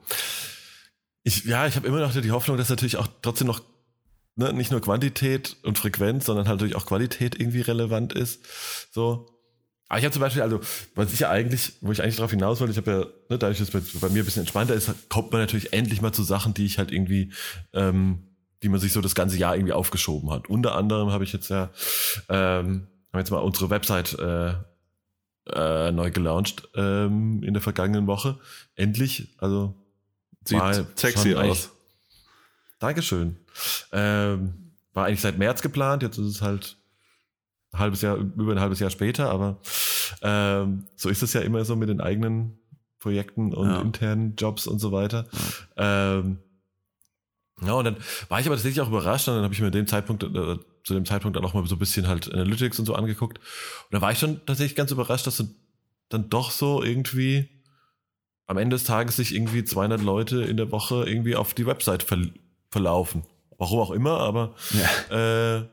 Ich, 1.25 1.45
ja, 1.45 1.67
ich 1.67 1.75
habe 1.75 1.89
immer 1.89 2.01
noch 2.01 2.13
die 2.13 2.31
Hoffnung, 2.31 2.57
dass 2.57 2.69
natürlich 2.69 2.99
auch 2.99 3.09
trotzdem 3.23 3.47
noch 3.47 3.63
ne, 4.37 4.53
nicht 4.53 4.71
nur 4.71 4.81
Quantität 4.81 5.57
und 5.63 5.79
Frequenz, 5.79 6.27
sondern 6.27 6.47
halt 6.47 6.57
natürlich 6.57 6.77
auch 6.77 6.87
Qualität 6.87 7.41
irgendwie 7.41 7.63
relevant 7.63 8.13
ist. 8.13 8.45
So. 8.93 9.27
Aber 9.89 9.99
ich 9.99 10.05
habe 10.05 10.13
zum 10.13 10.21
Beispiel, 10.21 10.43
also, 10.43 10.61
was 10.95 11.13
ich 11.13 11.21
ja 11.21 11.31
eigentlich, 11.31 11.75
wo 11.81 11.93
ich 11.93 12.03
eigentlich 12.03 12.17
darauf 12.17 12.31
hinaus 12.31 12.61
wollte, 12.61 12.73
ich 12.73 12.79
habe 12.79 12.91
ja, 12.91 12.99
ne, 13.31 13.39
dadurch, 13.39 13.59
dass 13.59 13.73
es 13.73 14.01
bei 14.01 14.09
mir 14.11 14.23
ein 14.23 14.25
bisschen 14.25 14.43
entspannter 14.43 14.75
ist, 14.75 14.91
kommt 15.09 15.33
man 15.33 15.41
natürlich 15.41 15.73
endlich 15.73 16.01
mal 16.01 16.13
zu 16.13 16.23
Sachen, 16.23 16.53
die 16.55 16.67
ich 16.67 16.79
halt 16.79 16.93
irgendwie, 16.93 17.33
ähm, 17.73 18.25
die 18.63 18.69
man 18.69 18.81
sich 18.81 18.93
so 18.93 19.01
das 19.01 19.15
ganze 19.15 19.37
Jahr 19.39 19.57
irgendwie 19.57 19.73
aufgeschoben 19.73 20.31
hat. 20.31 20.49
Unter 20.49 20.75
anderem 20.75 21.11
habe 21.11 21.25
ich 21.25 21.33
jetzt 21.33 21.49
ja, 21.49 21.71
ähm, 22.29 22.87
haben 23.13 23.21
jetzt 23.21 23.31
mal 23.31 23.39
unsere 23.39 23.71
Website 23.71 24.19
äh, 24.19 24.55
äh, 25.53 25.93
neu 25.93 26.11
gelauncht 26.11 26.69
ähm, 26.75 27.43
in 27.43 27.53
der 27.53 27.63
vergangenen 27.63 28.07
Woche. 28.07 28.39
Endlich, 28.75 29.37
also 29.39 29.84
Sieht 30.45 30.59
Mal 30.59 30.87
sexy 30.95 31.35
aus. 31.35 31.71
Dankeschön. 32.79 33.37
Ähm, 33.93 34.73
war 34.93 35.07
eigentlich 35.07 35.21
seit 35.21 35.39
März 35.39 35.63
geplant, 35.63 36.03
jetzt 36.03 36.19
ist 36.19 36.27
es 36.27 36.43
halt 36.43 36.77
ein 37.73 37.79
halbes 37.79 38.03
Jahr, 38.03 38.17
über 38.17 38.53
ein 38.53 38.61
halbes 38.61 38.79
Jahr 38.79 38.91
später, 38.91 39.31
aber 39.31 39.61
ähm, 40.23 40.87
so 40.97 41.09
ist 41.09 41.23
es 41.23 41.33
ja 41.33 41.41
immer 41.41 41.65
so 41.65 41.77
mit 41.77 41.89
den 41.89 42.01
eigenen 42.01 42.59
Projekten 42.99 43.53
und 43.55 43.69
Ja. 43.69 43.81
internen 43.81 44.37
Jobs 44.37 44.67
und 44.67 44.79
so 44.79 44.93
weiter. 44.93 45.27
Ähm, 45.77 46.39
ja, 47.63 47.73
und 47.73 47.85
dann 47.85 47.97
war 48.29 48.41
ich 48.41 48.47
aber 48.47 48.57
tatsächlich 48.57 48.81
auch 48.81 48.89
überrascht 48.89 49.29
und 49.29 49.35
dann 49.35 49.45
habe 49.45 49.55
ich 49.55 49.61
mir 49.61 49.71
dem 49.71 49.87
Zeitpunkt, 49.87 50.23
äh, 50.25 50.59
zu 50.85 50.95
dem 50.95 51.05
Zeitpunkt 51.07 51.37
dann 51.37 51.45
auch 51.45 51.55
mal 51.55 51.67
so 51.67 51.77
ein 51.77 51.79
bisschen 51.79 52.09
halt 52.09 52.33
Analytics 52.33 52.79
und 52.79 52.87
so 52.87 52.95
angeguckt. 52.95 53.39
Und 53.39 53.93
da 53.93 54.01
war 54.01 54.13
ich 54.13 54.19
schon 54.19 54.45
tatsächlich 54.47 54.77
ganz 54.77 54.91
überrascht, 54.91 55.27
dass 55.27 55.37
so 55.39 55.45
dann 56.09 56.29
doch 56.29 56.51
so 56.51 56.83
irgendwie 56.83 57.49
am 58.47 58.59
Ende 58.59 58.77
des 58.77 58.85
Tages 58.85 59.17
sich 59.17 59.35
irgendwie 59.35 59.65
200 59.65 60.03
Leute 60.03 60.43
in 60.43 60.57
der 60.57 60.71
Woche 60.71 61.05
irgendwie 61.09 61.37
auf 61.37 61.55
die 61.55 61.67
Website 61.67 62.03
ver 62.03 62.19
verlaufen. 62.71 63.23
Warum 63.59 63.79
auch 63.81 63.91
immer, 63.93 64.19
aber 64.21 64.55
Ja. 65.11 65.59
äh, 65.59 65.69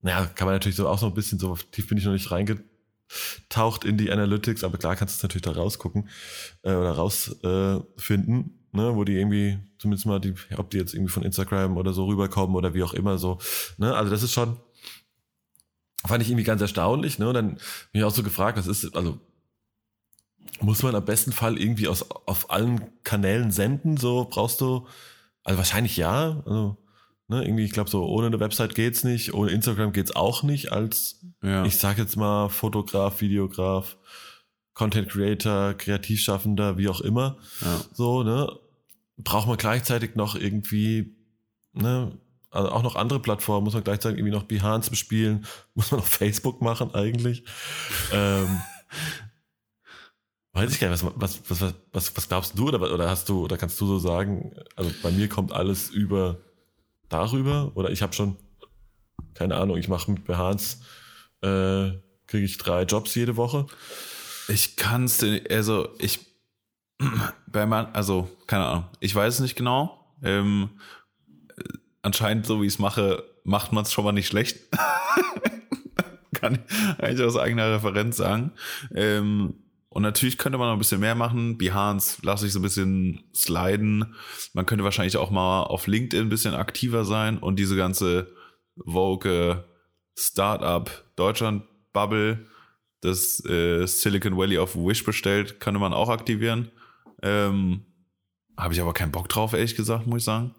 naja, 0.00 0.26
kann 0.34 0.46
man 0.46 0.56
natürlich 0.56 0.76
so 0.76 0.88
auch 0.88 0.98
so 0.98 1.06
ein 1.06 1.14
bisschen, 1.14 1.38
so 1.38 1.56
tief 1.70 1.86
bin 1.88 1.96
ich 1.98 2.04
noch 2.04 2.12
nicht 2.12 2.32
reingetaucht 2.32 3.84
in 3.84 3.96
die 3.96 4.10
Analytics, 4.10 4.64
aber 4.64 4.76
klar 4.78 4.96
kannst 4.96 5.14
du 5.14 5.18
es 5.18 5.22
natürlich 5.22 5.42
da 5.42 5.52
rausgucken 5.52 6.08
äh, 6.62 6.72
oder 6.74 6.90
rausfinden, 6.92 8.58
äh, 8.74 8.76
ne, 8.76 8.96
wo 8.96 9.04
die 9.04 9.16
irgendwie, 9.16 9.58
zumindest 9.78 10.06
mal 10.06 10.18
die, 10.20 10.34
ob 10.56 10.70
die 10.70 10.78
jetzt 10.78 10.94
irgendwie 10.94 11.12
von 11.12 11.22
Instagram 11.22 11.76
oder 11.76 11.92
so 11.92 12.06
rüberkommen 12.06 12.56
oder 12.56 12.74
wie 12.74 12.82
auch 12.82 12.94
immer 12.94 13.18
so. 13.18 13.38
Ne? 13.78 13.94
Also 13.94 14.10
das 14.10 14.24
ist 14.24 14.32
schon, 14.32 14.56
fand 16.04 16.22
ich 16.24 16.28
irgendwie 16.30 16.44
ganz 16.44 16.60
erstaunlich, 16.60 17.20
ne? 17.20 17.28
Und 17.28 17.34
dann 17.34 17.48
bin 17.54 17.60
ich 18.00 18.04
auch 18.04 18.10
so 18.14 18.24
gefragt, 18.24 18.58
was 18.58 18.66
ist, 18.66 18.96
also 18.96 19.20
muss 20.60 20.82
man 20.82 20.94
am 20.94 21.04
besten 21.04 21.32
Fall 21.32 21.58
irgendwie 21.58 21.88
aus, 21.88 22.10
auf 22.10 22.50
allen 22.50 22.82
Kanälen 23.04 23.50
senden? 23.50 23.96
So 23.96 24.26
brauchst 24.30 24.60
du, 24.60 24.86
also 25.44 25.58
wahrscheinlich 25.58 25.96
ja. 25.96 26.42
Also, 26.46 26.76
ne, 27.28 27.44
irgendwie, 27.44 27.64
ich 27.64 27.72
glaube, 27.72 27.90
so 27.90 28.04
ohne 28.04 28.28
eine 28.28 28.40
Website 28.40 28.74
geht's 28.74 29.04
nicht, 29.04 29.34
ohne 29.34 29.50
Instagram 29.50 29.92
geht's 29.92 30.14
auch 30.14 30.42
nicht, 30.42 30.70
als 30.72 31.20
Ja. 31.42 31.64
ich 31.64 31.76
sag 31.78 31.98
jetzt 31.98 32.16
mal 32.16 32.48
Fotograf, 32.48 33.20
Videograf, 33.20 33.96
Content 34.74 35.08
Creator, 35.08 35.74
Kreativschaffender, 35.74 36.78
wie 36.78 36.88
auch 36.88 37.00
immer. 37.00 37.38
ja. 37.60 37.80
So, 37.92 38.22
ne? 38.22 38.50
Braucht 39.18 39.46
man 39.46 39.56
gleichzeitig 39.56 40.14
noch 40.16 40.34
irgendwie, 40.36 41.14
ne, 41.72 42.18
also 42.50 42.70
auch 42.70 42.82
noch 42.82 42.96
andere 42.96 43.20
Plattformen, 43.20 43.64
muss 43.64 43.74
man 43.74 43.84
gleichzeitig 43.84 44.18
irgendwie 44.18 44.34
noch 44.34 44.44
Behance 44.44 44.90
bespielen, 44.90 45.44
muss 45.74 45.90
man 45.90 46.00
noch 46.00 46.06
Facebook 46.06 46.60
machen 46.62 46.94
eigentlich. 46.94 47.44
ähm, 48.12 48.60
weiß 50.52 50.72
ich 50.72 50.80
gar 50.80 50.90
nicht, 50.90 51.04
was, 51.16 51.40
was, 51.48 51.60
was, 51.60 51.74
was, 51.92 52.16
was 52.16 52.28
glaubst 52.28 52.58
du 52.58 52.68
oder, 52.68 52.80
oder 52.92 53.08
hast 53.08 53.28
du, 53.28 53.44
oder 53.44 53.56
kannst 53.56 53.80
du 53.80 53.86
so 53.86 53.98
sagen, 53.98 54.54
also 54.76 54.90
bei 55.02 55.10
mir 55.10 55.28
kommt 55.28 55.52
alles 55.52 55.90
über 55.90 56.38
darüber 57.08 57.72
oder 57.74 57.90
ich 57.90 58.02
habe 58.02 58.12
schon, 58.12 58.36
keine 59.34 59.56
Ahnung, 59.56 59.78
ich 59.78 59.88
mache 59.88 60.10
mit 60.10 60.24
Behance, 60.24 60.78
äh, 61.42 61.92
kriege 62.26 62.44
ich 62.44 62.58
drei 62.58 62.82
Jobs 62.82 63.14
jede 63.14 63.36
Woche. 63.36 63.66
Ich 64.48 64.76
kann 64.76 65.04
es, 65.04 65.24
also 65.50 65.88
ich, 65.98 66.20
bei 67.46 67.66
man, 67.66 67.86
also 67.94 68.30
keine 68.46 68.66
Ahnung, 68.66 68.84
ich 69.00 69.14
weiß 69.14 69.34
es 69.34 69.40
nicht 69.40 69.56
genau. 69.56 70.14
Ähm, 70.22 70.70
anscheinend, 72.02 72.46
so 72.46 72.60
wie 72.60 72.66
ich 72.66 72.74
es 72.74 72.78
mache, 72.78 73.24
macht 73.44 73.72
man 73.72 73.84
es 73.84 73.92
schon 73.92 74.04
mal 74.04 74.12
nicht 74.12 74.28
schlecht. 74.28 74.58
kann 76.34 76.58
ich 77.10 77.22
aus 77.22 77.36
eigener 77.36 77.72
Referenz 77.74 78.16
sagen. 78.16 78.52
Ähm, 78.94 79.61
und 79.92 80.02
natürlich 80.02 80.38
könnte 80.38 80.58
man 80.58 80.68
noch 80.68 80.74
ein 80.74 80.78
bisschen 80.78 81.00
mehr 81.00 81.14
machen. 81.14 81.58
Behance 81.58 82.18
lasse 82.22 82.46
ich 82.46 82.52
so 82.52 82.58
ein 82.58 82.62
bisschen 82.62 83.24
sliden. 83.34 84.14
Man 84.54 84.64
könnte 84.64 84.84
wahrscheinlich 84.84 85.16
auch 85.16 85.30
mal 85.30 85.64
auf 85.64 85.86
LinkedIn 85.86 86.26
ein 86.26 86.30
bisschen 86.30 86.54
aktiver 86.54 87.04
sein 87.04 87.38
und 87.38 87.56
diese 87.56 87.76
ganze 87.76 88.32
Vogue 88.84 89.64
Startup 90.18 90.90
Deutschland 91.16 91.64
Bubble, 91.92 92.46
das 93.02 93.44
äh, 93.44 93.86
Silicon 93.86 94.36
Valley 94.36 94.58
auf 94.58 94.76
Wish 94.76 95.04
bestellt, 95.04 95.60
könnte 95.60 95.80
man 95.80 95.92
auch 95.92 96.08
aktivieren. 96.08 96.70
Ähm, 97.22 97.84
Habe 98.56 98.72
ich 98.72 98.80
aber 98.80 98.94
keinen 98.94 99.12
Bock 99.12 99.28
drauf, 99.28 99.52
ehrlich 99.52 99.76
gesagt, 99.76 100.06
muss 100.06 100.22
ich 100.22 100.24
sagen. 100.24 100.54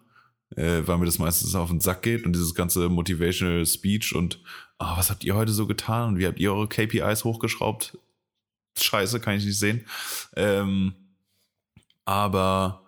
Äh, 0.56 0.86
weil 0.86 0.98
mir 0.98 1.06
das 1.06 1.18
meistens 1.18 1.54
auf 1.56 1.70
den 1.70 1.80
Sack 1.80 2.02
geht 2.02 2.24
und 2.24 2.34
dieses 2.34 2.54
ganze 2.54 2.88
Motivational 2.88 3.66
Speech 3.66 4.14
und 4.14 4.40
oh, 4.78 4.96
was 4.96 5.10
habt 5.10 5.24
ihr 5.24 5.34
heute 5.34 5.52
so 5.52 5.66
getan 5.66 6.10
und 6.10 6.18
wie 6.18 6.26
habt 6.26 6.38
ihr 6.38 6.52
eure 6.52 6.68
KPIs 6.68 7.24
hochgeschraubt? 7.24 7.98
Scheiße, 8.76 9.20
kann 9.20 9.36
ich 9.36 9.44
nicht 9.44 9.58
sehen. 9.58 9.86
Ähm, 10.36 10.94
aber 12.04 12.82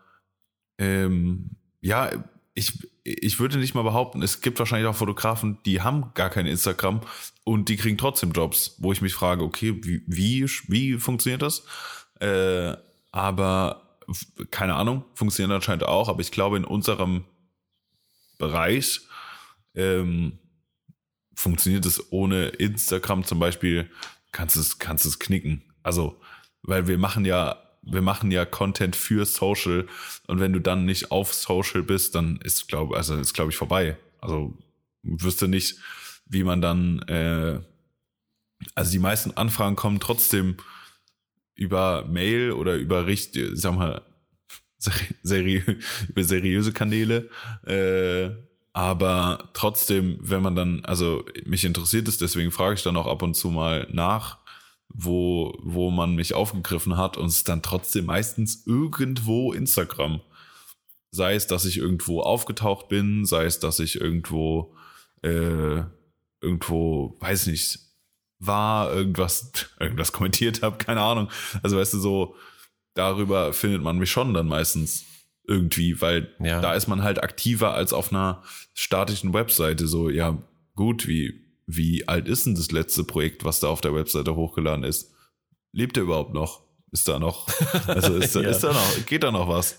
ähm, 0.78 1.51
ja, 1.80 2.11
ich, 2.55 2.89
ich 3.05 3.39
würde 3.39 3.59
nicht 3.59 3.74
mal 3.74 3.82
behaupten, 3.82 4.22
es 4.22 4.41
gibt 4.41 4.59
wahrscheinlich 4.59 4.89
auch 4.89 4.97
Fotografen, 4.97 5.59
die 5.64 5.82
haben 5.82 6.12
gar 6.14 6.30
kein 6.30 6.47
Instagram 6.47 7.03
und 7.45 7.68
die 7.68 7.76
kriegen 7.76 7.99
trotzdem 7.99 8.32
Jobs, 8.32 8.74
wo 8.78 8.93
ich 8.93 9.03
mich 9.03 9.14
frage, 9.14 9.45
okay, 9.45 9.78
wie, 9.84 10.03
wie, 10.07 10.47
wie 10.68 10.95
funktioniert 10.99 11.43
das? 11.43 11.64
Äh, 12.20 12.74
aber 13.12 13.99
keine 14.51 14.74
Ahnung, 14.74 15.05
funktioniert 15.14 15.55
anscheinend 15.55 15.84
auch, 15.84 16.09
aber 16.09 16.20
ich 16.20 16.30
glaube, 16.30 16.57
in 16.57 16.64
unserem 16.64 17.24
Bereich 18.39 19.01
ähm, 19.74 20.39
funktioniert 21.34 21.87
es 21.87 22.12
ohne 22.12 22.49
Instagram 22.49 23.24
zum 23.24 23.39
Beispiel, 23.39 23.91
kannst 24.32 24.57
es, 24.57 24.78
kannst 24.78 25.07
es 25.07 25.18
knicken. 25.18 25.62
Also, 25.87 26.20
weil 26.62 26.89
wir 26.89 26.99
machen 26.99 27.24
ja, 27.24 27.62
wir 27.82 28.03
machen 28.03 28.32
ja 28.32 28.45
Content 28.45 28.97
für 28.97 29.24
Social 29.24 29.87
und 30.26 30.41
wenn 30.41 30.53
du 30.53 30.59
dann 30.59 30.84
nicht 30.84 31.12
auf 31.12 31.32
Social 31.32 31.84
bist, 31.84 32.16
dann 32.16 32.41
ist, 32.43 32.66
glaube 32.66 32.97
also 32.97 33.14
ist 33.14 33.34
glaube 33.34 33.53
ich 33.53 33.57
vorbei. 33.57 33.97
Also 34.20 34.59
wüsste 35.05 35.47
nicht, 35.47 35.78
wie 36.26 36.43
man 36.43 36.61
dann, 36.61 36.99
äh, 37.03 37.61
also 38.74 38.91
die 38.91 38.99
meisten 38.99 39.37
Anfragen 39.37 39.76
kommen 39.76 40.01
trotzdem 40.01 40.57
über 41.55 42.05
Mail 42.07 42.51
oder 42.51 42.74
über 42.74 43.07
richtig, 43.07 43.51
sag 43.55 43.76
mal, 43.76 44.03
seri 45.22 45.62
über 46.09 46.24
seriöse 46.24 46.72
Kanäle. 46.72 47.30
Äh, 47.64 48.30
aber 48.72 49.51
trotzdem, 49.55 50.18
wenn 50.20 50.43
man 50.43 50.57
dann, 50.57 50.84
also 50.84 51.24
mich 51.45 51.64
interessiert 51.64 52.09
es, 52.09 52.18
deswegen 52.18 52.51
frage 52.51 52.74
ich 52.74 52.82
dann 52.82 52.97
auch 52.97 53.07
ab 53.07 53.22
und 53.22 53.34
zu 53.34 53.51
mal 53.51 53.87
nach, 53.93 54.39
wo, 54.99 55.55
wo 55.62 55.90
man 55.90 56.14
mich 56.14 56.34
aufgegriffen 56.34 56.97
hat 56.97 57.16
und 57.16 57.26
es 57.26 57.36
ist 57.36 57.49
dann 57.49 57.62
trotzdem 57.62 58.07
meistens 58.07 58.66
irgendwo 58.66 59.53
Instagram. 59.53 60.20
Sei 61.11 61.34
es, 61.34 61.47
dass 61.47 61.64
ich 61.66 61.76
irgendwo 61.78 62.20
aufgetaucht 62.22 62.88
bin, 62.88 63.24
sei 63.26 63.44
es, 63.44 63.59
dass 63.61 63.78
ich 63.78 64.01
irgendwo, 64.01 64.74
äh, 65.22 65.82
irgendwo, 66.40 67.16
weiß 67.20 67.47
nicht, 67.49 67.78
war, 68.38 68.92
irgendwas, 68.92 69.51
irgendwas 69.80 70.12
kommentiert 70.12 70.62
habe, 70.62 70.78
keine 70.78 71.03
Ahnung. 71.03 71.28
Also 71.62 71.76
weißt 71.76 71.94
du, 71.94 71.99
so, 71.99 72.34
darüber 72.94 73.53
findet 73.53 73.82
man 73.82 73.99
mich 73.99 74.11
schon 74.11 74.32
dann 74.32 74.49
meistens 74.49 75.05
irgendwie, 75.47 76.01
weil 76.01 76.34
Ja. 76.40 76.61
da 76.61 76.74
ist 76.74 76.88
man 76.88 77.03
halt 77.03 77.22
aktiver 77.22 77.74
als 77.74 77.92
auf 77.92 78.11
einer 78.12 78.42
statischen 78.74 79.32
Webseite. 79.34 79.86
So, 79.86 80.09
ja, 80.11 80.42
gut, 80.74 81.07
wie, 81.07 81.45
wie 81.67 82.07
alt 82.09 82.29
ist 82.29 82.47
denn 82.47 82.55
das 82.55 82.71
letzte 82.71 83.05
Projekt, 83.05 83.45
was 83.45 83.61
da 83.61 83.69
auf 83.69 83.81
der 83.81 83.95
Webseite 83.95 84.37
hochgeladen 84.37 84.85
ist? 84.85 85.12
Lebt 85.73 85.97
er 85.97 86.05
überhaupt 86.05 86.33
noch? 86.35 86.62
Ist 86.93 87.09
da 87.09 87.19
noch, 87.19 87.49
also 87.89 88.14
ist, 88.14 88.35
da 88.37 88.41
Ja. 88.43 88.49
ist 88.51 88.61
da 88.62 88.73
noch, 88.73 89.07
geht 89.07 89.23
da 89.25 89.33
noch 89.33 89.49
was? 89.49 89.79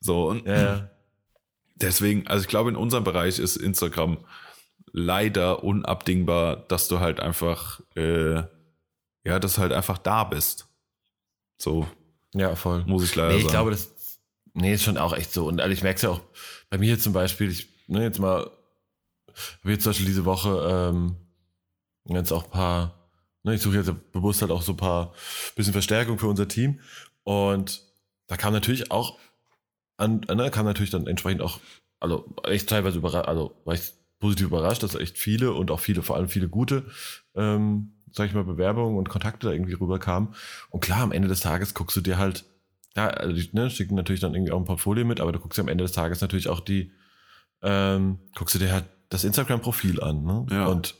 So, 0.00 0.28
und 0.28 0.46
Ja, 0.46 0.90
deswegen, 1.76 2.26
also 2.28 2.42
ich 2.42 2.48
glaube, 2.48 2.70
in 2.70 2.76
unserem 2.76 3.04
Bereich 3.04 3.38
ist 3.38 3.56
Instagram 3.56 4.18
leider 4.92 5.64
unabdingbar, 5.64 6.56
dass 6.68 6.86
du 6.88 7.00
halt 7.00 7.18
einfach, 7.20 7.80
äh, 7.96 8.36
ja, 9.24 9.38
dass 9.40 9.54
du 9.56 9.60
halt 9.62 9.72
einfach 9.72 9.98
da 9.98 10.24
bist. 10.24 10.68
So, 11.58 11.86
Ja, 12.34 12.54
voll. 12.54 12.84
muss 12.86 13.04
ich 13.04 13.14
leider 13.16 13.30
Nee, 13.30 13.36
ich 13.38 13.42
sagen. 13.42 13.52
glaube, 13.52 13.70
das 13.72 14.20
nee, 14.54 14.74
ist 14.74 14.84
schon 14.84 14.98
auch 14.98 15.12
echt 15.12 15.32
so. 15.32 15.46
Und 15.48 15.60
also 15.60 15.72
ich 15.72 15.82
merke 15.82 15.96
es 15.96 16.02
ja 16.02 16.10
auch 16.10 16.20
bei 16.70 16.78
mir 16.78 16.98
zum 16.98 17.12
Beispiel, 17.12 17.50
ich, 17.50 17.68
ne, 17.88 18.02
jetzt 18.04 18.20
mal, 18.20 18.50
habe 19.60 19.72
jetzt 19.72 19.82
zum 19.82 19.90
Beispiel 19.90 20.06
diese 20.06 20.24
Woche 20.24 20.90
ähm, 20.92 21.16
jetzt 22.06 22.32
auch 22.32 22.44
ein 22.44 22.50
paar, 22.50 23.08
ne, 23.42 23.54
ich 23.54 23.62
suche 23.62 23.76
jetzt 23.76 23.92
bewusst 24.12 24.42
halt 24.42 24.50
auch 24.50 24.62
so 24.62 24.72
ein 24.72 24.76
paar 24.76 25.12
bisschen 25.56 25.72
Verstärkung 25.72 26.18
für 26.18 26.28
unser 26.28 26.48
Team. 26.48 26.80
Und 27.22 27.82
da 28.26 28.36
kam 28.36 28.52
natürlich 28.52 28.90
auch 28.90 29.18
an, 29.96 30.20
ne, 30.20 30.50
kam 30.50 30.66
natürlich 30.66 30.90
dann 30.90 31.06
entsprechend 31.06 31.42
auch, 31.42 31.60
also 32.00 32.34
echt 32.44 32.68
teilweise 32.68 32.98
überrascht, 32.98 33.28
also 33.28 33.54
war 33.64 33.74
ich 33.74 33.92
positiv 34.18 34.46
überrascht, 34.46 34.82
dass 34.82 34.94
echt 34.94 35.18
viele 35.18 35.52
und 35.52 35.70
auch 35.70 35.80
viele, 35.80 36.02
vor 36.02 36.16
allem 36.16 36.28
viele 36.28 36.48
gute, 36.48 36.86
ähm, 37.34 37.92
sag 38.12 38.28
ich 38.28 38.34
mal, 38.34 38.44
Bewerbungen 38.44 38.96
und 38.96 39.08
Kontakte 39.08 39.48
da 39.48 39.52
irgendwie 39.52 39.74
rüberkamen. 39.74 40.34
Und 40.70 40.80
klar, 40.80 41.00
am 41.00 41.12
Ende 41.12 41.28
des 41.28 41.40
Tages 41.40 41.74
guckst 41.74 41.96
du 41.96 42.00
dir 42.00 42.18
halt, 42.18 42.44
ja, 42.96 43.08
also 43.08 43.34
die 43.34 43.48
ne, 43.52 43.70
schicken 43.70 43.94
natürlich 43.94 44.20
dann 44.20 44.34
irgendwie 44.34 44.52
auch 44.52 44.58
ein 44.58 44.64
Portfolio 44.64 45.04
mit, 45.04 45.20
aber 45.20 45.32
du 45.32 45.40
guckst 45.40 45.58
dir 45.58 45.62
am 45.62 45.68
Ende 45.68 45.84
des 45.84 45.92
Tages 45.92 46.20
natürlich 46.20 46.48
auch 46.48 46.60
die, 46.60 46.92
ähm, 47.62 48.18
guckst 48.34 48.54
du 48.54 48.58
dir 48.58 48.72
halt 48.72 48.84
das 49.08 49.24
Instagram-Profil 49.24 50.00
an, 50.00 50.24
ne? 50.24 50.46
Ja. 50.50 50.66
Und 50.66 50.94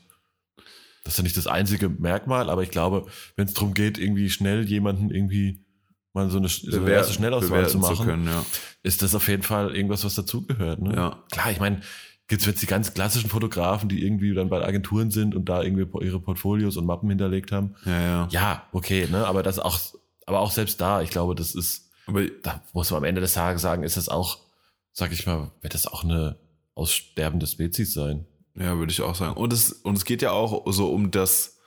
das 1.05 1.13
ist 1.13 1.17
ja 1.19 1.23
nicht 1.23 1.37
das 1.37 1.47
einzige 1.47 1.87
Merkmal, 1.87 2.49
aber 2.49 2.63
ich 2.63 2.71
glaube, 2.71 3.05
wenn 3.35 3.47
es 3.47 3.53
darum 3.53 3.75
geht, 3.75 3.99
irgendwie 3.99 4.29
schnell 4.31 4.65
jemanden 4.65 5.11
irgendwie 5.11 5.63
mal 6.13 6.31
so 6.31 6.39
eine, 6.39 6.47
so 6.47 6.77
eine 6.77 6.89
erste 6.89 7.13
Schnellauswahl 7.13 7.69
zu 7.69 7.77
machen, 7.77 8.05
können, 8.07 8.25
ja. 8.25 8.43
ist 8.81 9.03
das 9.03 9.13
auf 9.13 9.27
jeden 9.27 9.43
Fall 9.43 9.75
irgendwas, 9.75 10.03
was 10.03 10.15
dazugehört. 10.15 10.81
Ne? 10.81 10.95
Ja. 10.95 11.23
Klar, 11.29 11.51
ich 11.51 11.59
meine, 11.59 11.81
gibt's 12.27 12.47
jetzt 12.47 12.63
die 12.63 12.65
ganz 12.65 12.95
klassischen 12.95 13.29
Fotografen, 13.29 13.87
die 13.87 14.03
irgendwie 14.03 14.33
dann 14.33 14.49
bei 14.49 14.65
Agenturen 14.65 15.11
sind 15.11 15.35
und 15.35 15.47
da 15.47 15.61
irgendwie 15.61 15.85
ihre 16.03 16.19
Portfolios 16.19 16.75
und 16.75 16.87
Mappen 16.87 17.09
hinterlegt 17.09 17.51
haben. 17.51 17.75
Ja, 17.85 18.01
ja. 18.01 18.27
Ja, 18.31 18.67
okay, 18.71 19.07
ne? 19.11 19.27
Aber 19.27 19.43
das 19.43 19.59
auch, 19.59 19.79
aber 20.25 20.39
auch 20.39 20.49
selbst 20.49 20.81
da, 20.81 21.03
ich 21.03 21.11
glaube, 21.11 21.35
das 21.35 21.53
ist, 21.53 21.91
Aber 22.07 22.25
da 22.41 22.63
muss 22.73 22.89
man 22.89 22.97
am 22.97 23.03
Ende 23.03 23.21
des 23.21 23.33
Tages 23.33 23.61
sagen, 23.61 23.83
ist 23.83 23.97
das 23.97 24.09
auch, 24.09 24.39
sag 24.91 25.11
ich 25.11 25.27
mal, 25.27 25.51
wird 25.61 25.75
das 25.75 25.85
auch 25.85 26.03
eine 26.03 26.39
aussterbende 26.73 27.45
Spezies 27.45 27.93
sein. 27.93 28.25
Ja, 28.57 28.77
würde 28.77 28.91
ich 28.91 29.01
auch 29.01 29.15
sagen. 29.15 29.35
Und 29.35 29.51
es, 29.51 29.71
und 29.71 29.97
es 29.97 30.05
geht 30.05 30.21
ja 30.21 30.31
auch 30.31 30.63
so 30.71 30.89
um 30.89 31.11
das, 31.11 31.59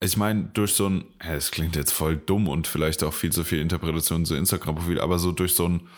ich 0.00 0.16
meine, 0.16 0.44
durch 0.52 0.74
so 0.74 0.88
ein, 0.88 1.04
es 1.18 1.50
klingt 1.50 1.76
jetzt 1.76 1.92
voll 1.92 2.16
dumm 2.16 2.48
und 2.48 2.66
vielleicht 2.66 3.02
auch 3.02 3.14
viel 3.14 3.32
zu 3.32 3.42
viel 3.42 3.60
Interpretation 3.60 4.26
zu 4.26 4.34
Instagram-Profil, 4.34 5.00
aber 5.00 5.18
so 5.18 5.32
durch 5.32 5.54
so 5.54 5.66
ein, 5.66 5.88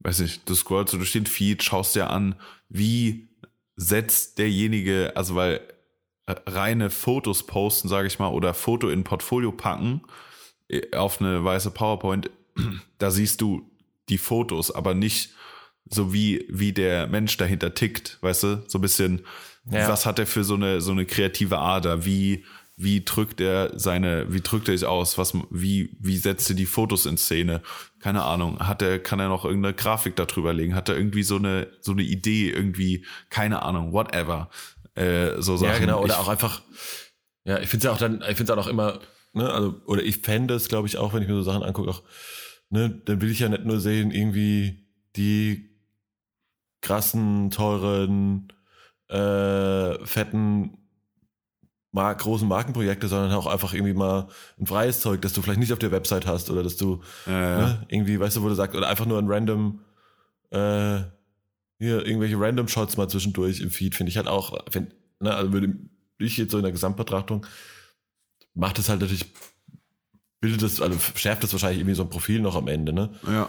weiß 0.00 0.20
nicht, 0.20 0.48
du 0.48 0.54
scrollst 0.54 0.92
so 0.92 0.98
durch 0.98 1.12
den 1.12 1.26
Feed, 1.26 1.62
schaust 1.62 1.94
dir 1.94 2.10
an, 2.10 2.34
wie 2.68 3.28
setzt 3.76 4.38
derjenige, 4.38 5.12
also 5.14 5.36
weil 5.36 5.60
äh, 6.26 6.34
reine 6.46 6.90
Fotos 6.90 7.46
posten, 7.46 7.88
sage 7.88 8.08
ich 8.08 8.18
mal, 8.18 8.28
oder 8.28 8.54
Foto 8.54 8.88
in 8.88 9.04
Portfolio 9.04 9.52
packen 9.52 10.02
äh, 10.68 10.96
auf 10.96 11.20
eine 11.20 11.44
weiße 11.44 11.70
PowerPoint, 11.70 12.30
da 12.98 13.12
siehst 13.12 13.40
du 13.40 13.70
die 14.08 14.18
Fotos, 14.18 14.72
aber 14.72 14.94
nicht 14.94 15.30
so 15.90 16.12
wie, 16.12 16.46
wie 16.50 16.72
der 16.72 17.06
Mensch 17.06 17.36
dahinter 17.36 17.74
tickt, 17.74 18.18
weißt 18.20 18.42
du? 18.42 18.62
So 18.68 18.78
ein 18.78 18.82
bisschen, 18.82 19.22
Ja. 19.70 19.88
was 19.88 20.06
hat 20.06 20.18
er 20.18 20.26
für 20.26 20.44
so 20.44 20.54
eine, 20.54 20.80
so 20.80 20.92
eine 20.92 21.06
kreative 21.06 21.58
Ader? 21.58 22.04
Wie, 22.04 22.44
wie 22.76 23.04
drückt 23.04 23.40
er 23.40 23.72
seine, 23.78 24.32
wie 24.32 24.40
drückt 24.40 24.68
er 24.68 24.78
sich 24.78 24.86
aus? 24.86 25.18
Was, 25.18 25.34
wie, 25.50 25.96
wie 26.00 26.16
setzt 26.16 26.48
er 26.50 26.56
die 26.56 26.66
Fotos 26.66 27.06
in 27.06 27.16
Szene? 27.16 27.60
Keine 28.00 28.22
Ahnung. 28.22 28.60
Hat 28.60 28.82
er, 28.82 28.98
kann 29.00 29.18
er 29.18 29.28
noch 29.28 29.44
irgendeine 29.44 29.74
Grafik 29.74 30.14
darüber 30.16 30.52
legen? 30.54 30.74
Hat 30.74 30.88
er 30.88 30.96
irgendwie 30.96 31.24
so 31.24 31.36
eine, 31.36 31.66
so 31.80 31.92
eine 31.92 32.02
Idee 32.02 32.50
irgendwie? 32.50 33.04
Keine 33.30 33.62
Ahnung, 33.62 33.92
whatever. 33.92 34.48
Äh, 34.94 35.40
so 35.42 35.56
Sachen. 35.56 35.72
Ja, 35.72 35.78
genau, 35.78 36.02
oder 36.02 36.14
Ich- 36.14 36.20
auch 36.20 36.28
einfach, 36.28 36.62
ja, 37.44 37.58
ich 37.58 37.68
finde 37.68 37.78
es 37.78 37.84
ja 37.84 37.92
auch 37.92 37.98
dann, 37.98 38.20
ich 38.28 38.36
finde 38.36 38.52
es 38.52 38.58
auch 38.58 38.66
immer, 38.68 39.00
ne, 39.32 39.50
also, 39.50 39.80
oder 39.86 40.02
ich 40.02 40.18
fände 40.18 40.54
es, 40.54 40.68
glaube 40.68 40.86
ich, 40.88 40.98
auch, 40.98 41.14
wenn 41.14 41.22
ich 41.22 41.28
mir 41.28 41.34
so 41.34 41.42
Sachen 41.42 41.62
angucke, 41.62 41.90
auch, 41.90 42.02
ne, 42.70 43.00
dann 43.04 43.20
will 43.20 43.30
ich 43.30 43.38
ja 43.40 43.48
nicht 43.48 43.64
nur 43.64 43.80
sehen, 43.80 44.10
irgendwie 44.10 44.86
die 45.16 45.67
krassen, 46.80 47.50
teuren, 47.50 48.52
äh, 49.08 50.04
fetten, 50.04 50.78
Mar 51.90 52.14
großen 52.14 52.46
Markenprojekte, 52.46 53.08
sondern 53.08 53.32
auch 53.32 53.46
einfach 53.46 53.72
irgendwie 53.72 53.94
mal 53.94 54.28
ein 54.60 54.66
freies 54.66 55.00
Zeug, 55.00 55.22
das 55.22 55.32
du 55.32 55.40
vielleicht 55.40 55.60
nicht 55.60 55.72
auf 55.72 55.78
der 55.78 55.90
Website 55.90 56.26
hast 56.26 56.50
oder 56.50 56.62
dass 56.62 56.76
du 56.76 57.02
Ja, 57.26 57.32
ja. 57.32 57.58
ne, 57.58 57.86
irgendwie, 57.88 58.20
weißt 58.20 58.36
du, 58.36 58.42
wo 58.42 58.48
du 58.48 58.54
sagst, 58.54 58.76
oder 58.76 58.88
einfach 58.88 59.06
nur 59.06 59.18
ein 59.18 59.28
random, 59.28 59.80
äh, 60.50 61.00
hier 61.78 62.04
irgendwelche 62.04 62.38
random 62.38 62.68
Shots 62.68 62.96
mal 62.96 63.08
zwischendurch 63.08 63.60
im 63.60 63.70
Feed, 63.70 63.94
finde 63.94 64.10
ich 64.10 64.16
halt 64.16 64.28
auch, 64.28 64.58
find, 64.70 64.94
ne, 65.20 65.34
also 65.34 65.52
würde 65.52 65.74
ich 66.18 66.36
jetzt 66.36 66.50
so 66.50 66.58
in 66.58 66.64
der 66.64 66.72
Gesamtbetrachtung, 66.72 67.46
macht 68.54 68.78
es 68.78 68.90
halt 68.90 69.00
natürlich, 69.00 69.32
bildet 70.40 70.62
das, 70.62 70.82
also 70.82 70.98
schärft 71.14 71.42
das 71.42 71.52
wahrscheinlich 71.52 71.80
irgendwie 71.80 71.96
so 71.96 72.02
ein 72.02 72.10
Profil 72.10 72.40
noch 72.40 72.54
am 72.56 72.68
Ende, 72.68 72.92
ne? 72.92 73.10
ja. 73.26 73.48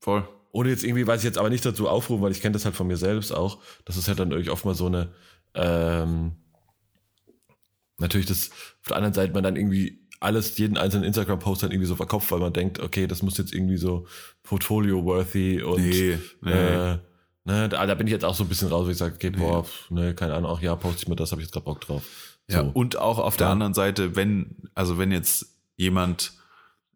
Voll. 0.00 0.28
Ohne 0.54 0.68
jetzt 0.70 0.84
irgendwie, 0.84 1.04
weiß 1.04 1.20
ich 1.20 1.24
jetzt 1.24 1.36
aber 1.38 1.50
nicht 1.50 1.66
dazu 1.66 1.88
aufrufen, 1.88 2.22
weil 2.22 2.30
ich 2.30 2.40
kenne 2.40 2.52
das 2.52 2.64
halt 2.64 2.76
von 2.76 2.86
mir 2.86 2.96
selbst 2.96 3.32
auch, 3.32 3.58
dass 3.86 3.96
es 3.96 4.06
halt 4.06 4.20
dann 4.20 4.30
irgendwie 4.30 4.50
oft 4.50 4.64
mal 4.64 4.76
so 4.76 4.86
eine, 4.86 5.08
ähm, 5.54 6.36
natürlich 7.98 8.26
das, 8.26 8.50
auf 8.50 8.88
der 8.88 8.96
anderen 8.96 9.14
Seite 9.14 9.32
man 9.32 9.42
dann 9.42 9.56
irgendwie 9.56 10.00
alles, 10.20 10.56
jeden 10.56 10.78
einzelnen 10.78 11.04
Instagram-Post 11.04 11.64
dann 11.64 11.70
irgendwie 11.72 11.88
so 11.88 11.96
verkopft, 11.96 12.30
weil 12.30 12.38
man 12.38 12.52
denkt, 12.52 12.78
okay, 12.78 13.06
das 13.08 13.22
muss 13.22 13.36
jetzt 13.36 13.52
irgendwie 13.52 13.76
so 13.76 14.06
Portfolio-worthy 14.44 15.62
und 15.62 15.82
Nee, 15.82 16.18
nee. 16.40 16.50
Äh, 16.52 16.98
ne, 17.44 17.68
da, 17.68 17.84
da 17.84 17.94
bin 17.94 18.06
ich 18.06 18.12
jetzt 18.12 18.24
auch 18.24 18.34
so 18.36 18.44
ein 18.44 18.48
bisschen 18.48 18.68
raus, 18.68 18.86
wo 18.86 18.90
ich 18.90 18.96
sage, 18.96 19.16
okay, 19.16 19.30
boah, 19.30 19.64
pf, 19.64 19.90
ne, 19.90 20.14
keine 20.14 20.34
Ahnung, 20.34 20.50
auch 20.50 20.60
ja, 20.60 20.76
poste 20.76 21.02
ich 21.02 21.08
mir 21.08 21.16
das, 21.16 21.32
habe 21.32 21.42
ich 21.42 21.46
jetzt 21.48 21.52
gerade 21.52 21.64
Bock 21.64 21.80
drauf. 21.80 22.04
Ja, 22.48 22.62
So. 22.62 22.70
und 22.74 22.96
auch 22.96 23.18
auf 23.18 23.36
der 23.36 23.48
Ja. 23.48 23.52
anderen 23.52 23.74
Seite, 23.74 24.16
wenn, 24.16 24.56
also 24.74 24.98
wenn 24.98 25.10
jetzt 25.10 25.46
jemand 25.76 26.32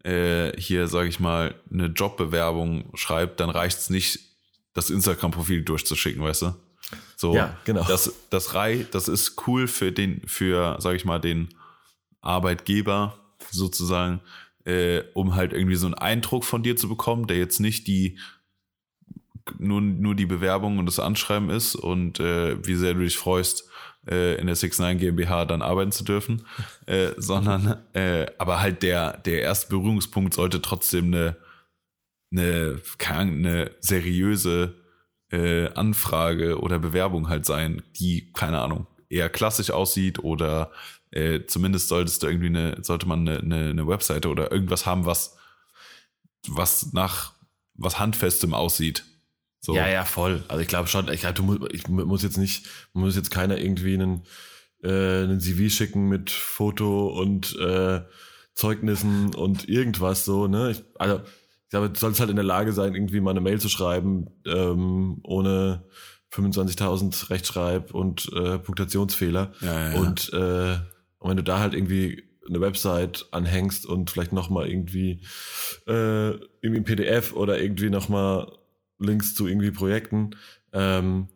äh, 0.09 0.59
hier, 0.59 0.89
sage 0.89 1.09
ich 1.09 1.21
mal, 1.21 1.55
eine 1.71 1.87
Jobbewerbung 1.87 2.91
schreibt, 2.95 3.41
dann 3.41 3.51
reicht's 3.51 3.91
nicht, 3.91 4.21
das 4.73 4.91
Instagram-Profil 4.91 5.63
durchzuschicken, 5.63 6.23
weißt 6.23 6.43
du? 6.43 6.55
So, 7.17 7.35
Ja, 7.35 7.57
genau. 7.65 7.85
Das, 7.85 8.15
das 8.31 8.55
rei, 8.55 8.87
das 8.91 9.09
ist 9.09 9.47
cool 9.47 9.69
für 9.69 9.93
den, 9.93 10.27
für, 10.27 10.77
sage 10.81 10.97
ich 10.97 11.05
mal, 11.05 11.19
den 11.19 11.49
Arbeitgeber 12.23 13.19
sozusagen, 13.51 14.21
äh, 14.65 15.03
um 15.13 15.35
halt 15.35 15.53
irgendwie 15.53 15.77
so 15.77 15.87
einen 15.87 15.95
Eindruck 15.95 16.45
von 16.45 16.63
dir 16.63 16.77
zu 16.77 16.89
bekommen, 16.89 17.27
der 17.27 17.37
jetzt 17.37 17.61
nicht 17.61 17.87
die 17.87 18.19
nur, 19.59 19.81
nur 19.81 20.15
die 20.15 20.27
Bewerbung 20.27 20.79
und 20.79 20.87
das 20.87 21.01
Anschreiben 21.01 21.51
ist 21.51 21.75
und 21.75 22.21
äh, 22.21 22.65
wie 22.67 22.75
sehr 22.75 22.95
du 22.95 23.01
dich 23.01 23.17
freust, 23.17 23.69
in 24.09 24.47
der 24.47 24.57
69 24.57 24.99
GmbH 24.99 25.45
dann 25.45 25.63
arbeiten 25.63 25.93
zu 25.93 26.05
dürfen, 26.05 26.47
äh, 26.87 27.11
sondern 27.17 27.83
äh, 27.93 28.27
aber 28.39 28.61
halt 28.61 28.83
der, 28.83 29.19
der 29.19 29.43
erste 29.43 29.69
Berührungspunkt 29.69 30.35
sollte 30.35 30.63
trotzdem 30.63 31.07
eine, 31.07 31.37
eine, 32.33 32.81
eine 33.09 33.71
seriöse 33.81 34.75
äh, 35.31 35.69
Anfrage 35.75 36.61
oder 36.61 36.79
Bewerbung 36.79 37.29
halt 37.29 37.45
sein, 37.47 37.83
die, 37.99 38.33
keine 38.33 38.61
Ahnung, 38.61 38.87
eher 39.09 39.29
klassisch 39.29 39.71
aussieht 39.71 40.19
oder 40.19 40.73
äh, 41.11 41.41
zumindest 41.47 41.89
solltest 41.89 42.23
du 42.23 42.27
irgendwie 42.27 42.49
eine, 42.49 42.83
sollte 42.83 43.07
man 43.07 43.29
eine, 43.29 43.39
eine, 43.41 43.71
eine 43.71 43.87
Webseite 43.87 44.29
oder 44.29 44.53
irgendwas 44.53 44.87
haben, 44.87 45.07
was, 45.07 45.37
was 46.47 46.93
nach 46.93 47.33
was 47.79 47.99
Handfestem 47.99 48.53
aussieht. 48.53 49.05
So. 49.69 49.75
Ja, 49.75 49.87
ja, 49.87 50.05
voll. 50.07 50.43
Also 50.49 50.63
ich 50.63 50.69
glaube 50.69 50.89
schon, 50.89 51.13
ich, 51.13 51.21
glaub, 51.21 51.35
du 51.35 51.43
mu 51.43 51.67
ich 51.71 51.87
mu- 51.89 52.07
muss 52.07 52.23
jetzt 52.23 52.39
nicht, 52.39 52.67
muss 52.95 53.17
jetzt 53.17 53.31
keiner 53.31 53.59
irgendwie 53.59 53.93
einen, 53.95 54.23
äh, 54.83 55.25
einen 55.25 55.41
CV 55.41 55.69
schicken 55.69 56.09
mit 56.09 56.31
Foto 56.31 57.09
und 57.09 57.55
äh, 57.61 58.01
Zeugnissen 58.55 59.35
und 59.35 59.69
irgendwas 59.69 60.25
so, 60.25 60.47
ne? 60.49 60.71
Ich, 60.71 60.83
also 60.99 61.17
ich 61.65 61.71
glaube, 61.71 61.91
du 61.91 61.99
sollst 62.01 62.19
halt 62.19 62.31
in 62.31 62.37
der 62.37 62.47
Lage 62.47 62.73
sein, 62.73 62.95
irgendwie 62.95 63.21
mal 63.21 63.33
eine 63.33 63.43
Mail 63.43 63.61
zu 63.61 63.69
schreiben, 63.69 64.29
ähm, 64.47 65.21
ohne 65.23 65.85
25.000 66.33 67.29
Rechtschreib- 67.31 67.93
und 67.93 68.31
äh, 68.35 68.59
Punktationsfehler. 68.59 69.53
Ja, 69.61 69.67
ja, 69.67 69.93
ja. 69.93 70.01
Und, 70.01 70.33
äh, 70.33 70.79
und 71.19 71.31
wenn 71.31 71.37
du 71.37 71.43
da 71.43 71.59
halt 71.61 71.75
irgendwie 71.75 72.25
eine 72.49 72.61
Website 72.63 73.27
anhängst 73.33 73.85
und 73.87 74.11
vielleicht 74.11 74.33
nochmal 74.33 74.69
irgendwie, 74.71 75.21
äh, 75.87 76.31
irgendwie 76.31 76.79
ein 76.81 76.85
PDF 76.85 77.35
oder 77.35 77.61
irgendwie 77.61 77.91
nochmal 77.91 78.51
Links 78.99 79.35
zu 79.35 79.47
irgendwie 79.47 79.71
Projekten, 79.71 80.31
ähm, 80.73 81.29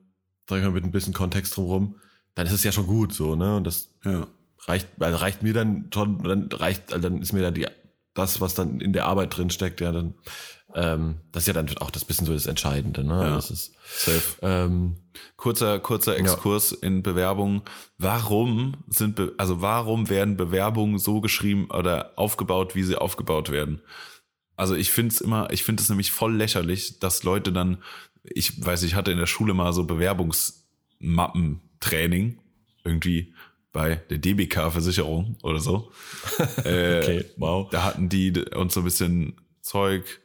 sag 0.48 0.58
ich 0.58 0.64
mal, 0.64 0.72
mit 0.72 0.84
ein 0.84 0.90
bisschen 0.90 1.14
Kontext 1.14 1.56
drumherum, 1.56 1.96
dann 2.34 2.46
ist 2.46 2.52
es 2.52 2.64
ja 2.64 2.72
schon 2.72 2.86
gut 2.86 3.12
so, 3.12 3.36
ne? 3.36 3.56
Und 3.56 3.66
das 3.66 3.90
ja. 4.04 4.26
reicht, 4.66 4.88
also 4.98 5.18
reicht 5.18 5.42
mir 5.42 5.52
dann 5.52 5.88
schon, 5.92 6.22
dann 6.22 6.48
reicht, 6.52 6.92
also 6.92 7.08
dann 7.08 7.20
ist 7.20 7.32
mir 7.32 7.42
da 7.42 7.50
die, 7.50 7.66
das, 8.14 8.40
was 8.40 8.54
dann 8.54 8.80
in 8.80 8.92
der 8.92 9.06
Arbeit 9.06 9.36
drin 9.36 9.50
steckt, 9.50 9.80
ja, 9.80 9.92
dann, 9.92 10.14
ähm, 10.74 11.16
das 11.30 11.44
ist 11.44 11.46
ja 11.48 11.52
dann 11.52 11.68
auch 11.78 11.90
das 11.90 12.04
bisschen 12.04 12.26
so 12.26 12.32
das 12.32 12.46
Entscheidende, 12.46 13.04
ne? 13.04 13.14
Ja. 13.14 13.34
Das 13.36 13.50
ist, 13.50 13.74
Safe. 13.84 14.22
ähm, 14.42 14.96
Kurzer, 15.36 15.78
kurzer 15.80 16.16
Exkurs 16.16 16.72
in 16.72 17.02
Bewerbungen. 17.02 17.62
Warum 17.98 18.76
sind, 18.88 19.16
Be 19.16 19.34
also 19.36 19.60
warum 19.60 20.08
werden 20.08 20.36
Bewerbungen 20.36 20.98
so 20.98 21.20
geschrieben 21.20 21.68
oder 21.70 22.12
aufgebaut, 22.16 22.74
wie 22.74 22.82
sie 22.82 22.96
aufgebaut 22.96 23.50
werden? 23.50 23.82
Also 24.56 24.74
ich 24.74 24.90
finde 24.90 25.14
es 25.14 25.20
immer, 25.20 25.50
ich 25.50 25.62
finde 25.64 25.82
es 25.82 25.88
nämlich 25.88 26.10
voll 26.10 26.34
lächerlich, 26.34 26.98
dass 26.98 27.22
Leute 27.22 27.52
dann, 27.52 27.78
ich 28.22 28.64
weiß, 28.64 28.82
ich 28.84 28.94
hatte 28.94 29.10
in 29.10 29.18
der 29.18 29.26
Schule 29.26 29.54
mal 29.54 29.72
so 29.72 29.84
Bewerbungsmappentraining 29.84 32.38
irgendwie 32.84 33.34
bei 33.72 33.96
der 34.10 34.18
DBK-Versicherung 34.18 35.36
oder 35.42 35.60
so. 35.60 35.90
äh, 36.64 36.98
okay, 36.98 37.24
wow. 37.36 37.70
da 37.70 37.84
hatten 37.84 38.08
die 38.08 38.32
uns 38.54 38.74
so 38.74 38.80
ein 38.80 38.84
bisschen 38.84 39.40
Zeug 39.62 40.20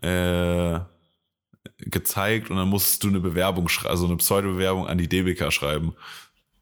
äh, 0.00 0.78
gezeigt 1.78 2.50
und 2.50 2.56
dann 2.56 2.68
musstest 2.68 3.04
du 3.04 3.08
eine 3.08 3.20
Bewerbung 3.20 3.68
schreiben, 3.68 3.90
also 3.90 4.06
eine 4.06 4.16
Pseudo-Bewerbung 4.16 4.86
an 4.86 4.98
die 4.98 5.08
DBK 5.08 5.52
schreiben. 5.52 5.94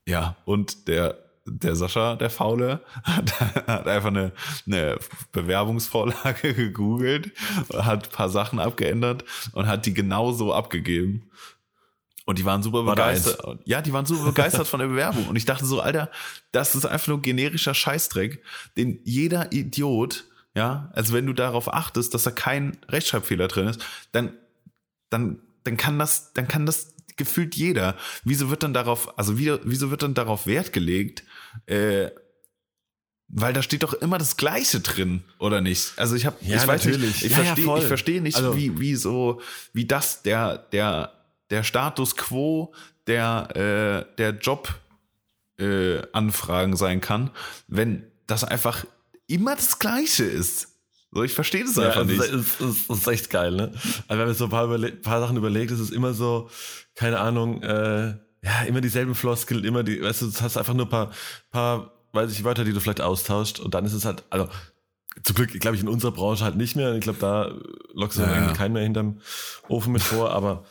Ja, 0.06 0.36
und 0.44 0.88
der, 0.88 1.18
der 1.44 1.74
Sascha, 1.76 2.16
der 2.16 2.30
Faule, 2.30 2.80
hat, 3.02 3.40
hat 3.66 3.88
einfach 3.88 4.08
eine, 4.08 4.32
eine 4.66 4.98
Bewerbungsvorlage 5.32 6.54
gegoogelt, 6.54 7.32
hat 7.74 8.08
ein 8.08 8.12
paar 8.12 8.28
Sachen 8.28 8.58
abgeändert 8.58 9.24
und 9.52 9.66
hat 9.66 9.86
die 9.86 9.94
genauso 9.94 10.54
abgegeben. 10.54 11.30
Und 12.24 12.38
die 12.38 12.44
waren 12.44 12.62
super 12.62 12.86
War 12.86 12.94
begeistert. 12.94 13.60
Ja, 13.64 13.82
die 13.82 13.92
waren 13.92 14.06
super 14.06 14.26
begeistert 14.26 14.68
von 14.68 14.78
der 14.78 14.86
Bewerbung. 14.86 15.26
Und 15.26 15.34
ich 15.34 15.44
dachte 15.44 15.66
so, 15.66 15.80
Alter, 15.80 16.08
das 16.52 16.76
ist 16.76 16.86
einfach 16.86 17.08
nur 17.08 17.20
generischer 17.20 17.74
Scheißdreck, 17.74 18.42
den 18.76 19.00
jeder 19.02 19.52
Idiot, 19.52 20.24
ja, 20.54 20.90
also 20.92 21.14
wenn 21.14 21.26
du 21.26 21.32
darauf 21.32 21.72
achtest, 21.72 22.14
dass 22.14 22.22
da 22.22 22.30
kein 22.30 22.76
Rechtschreibfehler 22.88 23.48
drin 23.48 23.68
ist, 23.68 23.84
dann, 24.12 24.34
dann, 25.10 25.40
dann 25.64 25.76
kann 25.76 25.98
das, 25.98 26.32
dann 26.32 26.46
kann 26.46 26.64
das 26.64 26.94
gefühlt 27.24 27.54
jeder. 27.54 27.96
Wieso 28.24 28.50
wird 28.50 28.62
dann 28.62 28.74
darauf, 28.74 29.16
also 29.18 29.38
wie, 29.38 29.52
wieso 29.64 29.90
wird 29.90 30.02
dann 30.02 30.14
darauf 30.14 30.46
Wert 30.46 30.72
gelegt, 30.72 31.22
äh, 31.66 32.10
weil 33.34 33.52
da 33.54 33.62
steht 33.62 33.82
doch 33.82 33.94
immer 33.94 34.18
das 34.18 34.36
Gleiche 34.36 34.80
drin, 34.80 35.22
oder 35.38 35.60
nicht? 35.60 35.92
Also 35.96 36.14
ich 36.16 36.26
habe, 36.26 36.36
Ja, 36.42 36.56
ich 36.56 36.66
weiß 36.66 36.84
natürlich. 36.84 37.14
nicht, 37.14 37.24
ich 37.24 37.32
Ja, 37.32 37.38
ja, 37.38 37.44
verstehe, 37.44 37.64
voll. 37.64 37.80
ich 37.80 37.86
verstehe 37.86 38.20
nicht, 38.20 38.36
Also- 38.36 38.56
wie, 38.56 38.78
wie 38.78 38.94
so, 38.96 39.40
wie 39.72 39.86
das 39.86 40.22
der, 40.22 40.58
der, 40.58 41.12
der 41.50 41.62
Status 41.64 42.16
quo 42.16 42.74
der, 43.06 44.06
äh, 44.10 44.16
der 44.16 44.30
Job 44.38 44.74
äh, 45.58 46.02
Anfragen 46.12 46.76
sein 46.76 47.00
kann, 47.00 47.30
wenn 47.68 48.04
das 48.26 48.44
einfach 48.44 48.84
immer 49.26 49.54
das 49.56 49.78
Gleiche 49.78 50.24
ist. 50.24 50.68
So, 51.14 51.22
ich 51.22 51.34
verstehe 51.34 51.62
das 51.64 51.76
Ja, 51.76 51.88
einfach 51.88 52.04
nicht. 52.04 52.20
ist, 52.20 52.60
es 52.60 52.60
ist, 52.60 52.90
es 52.90 52.98
ist 52.98 53.06
echt 53.06 53.30
geil, 53.30 53.52
ne? 53.52 53.70
Also 54.08 54.08
wenn 54.08 54.26
man 54.26 54.34
so 54.34 54.44
ein 54.44 54.50
paar, 54.50 54.66
paar 55.02 55.20
Sachen 55.20 55.36
überlegt, 55.36 55.70
ist 55.70 55.78
es 55.80 55.90
immer 55.90 56.14
so, 56.14 56.48
keine 56.94 57.20
Ahnung, 57.20 57.62
äh, 57.62 58.14
ja, 58.44 58.62
immer 58.66 58.80
dieselben 58.80 59.14
Floskeln, 59.14 59.62
immer 59.64 59.82
die, 59.82 60.02
weißt 60.02 60.22
du, 60.22 60.26
du 60.30 60.40
hast 60.40 60.56
einfach 60.56 60.74
nur 60.74 60.86
ein 60.86 60.90
paar, 60.90 61.10
paar, 61.50 61.92
weiß 62.12 62.32
ich, 62.32 62.44
Wörter, 62.44 62.64
die 62.64 62.72
du 62.72 62.80
vielleicht 62.80 63.00
austauscht 63.02 63.60
und 63.60 63.74
dann 63.74 63.84
ist 63.84 63.92
es 63.92 64.04
halt, 64.04 64.24
also 64.30 64.48
zum 65.22 65.36
Glück, 65.36 65.50
glaube 65.60 65.76
ich, 65.76 65.82
in 65.82 65.88
unserer 65.88 66.12
Branche 66.12 66.42
halt 66.44 66.56
nicht 66.56 66.74
mehr. 66.74 66.94
Ich 66.94 67.02
glaube, 67.02 67.18
da 67.18 67.52
lockst 67.92 68.16
du 68.18 68.22
Ja, 68.22 68.28
irgendwie 68.30 68.48
ja. 68.48 68.56
keinen 68.56 68.72
mehr 68.72 68.82
hinterm 68.82 69.20
Ofen 69.68 69.92
mit 69.92 70.02
vor, 70.02 70.30
aber 70.30 70.64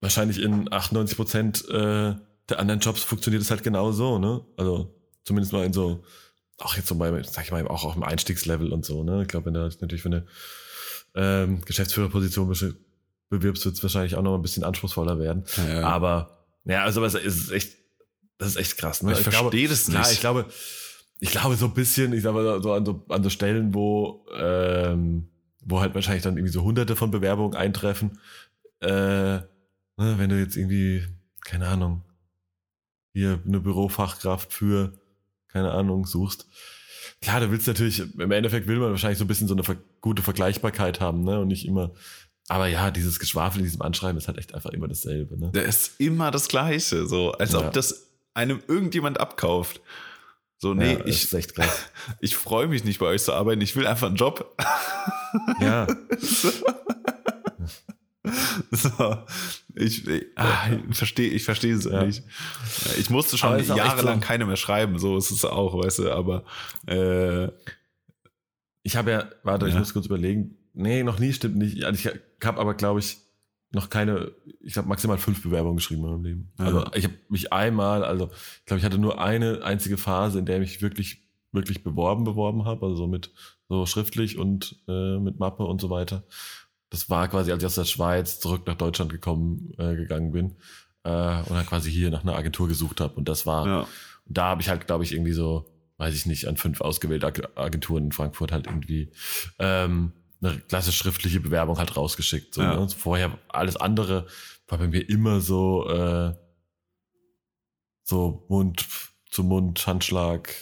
wahrscheinlich 0.00 0.40
in 0.40 0.72
98 0.72 1.16
Prozent 1.16 1.68
äh, 1.68 2.14
der 2.48 2.58
anderen 2.60 2.78
Jobs 2.80 3.02
funktioniert 3.02 3.42
es 3.42 3.50
halt 3.50 3.64
genau 3.64 3.90
so, 3.90 4.18
ne? 4.18 4.44
Also 4.56 4.94
zumindest 5.24 5.52
mal 5.52 5.64
in 5.64 5.72
so, 5.72 6.04
auch 6.58 6.76
jetzt 6.76 6.88
so 6.88 6.94
bei, 6.94 7.22
sag 7.22 7.44
ich 7.44 7.50
mal, 7.50 7.66
auch 7.68 7.84
auf 7.84 7.94
dem 7.94 8.02
Einstiegslevel 8.02 8.72
und 8.72 8.84
so, 8.84 9.02
ne? 9.02 9.22
Ich 9.22 9.28
glaube, 9.28 9.46
wenn 9.46 9.54
du 9.54 9.60
natürlich 9.60 10.02
für 10.02 10.08
eine 10.08 10.26
ähm, 11.14 11.60
Geschäftsführerposition 11.64 12.48
bewirbst, 13.28 13.64
wird 13.64 13.76
es 13.76 13.82
wahrscheinlich 13.82 14.16
auch 14.16 14.22
noch 14.22 14.34
ein 14.34 14.42
bisschen 14.42 14.64
anspruchsvoller 14.64 15.18
werden. 15.18 15.44
Ja. 15.68 15.82
Aber 15.82 16.46
ja, 16.64 16.84
also 16.84 17.04
es 17.04 17.14
ist 17.14 17.50
echt, 17.50 17.76
das 18.38 18.48
ist 18.48 18.56
echt 18.56 18.78
krass. 18.78 19.02
Ne? 19.02 19.12
Ich 19.12 19.18
verstehe 19.18 19.68
das 19.68 19.88
nicht. 19.88 20.12
ich 20.12 20.20
glaube, 20.20 20.46
ich 21.20 21.30
glaube 21.30 21.56
so 21.56 21.66
ein 21.66 21.74
bisschen, 21.74 22.12
ich 22.12 22.22
glaube 22.22 22.60
so 22.62 22.72
an 22.72 22.84
so, 22.84 23.04
an 23.08 23.22
so 23.22 23.30
Stellen, 23.30 23.74
wo, 23.74 24.26
ähm, 24.36 25.28
wo 25.60 25.80
halt 25.80 25.94
wahrscheinlich 25.94 26.22
dann 26.22 26.36
irgendwie 26.36 26.52
so 26.52 26.62
hunderte 26.62 26.96
von 26.96 27.10
Bewerbungen 27.10 27.56
eintreffen, 27.56 28.18
äh, 28.80 28.88
ne, 28.88 29.44
wenn 29.96 30.28
du 30.28 30.38
jetzt 30.38 30.56
irgendwie, 30.56 31.04
keine 31.44 31.68
Ahnung, 31.68 32.02
hier 33.12 33.40
eine 33.46 33.60
Bürofachkraft 33.60 34.52
für, 34.52 34.92
keine 35.54 35.70
Ahnung, 35.72 36.04
suchst. 36.04 36.46
Klar, 37.22 37.40
du 37.40 37.50
willst 37.50 37.66
natürlich, 37.66 38.00
im 38.00 38.30
Endeffekt 38.32 38.66
will 38.66 38.78
man 38.78 38.90
wahrscheinlich 38.90 39.18
so 39.18 39.24
ein 39.24 39.28
bisschen 39.28 39.48
so 39.48 39.54
eine 39.54 39.62
gute 40.02 40.20
Vergleichbarkeit 40.22 41.00
haben, 41.00 41.22
ne? 41.24 41.40
Und 41.40 41.48
nicht 41.48 41.64
immer 41.66 41.92
Aber 42.48 42.66
ja, 42.66 42.90
dieses 42.90 43.18
Geschwafel 43.18 43.60
in 43.60 43.64
diesem 43.64 43.80
Anschreiben 43.80 44.18
ist 44.18 44.28
halt 44.28 44.36
echt 44.36 44.54
einfach 44.54 44.70
immer 44.70 44.86
dasselbe. 44.88 45.38
Ne? 45.38 45.50
Der 45.54 45.64
ist 45.64 45.98
immer 45.98 46.30
das 46.30 46.48
Gleiche, 46.48 47.06
so 47.06 47.32
als 47.32 47.52
Ja. 47.52 47.60
ob 47.60 47.72
das 47.72 48.08
einem 48.34 48.60
irgendjemand 48.68 49.18
abkauft. 49.18 49.80
So, 50.58 50.74
nee, 50.74 50.94
ja, 50.94 51.06
ich, 51.06 51.32
ich 52.20 52.36
freue 52.36 52.66
mich 52.68 52.84
nicht 52.84 52.98
bei 52.98 53.06
euch 53.06 53.22
zu 53.22 53.32
arbeiten, 53.32 53.62
ich 53.62 53.74
will 53.76 53.86
einfach 53.86 54.08
einen 54.08 54.16
Job. 54.16 54.54
ja, 55.60 55.86
So, 58.70 59.16
ich 59.74 60.06
ich, 60.08 60.24
ah, 60.36 60.68
ich 60.90 60.96
verstehe 60.96 61.30
ich 61.30 61.44
verstehe 61.44 61.74
es 61.74 61.84
Ja. 61.84 62.04
nicht. 62.04 62.22
Ich 62.98 63.10
musste 63.10 63.36
schon 63.38 63.62
jahrelang 63.64 64.20
so. 64.20 64.26
keine 64.26 64.44
mehr 64.46 64.56
schreiben, 64.56 64.98
so 64.98 65.16
ist 65.16 65.30
es 65.30 65.44
auch, 65.44 65.82
weißt 65.82 66.00
du, 66.00 66.12
aber 66.12 66.44
äh, 66.86 67.48
ich 68.82 68.96
habe 68.96 69.10
ja, 69.10 69.28
warte, 69.42 69.66
ich 69.66 69.72
Ja. 69.74 69.78
muss 69.80 69.92
kurz 69.92 70.06
überlegen. 70.06 70.56
Nee, 70.74 71.02
noch 71.02 71.18
nie 71.18 71.32
stimmt 71.32 71.56
nicht. 71.56 71.84
Also 71.84 71.98
ich 72.10 72.46
habe 72.46 72.60
aber, 72.60 72.74
glaube 72.74 73.00
ich, 73.00 73.18
noch 73.72 73.90
keine, 73.90 74.32
ich 74.60 74.76
habe 74.76 74.88
maximal 74.88 75.18
fünf 75.18 75.42
Bewerbungen 75.42 75.76
geschrieben 75.76 76.04
in 76.04 76.10
meinem 76.10 76.24
Leben. 76.24 76.52
Ja. 76.58 76.64
Also 76.66 76.86
ich 76.94 77.04
habe 77.04 77.14
mich 77.28 77.52
einmal, 77.52 78.04
also 78.04 78.30
ich 78.60 78.66
glaube, 78.66 78.78
ich 78.78 78.84
hatte 78.84 78.98
nur 78.98 79.20
eine 79.20 79.62
einzige 79.64 79.96
Phase, 79.96 80.38
in 80.38 80.46
der 80.46 80.56
ich 80.56 80.60
mich 80.72 80.82
wirklich, 80.82 81.22
wirklich 81.52 81.82
beworben, 81.82 82.24
beworben 82.24 82.64
habe, 82.64 82.84
also 82.86 82.96
so 82.96 83.06
mit 83.06 83.30
so 83.68 83.86
schriftlich 83.86 84.36
und 84.38 84.76
äh, 84.88 85.18
mit 85.18 85.38
Mappe 85.38 85.64
und 85.64 85.80
so 85.80 85.90
weiter. 85.90 86.24
Das 86.94 87.10
war 87.10 87.26
quasi, 87.26 87.50
als 87.50 87.60
ich 87.60 87.66
aus 87.66 87.74
der 87.74 87.86
Schweiz 87.86 88.38
zurück 88.38 88.68
nach 88.68 88.76
Deutschland 88.76 89.10
gekommen, 89.10 89.72
äh, 89.78 89.96
gegangen 89.96 90.30
bin 90.30 90.50
äh, 91.02 91.40
und 91.42 91.50
dann 91.50 91.66
quasi 91.66 91.90
hier 91.90 92.10
nach 92.12 92.22
einer 92.22 92.36
Agentur 92.36 92.68
gesucht 92.68 93.00
habe. 93.00 93.14
Und 93.16 93.28
das 93.28 93.46
war, 93.46 93.66
ja. 93.66 93.80
und 93.80 94.38
da 94.38 94.44
habe 94.44 94.62
ich 94.62 94.68
halt, 94.68 94.86
glaube 94.86 95.02
ich, 95.02 95.12
irgendwie 95.12 95.32
so, 95.32 95.68
weiß 95.96 96.14
ich 96.14 96.24
nicht, 96.26 96.46
an 96.46 96.56
fünf 96.56 96.80
ausgewählte 96.80 97.26
Ag- 97.26 97.50
Agenturen 97.58 98.04
in 98.04 98.12
Frankfurt 98.12 98.52
halt 98.52 98.68
irgendwie 98.68 99.10
ähm, 99.58 100.12
eine 100.40 100.60
klasse 100.60 100.92
schriftliche 100.92 101.40
Bewerbung 101.40 101.78
halt 101.78 101.96
rausgeschickt. 101.96 102.54
So, 102.54 102.62
Ja. 102.62 102.78
ne? 102.78 102.88
Vorher 102.90 103.36
alles 103.48 103.74
andere 103.74 104.28
war 104.68 104.78
bei 104.78 104.86
mir 104.86 105.08
immer 105.08 105.40
so, 105.40 105.88
äh, 105.90 106.32
so 108.04 108.46
Mund 108.48 108.86
zu 109.30 109.42
Mund, 109.42 109.84
Handschlag, 109.84 110.54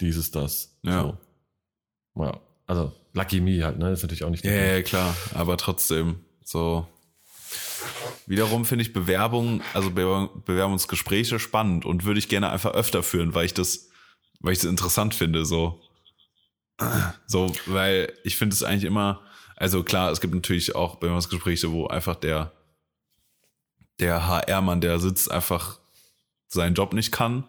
dieses, 0.00 0.32
das. 0.32 0.76
Ja. 0.82 1.02
So. 1.02 1.18
Ja. 2.24 2.40
Also 2.70 2.92
Lucky 3.14 3.40
Me 3.40 3.64
halt, 3.64 3.80
ne? 3.80 3.90
Ist 3.90 4.02
natürlich 4.02 4.22
auch 4.22 4.30
nicht 4.30 4.44
Ja, 4.44 4.52
ja, 4.52 4.82
klar, 4.82 5.16
aber 5.34 5.56
trotzdem, 5.56 6.20
so. 6.44 6.86
Wiederum 8.26 8.64
finde 8.64 8.82
ich 8.84 8.92
Bewerbung, 8.92 9.60
also 9.74 9.90
Be 9.90 10.30
Bewerbungsgespräche 10.44 11.40
spannend 11.40 11.84
und 11.84 12.04
würde 12.04 12.20
ich 12.20 12.28
gerne 12.28 12.48
einfach 12.48 12.74
öfter 12.74 13.02
führen, 13.02 13.34
weil 13.34 13.44
ich 13.44 13.54
das, 13.54 13.88
weil 14.38 14.52
ich 14.52 14.60
das 14.60 14.70
interessant 14.70 15.16
finde, 15.16 15.44
so. 15.44 15.80
So, 17.26 17.52
weil 17.66 18.12
ich 18.22 18.36
finde 18.36 18.54
es 18.54 18.62
eigentlich 18.62 18.84
immer, 18.84 19.20
also 19.56 19.82
klar, 19.82 20.12
es 20.12 20.20
gibt 20.20 20.32
natürlich 20.32 20.76
auch 20.76 20.94
Bewerbungsgespräche, 20.94 21.72
wo 21.72 21.88
einfach 21.88 22.14
der, 22.14 22.52
der 23.98 24.28
HR-Mann, 24.28 24.80
der 24.80 25.00
sitzt, 25.00 25.28
einfach 25.28 25.80
seinen 26.46 26.74
Job 26.76 26.92
nicht 26.92 27.10
kann 27.10 27.48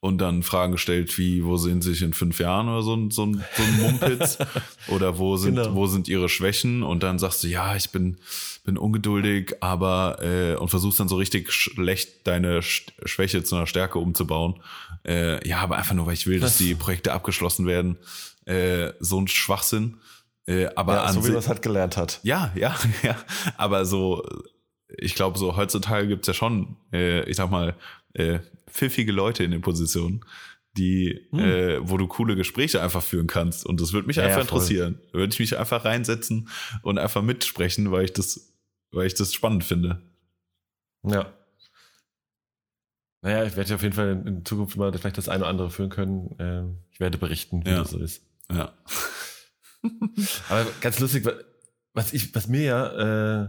und 0.00 0.18
dann 0.18 0.42
Fragen 0.44 0.78
stellt 0.78 1.18
wie, 1.18 1.44
wo 1.44 1.56
sehen 1.56 1.82
Sie 1.82 1.90
sich 1.92 2.02
in 2.02 2.12
fünf 2.12 2.38
Jahren 2.38 2.68
oder 2.68 2.82
so, 2.82 2.94
ein- 2.94 3.10
so, 3.10 3.26
ein- 3.26 3.44
so 3.56 3.62
ein 3.64 3.80
Mumpitz 3.80 4.38
oder 4.88 5.18
wo 5.18 5.36
sind, 5.36 5.56
Genau. 5.56 5.74
wo 5.74 5.86
sind 5.88 6.06
Ihre 6.06 6.28
Schwächen 6.28 6.82
und 6.84 7.02
dann 7.02 7.18
sagst 7.18 7.42
du, 7.42 7.48
ja, 7.48 7.74
ich 7.74 7.90
bin, 7.90 8.16
bin 8.64 8.78
ungeduldig, 8.78 9.56
aber 9.60 10.18
äh, 10.22 10.54
und 10.54 10.68
versuchst 10.68 11.00
dann 11.00 11.08
so 11.08 11.16
richtig 11.16 11.50
schlecht 11.52 12.26
deine 12.28 12.60
Sch- 12.60 12.90
Schwäche 13.06 13.42
zu 13.42 13.56
einer 13.56 13.66
Stärke 13.66 13.98
umzubauen. 13.98 14.60
Äh, 15.04 15.46
ja, 15.48 15.58
aber 15.60 15.76
einfach 15.78 15.94
nur, 15.94 16.06
weil 16.06 16.14
ich 16.14 16.26
will, 16.26 16.38
dass 16.38 16.58
die 16.58 16.74
Projekte 16.76 17.12
abgeschlossen 17.12 17.66
werden. 17.66 17.96
Äh, 18.44 18.92
so 19.00 19.20
ein 19.20 19.26
Schwachsinn. 19.28 19.96
Äh, 20.46 20.66
aber 20.76 20.94
Ja, 20.94 21.12
so 21.12 21.24
wie 21.24 21.30
man 21.30 21.38
es 21.38 21.48
halt 21.48 21.60
gelernt 21.60 21.96
hat. 21.96 22.20
ja, 22.22 22.52
ja, 22.54 22.74
ja. 23.02 23.16
Aber 23.56 23.84
so, 23.84 24.22
ich 24.96 25.14
glaube, 25.14 25.38
so 25.38 25.56
heutzutage 25.56 26.08
gibt's 26.08 26.26
ja 26.28 26.34
schon, 26.34 26.76
äh, 26.92 27.28
ich 27.28 27.36
sag 27.36 27.50
mal, 27.50 27.74
äh, 28.14 28.40
pfiffige 28.70 29.12
Leute 29.12 29.44
in 29.44 29.50
den 29.50 29.60
Positionen, 29.60 30.24
die, 30.76 31.26
Hm. 31.30 31.38
äh, 31.40 31.88
wo 31.88 31.96
du 31.96 32.06
coole 32.06 32.36
Gespräche 32.36 32.80
einfach 32.82 33.02
führen 33.02 33.26
kannst. 33.26 33.66
Und 33.66 33.80
das 33.80 33.92
würde 33.92 34.06
mich 34.06 34.16
Ja, 34.16 34.24
einfach 34.24 34.36
ja, 34.36 34.42
interessieren. 34.42 35.00
Da 35.12 35.18
würde 35.18 35.32
ich 35.32 35.38
mich 35.40 35.58
einfach 35.58 35.84
reinsetzen 35.84 36.48
und 36.82 36.98
einfach 36.98 37.22
mitsprechen, 37.22 37.90
weil 37.90 38.04
ich 38.04 38.12
das, 38.12 38.54
weil 38.92 39.06
ich 39.06 39.14
das 39.14 39.34
spannend 39.34 39.64
finde. 39.64 40.02
Ja. 41.04 41.32
Naja, 43.22 43.44
ich 43.44 43.56
werde 43.56 43.74
auf 43.74 43.82
jeden 43.82 43.94
Fall 43.94 44.10
in, 44.12 44.26
in 44.26 44.44
Zukunft 44.44 44.76
mal 44.76 44.92
vielleicht 44.96 45.18
das 45.18 45.28
eine 45.28 45.40
oder 45.42 45.50
andere 45.50 45.70
führen 45.70 45.90
können. 45.90 46.36
Ähm, 46.38 46.78
ich 46.92 47.00
werde 47.00 47.18
berichten, 47.18 47.64
wie 47.64 47.70
Ja. 47.70 47.78
das 47.78 47.90
so 47.90 47.98
ist. 47.98 48.22
Ja. 48.50 48.72
Aber 50.48 50.66
ganz 50.80 50.98
lustig, 51.00 51.24
wa- 51.24 51.34
was 51.94 52.12
ich, 52.12 52.34
was 52.34 52.46
mir 52.48 52.62
ja, 52.62 53.42
äh, 53.44 53.48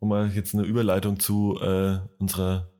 um 0.00 0.08
mal 0.08 0.30
jetzt 0.30 0.54
eine 0.54 0.64
Überleitung 0.64 1.18
zu 1.20 1.58
äh, 1.60 1.98
unserer 2.18 2.70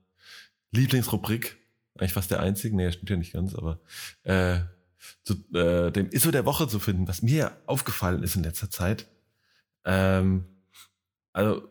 Lieblingsrubrik, 0.72 1.56
eigentlich 1.96 2.12
fast 2.12 2.30
der 2.30 2.40
einzigen, 2.40 2.76
nee, 2.76 2.90
stimmt 2.92 3.10
ja 3.10 3.16
nicht 3.16 3.32
ganz, 3.32 3.54
aber 3.54 3.80
äh, 4.24 4.60
zu 5.24 5.34
äh, 5.54 5.90
dem 5.90 6.10
ISO 6.10 6.30
der 6.30 6.44
Woche 6.44 6.68
zu 6.68 6.78
finden, 6.78 7.08
was 7.08 7.22
mir 7.22 7.56
aufgefallen 7.66 8.22
ist 8.22 8.36
in 8.36 8.42
letzter 8.42 8.70
Zeit. 8.70 9.06
Ähm, 9.84 10.44
also 11.32 11.68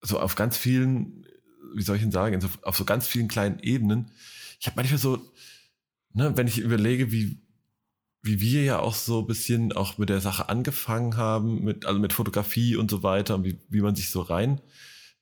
so 0.00 0.20
auf 0.20 0.34
ganz 0.34 0.56
vielen, 0.56 1.26
wie 1.74 1.82
soll 1.82 1.96
ich 1.96 2.02
denn 2.02 2.12
sagen, 2.12 2.40
so, 2.40 2.48
auf 2.62 2.76
so 2.76 2.84
ganz 2.84 3.06
vielen 3.06 3.28
kleinen 3.28 3.58
Ebenen. 3.60 4.10
Ich 4.60 4.66
habe 4.66 4.76
manchmal 4.76 4.98
so, 4.98 5.32
ne, 6.12 6.36
wenn 6.36 6.46
ich 6.46 6.58
überlege, 6.58 7.12
wie 7.12 7.45
wie 8.26 8.40
wir 8.40 8.64
ja 8.64 8.78
auch 8.80 8.94
so 8.94 9.20
ein 9.20 9.26
bisschen 9.26 9.72
auch 9.72 9.98
mit 9.98 10.08
der 10.08 10.20
Sache 10.20 10.48
angefangen 10.48 11.16
haben, 11.16 11.62
mit, 11.64 11.86
also 11.86 11.98
mit 12.00 12.12
Fotografie 12.12 12.76
und 12.76 12.90
so 12.90 13.02
weiter, 13.02 13.36
und 13.36 13.44
wie, 13.44 13.58
wie 13.68 13.80
man 13.80 13.94
sich 13.94 14.10
so 14.10 14.20
rein, 14.20 14.60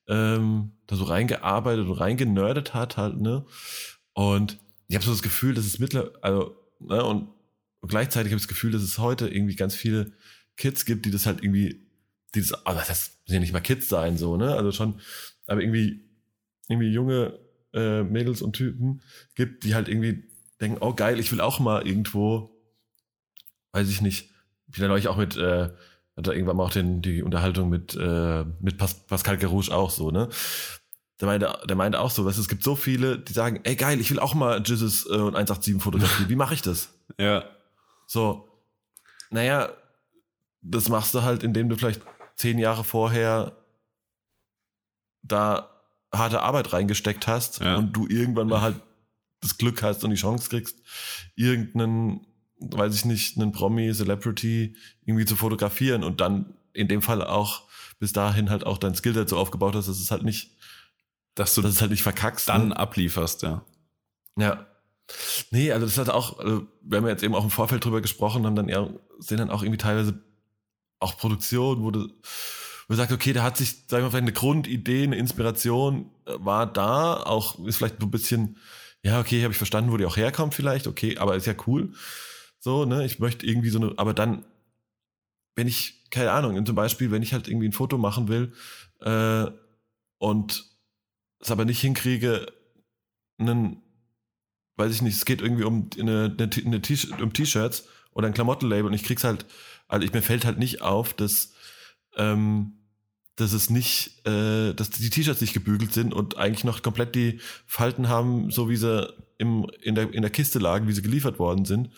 ähm, 0.09 0.73
da 0.87 0.97
so 0.97 1.05
reingearbeitet 1.05 1.87
und 1.87 1.93
reingenördet 1.93 2.75
hat 2.75 2.97
halt, 2.97 3.21
ne? 3.21 3.45
Und 4.13 4.59
ich 4.89 4.97
habe 4.97 5.05
so 5.05 5.13
das 5.13 5.23
Gefühl, 5.23 5.55
dass 5.55 5.67
es 5.67 5.79
mittlerweile, 5.79 6.15
also, 6.23 6.57
ne, 6.81 7.05
und 7.05 7.29
gleichzeitig 7.83 8.33
habe 8.33 8.39
ich 8.39 8.45
das 8.45 8.49
Gefühl, 8.49 8.73
dass 8.73 8.83
es 8.83 8.99
heute 8.99 9.29
irgendwie 9.29 9.57
ganz 9.57 9.75
viele 9.75 10.13
Kids 10.57 10.85
gibt, 10.85 11.07
die 11.07 11.11
das 11.11 11.27
halt 11.27 11.43
irgendwie, 11.43 11.87
die 12.35 12.41
das, 12.41 12.67
aber 12.67 12.83
das 12.87 13.19
müssen 13.25 13.35
ja 13.35 13.41
nicht 13.41 13.53
mal 13.53 13.61
Kids 13.61 13.89
sein, 13.89 14.19
so, 14.19 14.37
ne? 14.37 14.55
Also 14.55 14.73
schon, 14.73 15.01
aber 15.47 15.61
irgendwie, 15.61 16.09
irgendwie 16.69 16.91
junge 16.91 17.39
äh, 17.73 18.03
Mädels 18.03 18.41
und 18.43 18.55
Typen 18.55 19.03
gibt, 19.35 19.65
die 19.65 19.75
halt 19.75 19.89
irgendwie 19.89 20.25
denken, 20.61 20.79
oh 20.81 20.95
geil, 20.95 21.19
ich 21.19 21.33
will 21.33 21.41
auch 21.41 21.61
mal 21.61 21.87
irgendwo 21.87 22.54
weiß 23.75 23.89
ich 23.89 24.01
nicht, 24.01 24.31
ich 24.69 24.79
bin 24.79 24.89
neulich 24.89 25.09
auch 25.09 25.17
mit, 25.17 25.37
äh, 25.37 25.71
hatte 26.17 26.33
irgendwann 26.33 26.57
mal 26.57 26.65
auch 26.65 26.71
den, 26.71 27.03
die 27.03 27.23
Unterhaltung 27.23 27.69
mit, 27.69 27.95
äh, 27.97 28.45
mit 28.61 28.79
Pas 28.79 28.95
Pascal 29.07 29.37
Gerouche 29.37 29.75
auch 29.75 29.91
so, 29.91 30.11
ne? 30.11 30.29
Der 31.21 31.27
meinte, 31.29 31.59
der 31.69 31.77
meinte 31.77 32.01
auch 32.01 32.11
so, 32.11 32.25
dass 32.25 32.39
es 32.39 32.49
gibt 32.49 32.63
so 32.65 32.75
viele, 32.77 33.19
die 33.19 33.33
sagen, 33.33 33.61
ey 33.65 33.77
geil, 33.77 34.01
ich 34.01 34.11
will 34.11 34.19
auch 34.19 34.35
mal 34.35 34.63
Jizzes 34.65 35.07
äh, 35.07 35.11
und 35.15 35.37
187 35.37 35.81
fotografieren. 35.83 36.29
Wie 36.31 36.37
mache 36.37 36.55
ich 36.55 36.63
das? 36.63 36.89
Ja. 37.21 37.45
So, 38.07 38.49
naja, 39.31 39.71
das 40.63 40.89
machst 40.89 41.15
du 41.15 41.23
halt, 41.23 41.43
indem 41.43 41.69
du 41.69 41.77
vielleicht 41.77 42.01
zehn 42.37 42.59
Jahre 42.59 42.83
vorher 42.85 43.53
da 45.23 45.71
harte 46.13 46.41
Arbeit 46.43 46.73
reingesteckt 46.73 47.27
hast 47.27 47.61
Ja. 47.61 47.77
und 47.77 47.93
du 47.93 48.07
irgendwann 48.09 48.49
mal 48.49 48.61
halt 48.63 48.77
das 49.41 49.59
Glück 49.59 49.83
hast 49.83 50.03
und 50.05 50.11
die 50.11 50.17
Chance 50.17 50.49
kriegst, 50.49 50.79
irgendeinen, 51.37 52.27
weiß 52.73 52.95
ich 52.95 53.05
nicht, 53.05 53.37
einen 53.37 53.53
Promi, 53.53 53.93
Celebrity 53.93 54.77
irgendwie 55.05 55.25
zu 55.27 55.37
fotografieren 55.37 56.05
und 56.05 56.21
dann 56.21 56.55
in 56.73 56.89
dem 56.89 57.03
Fall 57.03 57.23
auch 57.23 57.63
bis 57.99 58.13
dahin 58.13 58.51
halt 58.51 58.67
auch 58.67 58.79
dein 58.79 58.95
Skillset 58.95 59.29
so 59.29 59.39
aufgebaut 59.39 59.75
hast, 59.75 59.89
dass 59.89 59.99
es 60.01 60.11
halt 60.11 60.25
nicht, 60.25 60.51
Dass 61.35 61.55
du 61.55 61.63
dass 61.63 61.73
es 61.73 61.81
halt 61.81 61.91
nicht 61.91 62.03
verkackst. 62.03 62.49
dann 62.49 62.69
ne? 62.69 62.79
ablieferst, 62.79 63.43
ja. 63.43 63.65
Ja. 64.39 64.67
Nee, 65.51 65.71
also 65.73 65.87
das 65.87 65.99
hat 65.99 66.09
auch, 66.09 66.39
also 66.39 66.67
wir 66.83 66.99
haben 66.99 67.05
ja 67.05 67.11
jetzt 67.11 67.23
eben 67.23 67.35
auch 67.35 67.45
im 67.45 67.51
Vorfeld 67.51 67.85
drüber 67.85 68.01
gesprochen, 68.01 68.47
haben 68.47 68.57
dann 68.57 68.69
eher, 68.69 68.89
sehen 69.19 69.39
dann 69.39 69.51
auch 69.51 69.63
irgendwie 69.63 69.79
teilweise 69.79 70.19
auch 70.99 71.19
Produktionen, 71.19 71.83
wo 71.83 71.91
du, 71.91 72.01
wo 72.01 72.09
du 72.89 72.95
sagst, 72.95 73.13
okay, 73.13 73.33
da 73.33 73.43
hat 73.43 73.57
sich, 73.57 73.71
sagen 73.87 73.89
wir 73.91 74.03
mal, 74.03 74.11
vielleicht 74.11 74.23
eine 74.23 74.33
Grundidee, 74.33 75.05
eine 75.05 75.17
Inspiration 75.17 76.11
äh, 76.27 76.33
war 76.39 76.67
da, 76.67 77.23
auch 77.23 77.65
ist 77.67 77.77
vielleicht 77.77 78.01
so 78.01 78.07
ein 78.07 78.11
bisschen, 78.11 78.57
ja, 79.03 79.21
okay, 79.21 79.43
habe 79.43 79.53
ich 79.53 79.59
verstanden, 79.59 79.93
wo 79.93 79.97
die 79.99 80.07
auch 80.07 80.17
herkommt 80.17 80.55
vielleicht, 80.55 80.87
okay, 80.87 81.19
aber 81.19 81.37
ist 81.37 81.47
ja 81.47 81.55
cool. 81.67 81.93
So, 82.65 82.87
ne, 82.87 83.05
ich 83.05 83.19
möchte 83.19 83.45
irgendwie 83.45 83.69
so 83.69 83.79
eine, 83.79 83.93
aber 83.99 84.15
dann, 84.15 84.47
wenn 85.55 85.69
ich, 85.69 86.09
keine 86.09 86.33
Ahnung, 86.33 86.65
zum 86.65 86.75
Beispiel, 86.75 87.11
wenn 87.11 87.23
ich 87.23 87.35
halt 87.35 87.47
irgendwie 87.47 87.69
ein 87.69 87.73
Foto 87.73 87.99
machen 87.99 88.29
will 88.29 88.55
äh, 89.03 89.51
und 90.17 90.65
es 91.41 91.51
aber 91.51 91.67
nicht 91.67 91.83
hinkriege, 91.83 92.47
einen, 93.37 93.83
weiß 94.77 94.95
ich 94.95 95.03
nicht, 95.03 95.15
es 95.15 95.27
geht 95.27 95.43
irgendwie 95.43 95.65
um 95.65 95.91
eine, 96.01 96.35
eine, 96.39 96.51
eine 96.65 96.81
T 96.81 96.97
um 97.21 97.35
T-Shirts 97.35 97.87
oder 98.13 98.29
ein 98.29 98.33
Klamottenlabel 98.33 98.87
und 98.87 98.95
ich 98.95 99.05
krieg's 99.05 99.25
halt, 99.25 99.45
also 99.87 100.07
ich, 100.07 100.15
mir 100.15 100.23
fällt 100.23 100.47
halt 100.47 100.59
nicht 100.59 100.81
auf, 100.81 101.13
dass, 101.13 101.53
ähm, 102.17 102.79
dass 103.37 103.53
es 103.53 103.69
nicht, 103.69 104.27
äh, 104.27 104.73
dass 104.73 104.89
die 104.89 105.11
T-Shirts 105.11 105.43
nicht 105.43 105.53
gebügelt 105.53 105.93
sind 105.93 106.15
und 106.15 106.39
eigentlich 106.39 106.65
noch 106.65 106.81
komplett 106.81 107.15
die 107.15 107.41
Falten 107.67 108.09
haben, 108.09 108.51
so 108.51 108.71
wie 108.71 108.77
sie 108.77 109.13
im, 109.37 109.71
in, 109.83 109.95
der, 109.95 110.15
in 110.15 110.23
der 110.23 110.31
Kiste 110.31 110.59
lagen, 110.59 110.89
wie 110.89 110.93
sie 110.93 111.03
geliefert 111.03 111.39
worden 111.39 111.67
sind, 111.67 111.91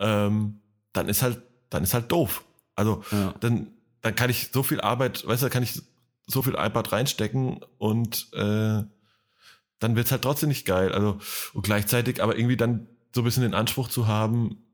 ähm, 0.00 0.60
dann 0.92 1.08
ist 1.08 1.22
halt, 1.22 1.40
dann 1.70 1.84
ist 1.84 1.94
halt 1.94 2.10
doof. 2.10 2.44
Also 2.74 3.02
ja. 3.12 3.34
dann, 3.40 3.68
dann 4.00 4.14
kann 4.14 4.30
ich 4.30 4.50
so 4.52 4.62
viel 4.62 4.80
Arbeit, 4.80 5.26
weißt 5.26 5.42
du, 5.42 5.50
kann 5.50 5.62
ich 5.62 5.80
so 6.26 6.42
viel 6.42 6.56
Arbeit 6.56 6.92
reinstecken 6.92 7.60
und 7.78 8.28
äh, 8.32 8.82
dann 9.78 9.96
wird's 9.96 10.12
halt 10.12 10.22
trotzdem 10.22 10.48
nicht 10.48 10.66
geil. 10.66 10.92
Also 10.92 11.18
und 11.52 11.62
gleichzeitig 11.62 12.22
aber 12.22 12.36
irgendwie 12.36 12.56
dann 12.56 12.88
so 13.14 13.20
ein 13.22 13.24
bisschen 13.24 13.42
den 13.42 13.54
Anspruch 13.54 13.88
zu 13.88 14.06
haben, 14.06 14.64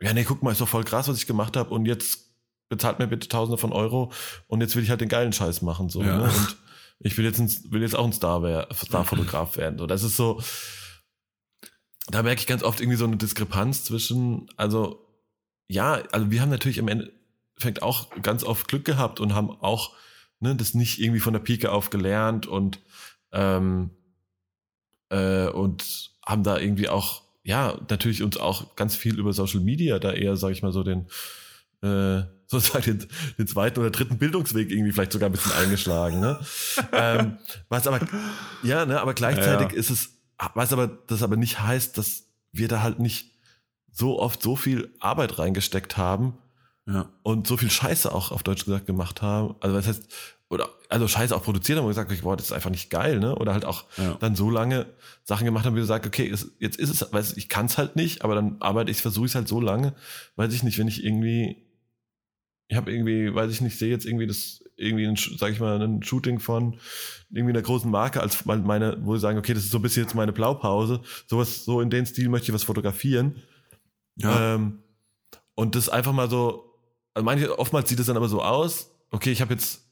ja, 0.00 0.12
nee, 0.12 0.24
guck 0.24 0.42
mal, 0.42 0.52
ist 0.52 0.60
doch 0.60 0.68
voll 0.68 0.84
krass, 0.84 1.08
was 1.08 1.18
ich 1.18 1.26
gemacht 1.26 1.56
habe 1.56 1.70
und 1.70 1.86
jetzt 1.86 2.30
bezahlt 2.68 2.98
mir 2.98 3.06
bitte 3.06 3.28
Tausende 3.28 3.58
von 3.58 3.72
Euro 3.72 4.12
und 4.46 4.60
jetzt 4.60 4.76
will 4.76 4.82
ich 4.82 4.90
halt 4.90 5.00
den 5.00 5.08
geilen 5.08 5.32
Scheiß 5.32 5.62
machen 5.62 5.88
so. 5.88 6.02
Ja. 6.02 6.18
Ne? 6.18 6.24
Und 6.24 6.56
ich 7.00 7.16
will 7.16 7.24
jetzt 7.24 7.38
ein, 7.40 7.50
will 7.72 7.82
jetzt 7.82 7.96
auch 7.96 8.04
ein 8.04 8.12
Star 8.12 8.42
wer- 8.42 8.68
Starfotograf 8.72 9.56
werden. 9.56 9.78
So, 9.78 9.86
das 9.86 10.02
ist 10.02 10.16
so. 10.16 10.40
Da 12.08 12.22
merke 12.22 12.40
ich 12.40 12.46
ganz 12.46 12.62
oft 12.62 12.80
irgendwie 12.80 12.96
so 12.96 13.04
eine 13.04 13.16
Diskrepanz 13.16 13.84
zwischen, 13.84 14.48
also 14.56 15.06
ja, 15.68 16.02
also 16.12 16.30
wir 16.30 16.40
haben 16.40 16.50
natürlich 16.50 16.78
im 16.78 16.88
Endeffekt 16.88 17.82
auch 17.82 18.10
ganz 18.22 18.42
oft 18.42 18.66
Glück 18.68 18.84
gehabt 18.84 19.20
und 19.20 19.34
haben 19.34 19.50
auch 19.50 19.94
ne, 20.40 20.56
das 20.56 20.74
nicht 20.74 21.00
irgendwie 21.00 21.20
von 21.20 21.32
der 21.32 21.40
Pike 21.40 21.70
auf 21.70 21.90
gelernt 21.90 22.46
und 22.46 22.80
ähm, 23.32 23.90
äh, 25.10 25.48
und 25.48 26.10
haben 26.26 26.42
da 26.42 26.58
irgendwie 26.58 26.88
auch, 26.88 27.22
ja, 27.42 27.78
natürlich 27.88 28.22
uns 28.22 28.36
auch 28.36 28.76
ganz 28.76 28.96
viel 28.96 29.18
über 29.18 29.32
Social 29.32 29.60
Media 29.60 29.98
da 29.98 30.12
eher, 30.12 30.36
sag 30.36 30.50
ich 30.50 30.62
mal, 30.62 30.72
so 30.72 30.82
den, 30.82 31.06
äh, 31.82 32.22
sozusagen 32.46 32.98
den, 32.98 33.08
den 33.38 33.46
zweiten 33.46 33.78
oder 33.78 33.90
dritten 33.90 34.18
Bildungsweg 34.18 34.70
irgendwie 34.70 34.92
vielleicht 34.92 35.12
sogar 35.12 35.28
ein 35.28 35.32
bisschen 35.32 35.52
eingeschlagen, 35.52 36.20
ne? 36.20 36.40
ähm, 36.92 37.38
was 37.68 37.86
aber, 37.86 38.00
ja, 38.62 38.86
ne, 38.86 39.00
aber 39.00 39.14
gleichzeitig 39.14 39.72
Ja. 39.72 39.78
ist 39.78 39.90
es, 39.90 40.19
was 40.54 40.72
aber, 40.72 40.86
das 40.88 41.22
aber 41.22 41.36
nicht 41.36 41.60
heißt, 41.60 41.96
dass 41.98 42.24
wir 42.52 42.68
da 42.68 42.82
halt 42.82 42.98
nicht 42.98 43.30
so 43.92 44.18
oft 44.20 44.42
so 44.42 44.56
viel 44.56 44.94
Arbeit 45.00 45.38
reingesteckt 45.38 45.96
haben 45.96 46.34
Ja. 46.86 47.08
und 47.22 47.46
so 47.46 47.56
viel 47.56 47.70
Scheiße 47.70 48.12
auch 48.12 48.30
auf 48.32 48.42
Deutsch 48.42 48.64
gesagt 48.64 48.86
gemacht 48.86 49.22
haben. 49.22 49.54
Also 49.60 49.76
was 49.76 49.86
heißt, 49.86 50.08
oder 50.48 50.68
also 50.88 51.06
Scheiße 51.06 51.34
auch 51.36 51.44
produziert 51.44 51.78
haben 51.78 51.84
und 51.84 51.90
gesagt, 51.90 52.22
boah, 52.22 52.36
das 52.36 52.46
ist 52.46 52.52
einfach 52.52 52.70
nicht 52.70 52.90
geil, 52.90 53.20
ne? 53.20 53.36
Oder 53.36 53.52
halt 53.52 53.64
auch 53.64 53.84
Ja. 53.98 54.14
dann 54.18 54.34
so 54.34 54.50
lange 54.50 54.86
Sachen 55.22 55.44
gemacht 55.44 55.64
haben, 55.64 55.76
wie 55.76 55.80
du 55.80 55.86
sagst, 55.86 56.06
okay, 56.08 56.28
es, 56.28 56.50
jetzt 56.58 56.76
ist 56.78 56.90
es, 56.90 57.12
weiß 57.12 57.36
ich 57.36 57.48
kann 57.48 57.66
es 57.66 57.78
halt 57.78 57.94
nicht, 57.94 58.22
aber 58.24 58.34
dann 58.34 58.56
arbeite 58.60 58.90
ich, 58.90 59.00
versuche 59.00 59.26
ich 59.26 59.30
es 59.32 59.36
halt 59.36 59.46
so 59.48 59.60
lange, 59.60 59.94
weiß 60.36 60.52
ich 60.52 60.62
nicht, 60.64 60.78
wenn 60.78 60.88
ich 60.88 61.04
irgendwie, 61.04 61.62
ich 62.70 62.76
habe 62.76 62.92
irgendwie, 62.92 63.34
weiß 63.34 63.50
ich 63.50 63.60
nicht, 63.60 63.76
sehe 63.76 63.90
jetzt 63.90 64.06
irgendwie 64.06 64.28
das, 64.28 64.62
irgendwie, 64.76 65.04
ein, 65.04 65.16
sag 65.16 65.52
ich 65.52 65.58
mal, 65.58 65.82
ein 65.82 66.04
Shooting 66.04 66.38
von 66.38 66.78
irgendwie 67.28 67.52
einer 67.52 67.62
großen 67.62 67.90
Marke 67.90 68.20
als 68.20 68.44
meine, 68.44 68.96
wo 69.00 69.16
sie 69.16 69.20
sagen, 69.20 69.38
okay, 69.38 69.54
das 69.54 69.64
ist 69.64 69.72
so 69.72 69.78
ein 69.78 69.82
bisschen 69.82 70.04
jetzt 70.04 70.14
meine 70.14 70.32
Blaupause, 70.32 71.00
sowas, 71.26 71.64
so 71.64 71.80
in 71.80 71.90
den 71.90 72.06
Stil 72.06 72.28
möchte 72.28 72.46
ich 72.46 72.54
was 72.54 72.62
fotografieren. 72.62 73.42
Ja. 74.16 74.54
Ähm, 74.54 74.78
und 75.56 75.74
das 75.74 75.88
einfach 75.88 76.12
mal 76.12 76.30
so, 76.30 76.72
also 77.12 77.24
manche, 77.24 77.58
oftmals 77.58 77.88
sieht 77.88 77.98
es 77.98 78.06
dann 78.06 78.16
aber 78.16 78.28
so 78.28 78.40
aus, 78.40 78.94
okay, 79.10 79.32
ich 79.32 79.40
habe 79.40 79.52
jetzt, 79.52 79.88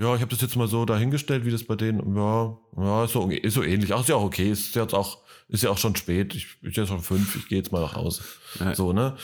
ja, 0.00 0.12
ich 0.16 0.20
habe 0.20 0.30
das 0.30 0.40
jetzt 0.40 0.56
mal 0.56 0.66
so 0.66 0.84
dahingestellt, 0.84 1.44
wie 1.44 1.52
das 1.52 1.62
bei 1.62 1.76
denen, 1.76 2.16
ja, 2.16 2.58
ja, 2.76 3.04
ist 3.04 3.12
so, 3.12 3.30
ist 3.30 3.54
so 3.54 3.62
ähnlich. 3.62 3.94
Ach, 3.94 4.00
ist 4.00 4.08
ja 4.08 4.16
auch 4.16 4.24
okay, 4.24 4.50
ist 4.50 4.74
jetzt 4.74 4.94
auch, 4.94 5.18
ist 5.48 5.62
ja 5.62 5.70
auch 5.70 5.78
schon 5.78 5.94
spät, 5.94 6.34
ich 6.34 6.60
bin 6.60 6.72
ja 6.72 6.88
schon 6.88 7.00
fünf, 7.02 7.36
ich 7.36 7.46
gehe 7.46 7.58
jetzt 7.58 7.70
mal 7.70 7.82
nach 7.82 7.94
Hause. 7.94 8.24
Ja. 8.58 8.74
So, 8.74 8.92
ne? 8.92 9.16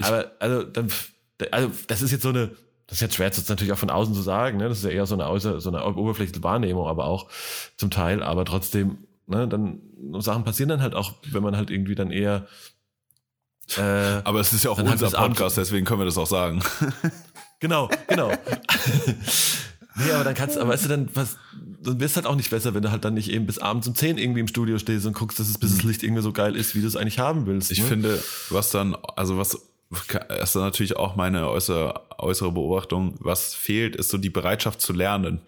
Aber, 0.00 0.30
also, 0.38 0.62
dann, 0.62 0.88
also, 1.50 1.70
das 1.86 2.02
ist 2.02 2.10
jetzt 2.10 2.22
so 2.22 2.30
eine, 2.30 2.50
das 2.86 2.98
ist 2.98 3.00
jetzt 3.02 3.14
schwer, 3.14 3.28
das 3.28 3.48
natürlich 3.48 3.72
auch 3.72 3.78
von 3.78 3.90
außen 3.90 4.14
zu 4.14 4.22
sagen, 4.22 4.58
ne? 4.58 4.68
Das 4.68 4.78
ist 4.78 4.84
ja 4.84 4.90
eher 4.90 5.06
so 5.06 5.14
eine, 5.14 5.26
außer, 5.26 5.60
so 5.60 5.70
eine 5.70 5.84
oberflächliche 5.84 6.42
Wahrnehmung, 6.42 6.86
aber 6.86 7.04
auch 7.04 7.28
zum 7.76 7.90
Teil, 7.90 8.22
aber 8.22 8.44
trotzdem, 8.44 8.98
ne, 9.26 9.46
dann, 9.46 9.80
Sachen 10.20 10.44
passieren 10.44 10.70
dann 10.70 10.82
halt 10.82 10.94
auch, 10.94 11.14
wenn 11.30 11.42
man 11.42 11.56
halt 11.56 11.70
irgendwie 11.70 11.94
dann 11.94 12.10
eher, 12.10 12.46
äh, 13.76 14.22
Aber 14.24 14.40
es 14.40 14.52
ist 14.52 14.64
ja 14.64 14.70
auch 14.70 14.78
hat 14.78 14.86
unser 14.86 15.10
Podcast, 15.10 15.58
deswegen 15.58 15.84
können 15.84 16.00
wir 16.00 16.06
das 16.06 16.18
auch 16.18 16.26
sagen. 16.26 16.62
Genau, 17.60 17.90
genau. 18.06 18.30
nee, 19.96 20.12
aber 20.12 20.22
dann 20.22 20.34
kannst 20.36 20.54
du, 20.54 20.60
aber 20.60 20.70
weißt 20.70 20.84
du, 20.84 20.88
dann, 20.90 21.08
was, 21.14 21.38
dann 21.82 21.98
wirst 21.98 22.14
halt 22.14 22.24
auch 22.24 22.36
nicht 22.36 22.50
besser, 22.50 22.72
wenn 22.72 22.82
du 22.82 22.92
halt 22.92 23.04
dann 23.04 23.14
nicht 23.14 23.32
eben 23.32 23.46
bis 23.46 23.58
abends 23.58 23.88
um 23.88 23.96
10 23.96 24.16
irgendwie 24.16 24.38
im 24.38 24.46
Studio 24.46 24.78
stehst 24.78 25.06
und 25.06 25.14
guckst, 25.14 25.40
dass 25.40 25.48
es 25.48 25.58
bis 25.58 25.74
das 25.74 25.82
Licht 25.82 26.04
irgendwie 26.04 26.22
so 26.22 26.32
geil 26.32 26.54
ist, 26.54 26.76
wie 26.76 26.82
du 26.82 26.86
es 26.86 26.94
eigentlich 26.94 27.18
haben 27.18 27.46
willst. 27.46 27.72
Ich 27.72 27.80
ne? 27.80 27.86
finde, 27.86 28.22
was 28.50 28.70
dann, 28.70 28.96
also 29.16 29.38
was, 29.38 29.60
das 29.90 30.50
ist 30.50 30.60
natürlich 30.60 30.96
auch 30.96 31.16
meine 31.16 31.48
äußere, 31.48 32.18
äußere 32.18 32.52
Beobachtung, 32.52 33.14
was 33.20 33.54
fehlt, 33.54 33.96
ist 33.96 34.10
so 34.10 34.18
die 34.18 34.30
Bereitschaft 34.30 34.80
zu 34.80 34.92
lernen 34.92 35.40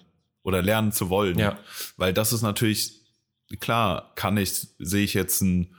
oder 0.42 0.62
lernen 0.62 0.92
zu 0.92 1.10
wollen. 1.10 1.38
Ja. 1.38 1.58
Weil 1.96 2.14
das 2.14 2.32
ist 2.32 2.42
natürlich, 2.42 3.00
klar, 3.60 4.12
kann 4.14 4.36
ich, 4.36 4.68
sehe 4.78 5.04
ich 5.04 5.14
jetzt 5.14 5.42
ein 5.42 5.74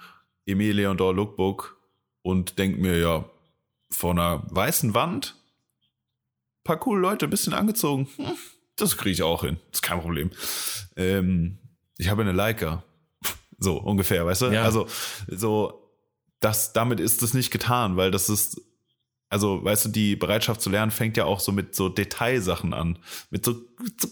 Emile 0.45 0.73
Leondor 0.73 1.13
Lookbook 1.13 1.77
und 2.21 2.59
denke 2.59 2.79
mir, 2.79 2.99
ja, 2.99 3.25
vor 3.89 4.11
einer 4.11 4.43
weißen 4.51 4.93
Wand, 4.93 5.35
paar 6.63 6.77
coole 6.77 7.01
Leute, 7.01 7.27
bisschen 7.27 7.53
angezogen, 7.53 8.07
hm, 8.17 8.33
das 8.75 8.95
kriege 8.97 9.13
ich 9.13 9.23
auch 9.23 9.43
hin, 9.43 9.57
das 9.71 9.79
ist 9.79 9.81
kein 9.81 10.01
Problem. 10.01 10.31
Ähm, 10.95 11.57
ich 11.97 12.09
habe 12.09 12.21
eine 12.21 12.31
Leica. 12.31 12.83
So 13.57 13.77
ungefähr, 13.77 14.25
weißt 14.25 14.41
du? 14.41 14.45
Ja. 14.47 14.63
Also 14.63 14.87
so, 15.27 15.80
das, 16.41 16.73
damit 16.73 16.99
ist 16.99 17.23
es 17.23 17.33
nicht 17.33 17.51
getan, 17.51 17.95
weil 17.95 18.11
das 18.11 18.29
ist, 18.29 18.61
also 19.29 19.63
weißt 19.63 19.85
du, 19.85 19.89
die 19.89 20.17
Bereitschaft 20.17 20.61
zu 20.61 20.69
lernen 20.69 20.91
fängt 20.91 21.15
ja 21.15 21.23
auch 21.25 21.39
so 21.39 21.53
mit 21.53 21.73
so 21.73 21.87
Detailsachen 21.87 22.73
an, 22.73 22.99
mit 23.29 23.45
so, 23.45 23.53
so 23.99 24.09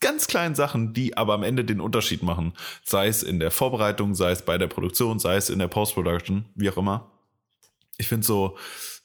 ganz 0.00 0.28
kleinen 0.28 0.54
Sachen, 0.54 0.92
die 0.92 1.16
aber 1.16 1.34
am 1.34 1.42
Ende 1.42 1.64
den 1.64 1.80
Unterschied 1.80 2.22
machen. 2.22 2.52
Sei 2.84 3.08
es 3.08 3.22
in 3.22 3.40
der 3.40 3.50
Vorbereitung, 3.50 4.14
sei 4.14 4.30
es 4.30 4.44
bei 4.44 4.58
der 4.58 4.68
Produktion, 4.68 5.18
sei 5.18 5.36
es 5.36 5.50
in 5.50 5.58
der 5.58 5.68
Post-Production, 5.68 6.44
wie 6.54 6.70
auch 6.70 6.76
immer. 6.76 7.10
Ich 7.98 8.08
finde 8.08 8.26
so, 8.26 8.56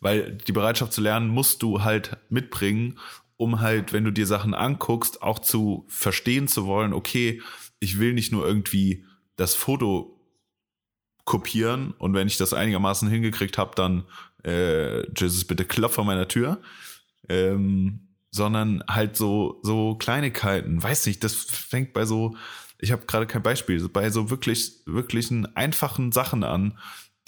weil 0.02 0.34
die 0.34 0.52
Bereitschaft 0.52 0.94
zu 0.94 1.02
lernen 1.02 1.30
musst 1.30 1.64
du 1.64 1.84
halt 1.84 2.18
mitbringen, 2.30 3.00
um 3.38 3.62
halt, 3.62 3.94
wenn 3.94 4.04
du 4.04 4.12
dir 4.12 4.28
Sachen 4.28 4.54
anguckst, 4.54 5.24
auch 5.24 5.40
zu 5.40 5.86
verstehen 5.88 6.48
zu 6.48 6.66
wollen, 6.66 6.94
okay, 6.94 7.42
ich 7.80 7.98
will 7.98 8.14
nicht 8.14 8.32
nur 8.32 8.46
irgendwie 8.46 9.06
das 9.38 9.56
Foto 9.56 10.21
kopieren 11.32 11.94
und 11.98 12.14
wenn 12.14 12.28
ich 12.28 12.36
das 12.36 12.54
einigermaßen 12.54 13.08
hingekriegt 13.08 13.58
habe, 13.58 13.72
dann 13.76 14.04
äh, 14.44 15.10
Jesus, 15.18 15.46
bitte 15.46 15.64
klopf 15.64 15.94
vor 15.94 16.04
meiner 16.04 16.28
Tür. 16.28 16.60
Ähm, 17.30 18.10
sondern 18.32 18.84
halt 18.90 19.16
so 19.16 19.62
so 19.64 19.96
Kleinigkeiten, 19.96 20.84
weiß 20.84 21.06
nicht, 21.06 21.24
das 21.24 21.36
fängt 21.36 21.94
bei 21.94 22.04
so 22.06 22.36
ich 22.80 22.92
habe 22.92 23.06
gerade 23.06 23.28
kein 23.28 23.44
Beispiel, 23.44 23.88
bei 23.88 24.10
so 24.10 24.30
wirklich 24.30 24.82
wirklichen 24.86 25.56
einfachen 25.56 26.12
Sachen 26.12 26.44
an, 26.44 26.78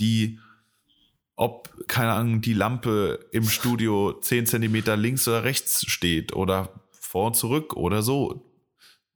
die 0.01 0.39
ob, 1.35 1.73
keine 1.87 2.11
Ahnung, 2.11 2.41
die 2.41 2.53
Lampe 2.53 3.25
im 3.31 3.45
Studio 3.45 4.19
10 4.19 4.47
Zentimeter 4.47 4.97
links 4.97 5.27
oder 5.27 5.45
rechts 5.45 5.85
steht 5.89 6.33
oder 6.33 6.69
vor 6.91 7.27
und 7.27 7.35
zurück 7.35 7.73
oder 7.75 8.03
so. 8.03 8.51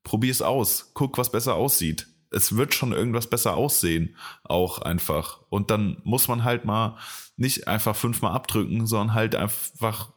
Probier's 0.03 0.41
aus. 0.41 0.91
Guck, 0.93 1.17
was 1.17 1.31
besser 1.31 1.55
aussieht. 1.55 2.07
Es 2.31 2.55
wird 2.55 2.73
schon 2.73 2.91
irgendwas 2.91 3.27
besser 3.27 3.55
aussehen. 3.55 4.15
Auch 4.43 4.79
einfach. 4.79 5.39
Und 5.49 5.71
dann 5.71 5.97
muss 6.03 6.27
man 6.27 6.43
halt 6.43 6.65
mal 6.65 6.97
nicht 7.37 7.67
einfach 7.67 7.95
fünfmal 7.95 8.33
abdrücken, 8.33 8.87
sondern 8.87 9.13
halt 9.13 9.35
einfach 9.35 10.11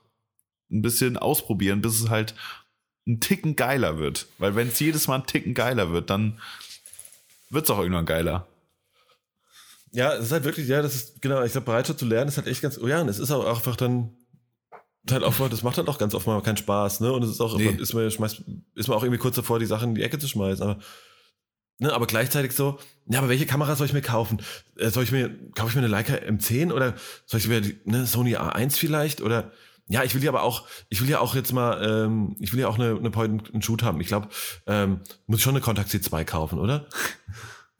ein 0.70 0.82
bisschen 0.82 1.16
ausprobieren, 1.16 1.82
bis 1.82 2.00
es 2.00 2.10
halt 2.10 2.34
ein 3.06 3.20
Ticken 3.20 3.56
geiler 3.56 3.98
wird. 3.98 4.26
Weil 4.38 4.54
wenn 4.56 4.68
es 4.68 4.80
jedes 4.80 5.08
Mal 5.08 5.16
ein 5.16 5.26
Ticken 5.26 5.54
geiler 5.54 5.90
wird, 5.90 6.10
dann 6.10 6.38
wird's 7.50 7.70
auch 7.70 7.78
irgendwann 7.78 8.06
geiler. 8.06 8.46
Ja, 9.92 10.14
es 10.14 10.26
ist 10.26 10.32
halt 10.32 10.44
wirklich, 10.44 10.68
ja, 10.68 10.82
das 10.82 10.94
ist, 10.94 11.22
genau, 11.22 11.42
ich 11.42 11.52
glaube, 11.52 11.64
Bereitschaft 11.64 11.98
zu 11.98 12.06
lernen 12.06 12.28
ist 12.28 12.36
halt 12.36 12.46
echt 12.46 12.62
ganz, 12.62 12.78
oh 12.78 12.86
ja, 12.86 13.00
und 13.00 13.08
es 13.08 13.18
ist 13.18 13.32
auch 13.32 13.44
einfach 13.44 13.74
dann, 13.74 14.10
halt 15.10 15.24
auch, 15.24 15.34
das 15.48 15.64
macht 15.64 15.78
halt 15.78 15.88
auch 15.88 15.98
ganz 15.98 16.14
oft 16.14 16.28
mal 16.28 16.40
keinen 16.42 16.58
Spaß, 16.58 17.00
ne, 17.00 17.12
und 17.12 17.24
es 17.24 17.30
ist 17.30 17.40
auch, 17.40 17.58
Nee. 17.58 17.70
ist, 17.70 17.92
man, 17.92 18.08
schmeißt, 18.08 18.42
ist 18.76 18.88
man 18.88 18.96
auch 18.96 19.02
irgendwie 19.02 19.18
kurz 19.18 19.34
davor, 19.34 19.58
die 19.58 19.66
Sachen 19.66 19.88
in 19.90 19.94
die 19.96 20.02
Ecke 20.04 20.20
zu 20.20 20.28
schmeißen, 20.28 20.62
aber, 20.62 20.80
ne, 21.80 21.92
aber 21.92 22.06
gleichzeitig 22.06 22.52
so, 22.52 22.78
ja, 23.08 23.18
aber 23.18 23.28
welche 23.28 23.46
Kamera 23.46 23.74
soll 23.74 23.86
ich 23.88 23.92
mir 23.92 24.02
kaufen? 24.02 24.40
Äh, 24.76 24.90
Soll 24.90 25.02
ich 25.02 25.10
mir, 25.12 25.30
kaufe 25.54 25.70
ich 25.70 25.74
mir 25.74 25.80
eine 25.80 25.88
Leica 25.88 26.14
M10 26.14 26.72
oder 26.72 26.94
soll 27.26 27.40
ich 27.40 27.48
mir 27.48 27.60
die, 27.60 27.76
ne, 27.84 28.06
Sony 28.06 28.36
A1 28.36 28.76
vielleicht 28.76 29.20
oder, 29.20 29.50
ja, 29.88 30.04
ich 30.04 30.14
will 30.14 30.22
ja 30.22 30.30
aber 30.30 30.44
auch, 30.44 30.68
ich 30.88 31.00
will 31.02 31.08
ja 31.10 31.18
auch 31.18 31.34
jetzt 31.34 31.52
mal, 31.52 31.82
ähm, 32.06 32.36
ich 32.38 32.52
will 32.52 32.60
ja 32.60 32.68
auch 32.68 32.78
eine, 32.78 32.96
eine 32.96 33.10
Point 33.10 33.52
and 33.52 33.64
Shoot 33.64 33.82
haben. 33.82 34.00
Ich 34.00 34.06
glaube, 34.06 34.28
ähm, 34.66 35.00
muss 35.26 35.38
ich 35.38 35.42
schon 35.42 35.54
eine 35.56 35.60
Contact 35.64 35.90
C2 35.90 36.24
kaufen, 36.24 36.58
oder? 36.60 36.86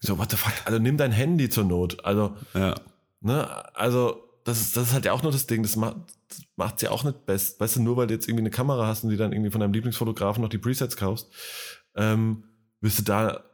So, 0.03 0.17
what 0.17 0.31
the 0.31 0.39
fuck? 0.39 0.55
Also 0.65 0.79
nimm 0.79 0.97
dein 0.97 1.13
Handy 1.13 1.51
zur 1.51 1.65
Not. 1.65 2.07
Also, 2.07 2.35
Ja. 2.55 2.75
ne, 3.21 3.47
also 3.77 4.23
das 4.45 4.59
ist, 4.59 4.75
das 4.75 4.89
ist 4.89 4.93
halt 4.95 5.05
ja 5.05 5.13
auch 5.13 5.23
nur 5.23 5.31
das 5.31 5.47
Ding. 5.47 5.63
Das 5.63 5.77
macht 5.77 5.97
macht's 6.57 6.81
ja 6.81 6.91
auch 6.91 7.05
nicht 7.05 7.27
best. 7.27 7.61
Weißt 7.61 7.77
du, 7.77 7.83
nur 7.83 7.99
weil 7.99 8.07
du 8.07 8.15
jetzt 8.15 8.27
irgendwie 8.27 8.41
eine 8.43 8.51
Kamera 8.51 8.87
hast 8.87 9.05
und 9.05 9.11
die 9.11 9.19
dann 9.19 9.35
irgendwie 9.35 9.51
von 9.51 9.61
deinem 9.61 9.75
Lieblingsfotografen 9.75 10.43
noch 10.43 10.49
die 10.49 10.57
Presets 10.57 10.97
kaufst, 10.97 11.29
ähm, 11.97 12.45
wirst 12.81 12.99
du 13.01 13.03
da, 13.03 13.45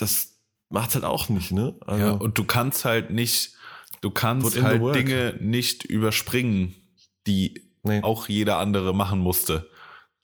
das 0.00 0.38
macht's 0.68 0.94
halt 0.94 1.04
auch 1.04 1.28
nicht, 1.28 1.50
ne? 1.52 1.74
Also, 1.86 2.04
Ja, 2.04 2.10
und 2.12 2.38
du 2.38 2.44
kannst 2.44 2.84
halt 2.84 3.10
nicht, 3.10 3.54
du 4.00 4.10
kannst 4.10 4.60
halt. 4.62 4.82
Dinge 4.94 5.36
nicht 5.40 5.84
überspringen, 5.84 6.74
die 7.26 7.62
nee. 7.82 8.02
auch 8.02 8.28
jeder 8.28 8.58
andere 8.58 8.94
machen 8.94 9.18
musste. 9.18 9.68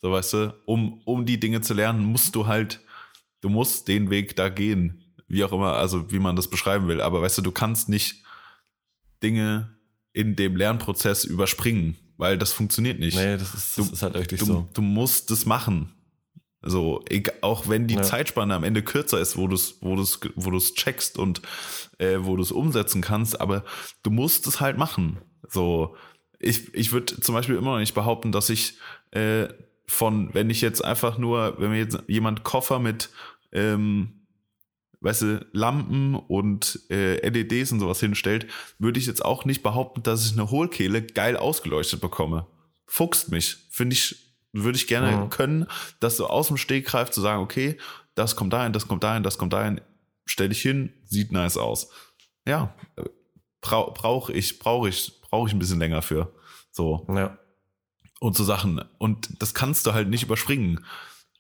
So 0.03 0.13
weißt 0.13 0.33
du, 0.35 0.55
um, 0.67 1.01
um 1.05 1.27
die 1.27 1.41
Dinge 1.41 1.61
zu 1.63 1.75
lernen, 1.75 2.05
musst 2.05 2.35
du 2.35 2.47
halt, 2.47 2.81
du 3.41 3.49
musst 3.49 3.89
den 3.89 4.11
Weg 4.11 4.37
da 4.37 4.49
gehen. 4.49 5.03
Wie 5.29 5.43
auch 5.43 5.53
immer, 5.53 5.73
also 5.73 6.13
wie 6.13 6.21
man 6.21 6.37
das 6.37 6.49
beschreiben 6.49 6.87
will. 6.87 7.01
Aber 7.01 7.21
weißt 7.23 7.39
du, 7.39 7.43
du 7.43 7.51
kannst 7.51 7.89
nicht 7.89 8.23
Dinge 9.23 9.77
in 10.13 10.37
dem 10.37 10.57
Lernprozess 10.57 11.25
überspringen. 11.25 11.97
weil 12.19 12.39
das 12.39 12.53
funktioniert 12.53 12.99
nicht. 12.99 13.15
Nee, 13.17 13.37
das 13.37 13.53
ist, 13.55 13.77
das 13.79 13.87
Du- 13.89 13.93
ist 13.93 14.03
halt 14.03 14.15
richtig 14.15 14.39
du, 14.39 14.47
so. 14.47 14.69
du 14.73 14.81
musst 14.81 15.31
es 15.31 15.45
machen. 15.45 15.93
So, 16.67 17.05
auch 17.41 17.69
wenn 17.69 17.87
die 17.87 17.95
Ja. 17.95 18.03
Zeitspanne 18.03 18.55
am 18.55 18.65
Ende 18.65 18.83
kürzer 18.83 19.21
ist, 19.21 19.37
wo 19.37 19.47
du 19.47 19.55
es 19.55 19.79
wo 19.81 19.97
du's, 19.97 20.21
wo 20.35 20.51
du's 20.51 20.75
checkst 20.75 21.19
und 21.19 21.43
äh, 21.99 22.19
wo 22.21 22.37
du 22.37 22.43
es 22.43 22.53
umsetzen 22.53 23.01
kannst, 23.03 23.41
aber 23.41 23.65
du 24.03 24.11
musst 24.11 24.47
es 24.47 24.61
halt 24.61 24.77
machen. 24.79 25.19
So, 25.49 25.97
ich, 26.39 26.75
ich 26.75 26.93
würde 26.93 27.21
zum 27.21 27.35
Beispiel 27.35 27.57
immer 27.57 27.73
noch 27.73 27.79
nicht 27.79 27.95
behaupten, 27.95 28.33
dass 28.33 28.51
ich 28.51 28.79
äh, 29.13 29.49
von, 29.87 30.35
wenn 30.35 30.51
ich 30.51 30.61
jetzt 30.61 30.85
einfach 30.85 31.19
nur, 31.19 31.57
wenn 31.59 31.71
mir 31.71 31.79
jetzt 31.79 31.99
jemand 32.09 32.43
Koffer 32.43 32.79
mit 32.79 33.11
ähm, 33.53 34.27
weißt 35.01 35.23
du, 35.23 35.47
Lampen 35.53 36.15
und 36.15 36.81
äh, 36.91 37.27
LEDs 37.29 37.71
und 37.73 37.81
sowas 37.81 38.01
hinstellt, 38.01 38.47
würde 38.79 38.99
ich 38.99 39.07
jetzt 39.07 39.25
auch 39.25 39.45
nicht 39.45 39.63
behaupten, 39.63 40.03
dass 40.03 40.27
ich 40.27 40.33
eine 40.33 40.51
Hohlkehle 40.51 41.03
geil 41.03 41.37
ausgeleuchtet 41.37 42.01
bekomme. 42.01 42.47
Fuchst 42.87 43.31
mich. 43.31 43.57
Finde 43.71 43.95
ich, 43.95 44.26
würde 44.65 44.77
ich 44.79 44.87
gerne 44.87 45.17
Mhm. 45.17 45.31
können, 45.31 45.67
dass 46.01 46.17
so 46.17 46.27
aus 46.29 46.49
dem 46.49 46.57
Stegreif 46.57 47.11
zu 47.11 47.21
sagen, 47.21 47.43
okay, 47.43 47.79
das 48.15 48.37
kommt 48.37 48.53
dahin, 48.53 48.73
das 48.73 48.89
kommt 48.89 49.03
dahin, 49.05 49.23
das 49.23 49.39
kommt 49.39 49.53
dahin, 49.53 49.81
stell 50.25 50.49
dich 50.49 50.63
hin, 50.63 50.93
sieht 51.05 51.33
nice 51.33 51.57
aus. 51.57 51.91
Ja, 52.47 52.75
brau, 53.61 53.91
brauche 53.93 54.33
ich, 54.33 54.59
brauche 54.59 54.89
ich, 54.89 55.21
brauche 55.21 55.49
ich 55.49 55.55
ein 55.55 55.59
bisschen 55.59 55.79
länger 55.81 56.03
für. 56.03 56.33
So 56.71 57.07
Ja. 57.15 57.39
und 58.21 58.37
so 58.37 58.45
Sachen. 58.45 58.83
Und 58.99 59.43
das 59.43 59.55
kannst 59.55 59.87
du 59.87 59.93
halt 59.95 60.09
nicht 60.09 60.23
überspringen. 60.23 60.85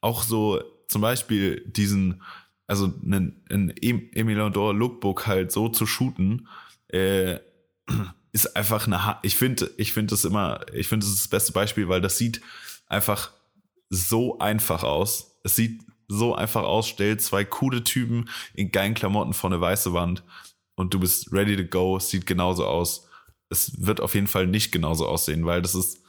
Auch 0.01 0.23
so 0.23 0.63
zum 0.89 1.01
Beispiel 1.03 1.63
diesen, 1.67 2.23
also 2.67 2.93
einen, 3.05 3.45
ein 3.51 3.71
Emilodor 3.81 4.75
Lookbook 4.75 5.27
halt 5.27 5.53
so 5.53 5.69
zu 5.69 5.87
shooten, 5.87 6.49
äh, 6.89 7.39
ist 8.33 8.55
einfach 8.57 8.87
eine, 8.87 9.05
ha 9.07 9.19
ich 9.23 9.37
finde, 9.37 9.71
ich 9.79 9.93
finde 9.95 10.11
das 10.11 10.25
immer, 10.25 10.61
ich 10.75 10.89
finde 10.89 11.07
das 11.07 11.15
ist 11.15 11.23
das 11.23 11.29
beste 11.29 11.53
Beispiel, 11.53 11.89
weil 11.89 12.01
das 12.03 12.19
sieht 12.19 12.41
einfach 12.87 13.33
so 13.89 14.39
einfach 14.39 14.83
aus. 14.83 15.39
Es 15.45 15.57
sieht 15.57 15.83
so 16.09 16.35
einfach 16.35 16.63
aus, 16.63 16.89
stellt 16.89 17.23
zwei 17.23 17.45
coole 17.45 17.85
Typen 17.85 18.29
in 18.55 18.71
geilen 18.71 18.95
Klamotten 18.95 19.33
vor 19.33 19.51
eine 19.51 19.61
weiße 19.61 19.93
Wand 19.93 20.23
und 20.77 20.95
du 20.95 21.01
bist 21.01 21.33
ready 21.33 21.57
to 21.57 21.65
go, 21.65 21.97
es 21.97 22.11
sieht 22.11 22.27
genauso 22.27 22.67
aus. 22.67 23.09
Es 23.49 23.85
wird 23.85 24.01
auf 24.01 24.15
jeden 24.15 24.27
Fall 24.27 24.47
nicht 24.47 24.73
genauso 24.73 25.07
aussehen, 25.07 25.47
weil 25.47 25.63
das 25.63 25.75
ist 25.75 26.01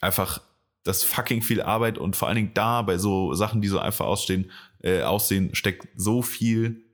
einfach 0.00 0.40
das 0.84 1.04
fucking 1.04 1.42
viel 1.42 1.60
Arbeit 1.60 1.98
und 1.98 2.16
vor 2.16 2.28
allen 2.28 2.36
Dingen 2.36 2.54
da 2.54 2.82
bei 2.82 2.98
so 2.98 3.34
Sachen, 3.34 3.60
die 3.60 3.68
so 3.68 3.78
einfach 3.78 4.06
ausstehen, 4.06 4.50
äh, 4.82 5.02
aussehen, 5.02 5.54
steckt 5.54 5.88
so 5.96 6.22
viel 6.22 6.84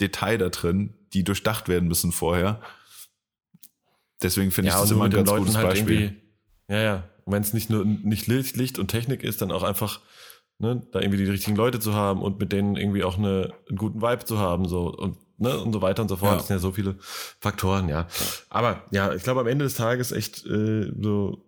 Detail 0.00 0.38
da 0.38 0.48
drin, 0.50 0.94
die 1.12 1.24
durchdacht 1.24 1.68
werden 1.68 1.88
müssen 1.88 2.12
vorher. 2.12 2.60
Deswegen 4.22 4.50
finde 4.50 4.70
ich 4.70 4.74
das 4.74 4.90
immer 4.90 5.06
ein 5.06 5.10
ganz 5.10 5.28
Leuten 5.28 5.44
gutes 5.44 5.56
halt 5.56 5.68
Beispiel. 5.68 6.20
ja, 6.68 6.80
ja. 6.80 7.10
Wenn 7.30 7.42
es 7.42 7.52
nicht 7.52 7.70
nur 7.70 7.84
nicht 7.84 8.26
Licht, 8.26 8.56
Licht 8.56 8.78
und 8.78 8.88
Technik 8.88 9.22
ist, 9.22 9.42
dann 9.42 9.52
auch 9.52 9.62
einfach, 9.62 10.00
ne, 10.58 10.82
da 10.92 11.00
irgendwie 11.00 11.18
die 11.18 11.30
richtigen 11.30 11.56
Leute 11.56 11.80
zu 11.80 11.94
haben 11.94 12.22
und 12.22 12.38
mit 12.38 12.52
denen 12.52 12.76
irgendwie 12.76 13.04
auch 13.04 13.18
eine, 13.18 13.52
einen 13.68 13.78
guten 13.78 14.02
Vibe 14.02 14.24
zu 14.24 14.38
haben, 14.38 14.68
so 14.68 14.94
und, 14.94 15.16
ne, 15.38 15.58
und 15.58 15.72
so 15.72 15.82
weiter 15.82 16.02
und 16.02 16.08
so 16.08 16.16
fort. 16.16 16.32
Ja. 16.32 16.36
Das 16.38 16.46
sind 16.46 16.56
ja 16.56 16.60
so 16.60 16.72
viele 16.72 16.96
Faktoren, 17.40 17.88
ja. 17.88 18.06
Aber 18.48 18.82
ja, 18.90 19.12
ich 19.14 19.22
glaube 19.22 19.40
am 19.40 19.46
Ende 19.46 19.64
des 19.64 19.74
Tages 19.74 20.12
echt 20.12 20.44
äh, 20.46 20.92
so 21.00 21.44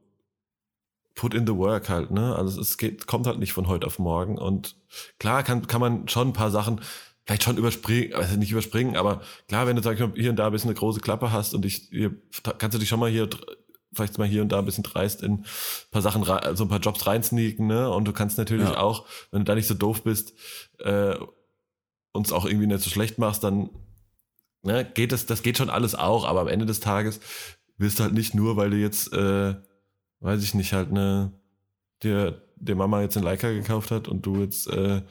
put 1.15 1.35
in 1.35 1.47
the 1.47 1.55
work 1.55 1.89
halt, 1.89 2.11
ne? 2.11 2.35
Also 2.35 2.61
es 2.61 2.79
geht, 2.79 3.07
kommt 3.07 3.27
halt 3.27 3.39
nicht 3.39 3.53
von 3.53 3.69
heute 3.69 3.87
auf 3.87 3.99
morgen. 3.99 4.39
Und 4.39 4.77
klar 5.19 5.43
kann, 5.43 5.67
kann 5.67 5.81
man 5.81 6.09
schon 6.09 6.29
ein 6.29 6.33
paar 6.33 6.51
Sachen 6.51 6.81
vielleicht 7.25 7.45
schon 7.45 7.57
überspringen, 7.57 8.15
also 8.15 8.37
nicht 8.37 8.51
überspringen, 8.51 8.97
aber 8.97 9.23
klar, 9.47 9.67
wenn 9.67 9.77
du 9.77 9.83
sagst, 9.83 10.03
hier 10.17 10.31
und 10.31 10.37
da 10.37 10.47
ein 10.47 10.53
bisschen 10.53 10.71
eine 10.71 10.79
große 10.79 11.01
Klappe 11.01 11.31
hast 11.31 11.55
und 11.55 11.65
ich, 11.65 11.89
hier, 11.91 12.15
kannst 12.59 12.75
du 12.75 12.79
dich 12.79 12.89
schon 12.89 12.99
mal 12.99 13.11
hier 13.11 13.29
vielleicht 13.95 14.19
mal 14.19 14.27
hier 14.27 14.43
und 14.43 14.51
da 14.51 14.59
ein 14.59 14.65
bisschen 14.65 14.85
dreist 14.85 15.23
in 15.23 15.33
ein 15.33 15.45
paar 15.91 16.03
Sachen, 16.03 16.23
rei- 16.23 16.37
also 16.39 16.65
ein 16.65 16.69
paar 16.69 16.81
Jobs 16.81 17.07
reinsneaken, 17.07 17.67
ne? 17.67 17.91
Und 17.91 18.07
du 18.07 18.13
kannst 18.13 18.39
natürlich 18.39 18.71
Ja. 18.71 18.79
auch, 18.79 19.07
wenn 19.31 19.41
du 19.41 19.45
da 19.45 19.55
nicht 19.55 19.67
so 19.67 19.75
doof 19.75 20.03
bist, 20.03 20.33
äh, 20.79 21.15
uns 22.13 22.33
auch 22.33 22.45
irgendwie 22.45 22.67
nicht 22.67 22.83
so 22.83 22.91
schlecht 22.91 23.19
machst, 23.19 23.43
dann 23.45 23.71
ne, 24.63 24.85
geht 24.85 25.13
das, 25.13 25.27
das 25.27 25.43
geht 25.43 25.59
schon 25.59 25.71
alles 25.71 25.95
auch, 25.95 26.25
aber 26.27 26.41
am 26.41 26.49
Ende 26.49 26.67
des 26.67 26.81
Tages 26.81 27.21
wirst 27.79 27.99
du 27.99 28.05
halt 28.05 28.15
nicht 28.15 28.35
nur, 28.35 28.57
weil 28.57 28.71
du 28.71 28.77
jetzt, 28.77 29.13
äh, 29.13 29.55
weiß 30.21 30.43
ich 30.45 30.55
nicht, 30.55 30.73
halt 30.73 30.91
eine, 30.91 31.33
dir, 32.03 32.43
der 32.57 32.77
Mama 32.77 33.01
jetzt 33.03 33.17
einen 33.17 33.25
Leica 33.25 33.51
gekauft 33.51 33.91
hat 33.91 34.09
und 34.09 34.25
du 34.25 34.41
jetzt, 34.41 34.69
äh, 34.69 35.03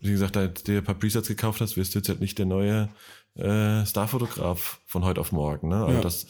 wie 0.00 0.10
gesagt, 0.10 0.36
halt 0.36 0.66
dir 0.66 0.78
ein 0.78 0.84
paar 0.84 0.96
Presets 0.96 1.28
gekauft 1.28 1.60
hast, 1.62 1.76
wirst 1.76 1.94
du 1.94 1.98
jetzt 2.00 2.08
halt 2.08 2.20
nicht 2.20 2.38
der 2.38 2.46
neue 2.46 2.88
äh, 3.36 3.86
Starfotograf 3.86 4.80
von 4.86 5.04
heute 5.04 5.20
auf 5.20 5.32
morgen. 5.32 5.68
Ne? 5.68 5.76
Also 5.76 5.92
Ja. 5.96 6.00
das, 6.02 6.26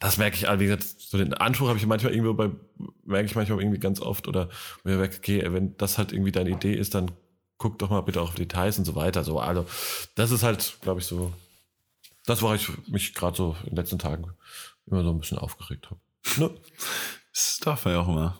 das 0.00 0.18
merke 0.18 0.36
ich, 0.36 0.48
also 0.48 0.60
wie 0.60 0.66
gesagt, 0.66 0.84
so 0.84 1.16
den 1.16 1.34
Anspruch 1.34 1.68
habe 1.68 1.78
ich 1.78 1.86
manchmal 1.86 2.12
irgendwo 2.12 2.34
bei, 2.34 2.50
merke 3.04 3.26
ich 3.26 3.34
manchmal 3.34 3.60
irgendwie 3.60 3.80
ganz 3.80 4.00
oft 4.00 4.28
oder 4.28 4.48
mir 4.84 4.96
merke, 4.96 5.16
okay, 5.16 5.42
wenn 5.46 5.76
das 5.78 5.96
halt 5.96 6.12
irgendwie 6.12 6.32
deine 6.32 6.50
Idee 6.50 6.74
ist, 6.74 6.94
dann 6.94 7.10
guck 7.56 7.78
doch 7.78 7.90
mal 7.90 8.02
bitte 8.02 8.20
auf 8.20 8.34
Details 8.34 8.78
und 8.78 8.84
so 8.84 8.94
weiter. 8.94 9.24
So, 9.24 9.40
also 9.40 9.66
das 10.14 10.30
ist 10.30 10.42
halt, 10.42 10.76
glaube 10.82 11.00
ich, 11.00 11.06
so, 11.06 11.32
das, 12.26 12.42
worauf 12.42 12.56
ich 12.56 12.88
mich 12.88 13.14
gerade 13.14 13.36
so 13.36 13.56
in 13.64 13.70
den 13.70 13.76
letzten 13.76 13.98
Tagen 13.98 14.30
immer 14.86 15.02
so 15.02 15.10
ein 15.10 15.20
bisschen 15.20 15.38
aufgeregt 15.38 15.88
habe. 15.90 16.00
Ne? 16.36 16.50
Das 17.32 17.58
darf 17.58 17.84
man 17.84 17.94
ja 17.94 18.00
auch 18.00 18.08
immer. 18.08 18.38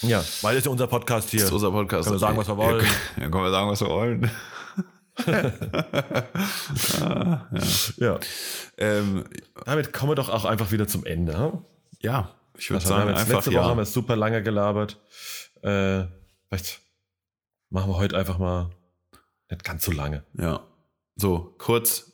Ja, 0.00 0.24
weil 0.40 0.56
es 0.56 0.64
ja 0.64 0.70
unser 0.70 0.86
Podcast 0.86 1.30
hier. 1.30 1.40
Das 1.40 1.48
ist 1.48 1.54
unser 1.54 1.70
Podcast. 1.70 2.04
Können 2.04 2.14
wir 2.14 2.20
sagen, 2.20 2.38
was 2.38 2.48
wir 2.48 2.56
wollen. 2.56 2.86
Ja, 3.16 3.28
können 3.28 3.44
wir 3.44 3.50
sagen, 3.50 3.70
was 3.70 3.80
wir 3.80 3.88
wollen. 3.88 4.30
Ah, 7.00 7.48
ja. 7.52 7.68
Ja. 7.98 8.20
Ähm, 8.78 9.24
Damit 9.64 9.92
kommen 9.92 10.12
wir 10.12 10.16
doch 10.16 10.28
auch 10.28 10.44
einfach 10.44 10.72
wieder 10.72 10.86
zum 10.88 11.04
Ende. 11.04 11.36
hm? 11.36 11.64
ja, 12.00 12.34
ich 12.56 12.70
würde 12.70 12.82
Also, 12.82 12.94
wir 12.94 12.96
sagen, 12.98 13.10
jetzt 13.10 13.20
einfach 13.20 13.34
letzte 13.34 13.52
Woche 13.52 13.64
haben 13.64 13.76
wir 13.76 13.82
ja. 13.82 13.86
super 13.86 14.16
lange 14.16 14.42
gelabert. 14.42 15.00
Äh, 15.62 16.04
vielleicht 16.48 16.80
machen 17.70 17.90
wir 17.90 17.96
heute 17.96 18.16
einfach 18.16 18.38
mal 18.38 18.70
nicht 19.50 19.64
ganz 19.64 19.84
so 19.84 19.92
lange. 19.92 20.24
Ja. 20.38 20.66
So, 21.16 21.54
kurz 21.58 22.12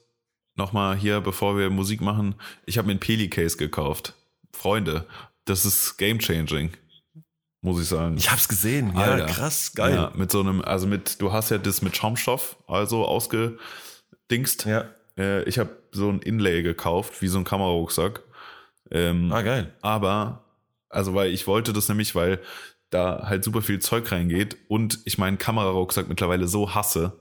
nochmal 0.54 0.96
hier, 0.96 1.20
bevor 1.20 1.56
wir 1.56 1.70
Musik 1.70 2.00
machen. 2.00 2.34
Ich 2.66 2.78
habe 2.78 2.88
mir 2.88 2.94
ein 2.94 3.00
Peli-Case 3.00 3.56
gekauft. 3.56 4.14
Freunde, 4.52 5.06
das 5.44 5.64
ist 5.64 5.96
game-changing. 5.98 6.72
Muss 7.60 7.80
ich 7.82 7.88
sagen. 7.88 8.16
Ich 8.16 8.30
hab's 8.30 8.48
gesehen. 8.48 8.92
Ja, 8.94 9.02
Alter. 9.02 9.26
krass, 9.26 9.72
geil. 9.74 9.94
Ja, 9.94 10.12
mit 10.14 10.30
so 10.30 10.40
einem, 10.40 10.62
also 10.62 10.86
mit, 10.86 11.20
du 11.20 11.32
hast 11.32 11.50
ja 11.50 11.58
das 11.58 11.82
mit 11.82 11.96
Schaumstoff, 11.96 12.56
also 12.68 13.04
ausgedingst. 13.04 14.64
Ja. 14.64 14.84
Äh, 15.16 15.42
ich 15.44 15.58
habe 15.58 15.70
so 15.90 16.08
ein 16.08 16.20
Inlay 16.20 16.62
gekauft, 16.62 17.20
wie 17.20 17.28
so 17.28 17.38
ein 17.38 17.44
Kamerarucksack. 17.44 18.22
Ähm, 18.90 19.32
Ah, 19.32 19.42
geil. 19.42 19.72
aber, 19.82 20.44
also 20.88 21.14
weil 21.14 21.32
ich 21.32 21.46
wollte 21.46 21.72
das 21.72 21.88
nämlich, 21.88 22.14
weil 22.14 22.40
da 22.90 23.24
halt 23.28 23.44
super 23.44 23.60
viel 23.60 23.80
Zeug 23.80 24.10
reingeht 24.12 24.56
und 24.68 25.00
ich 25.04 25.18
meinen 25.18 25.36
Kamerarucksack 25.36 26.08
mittlerweile 26.08 26.48
so 26.48 26.74
hasse, 26.74 27.12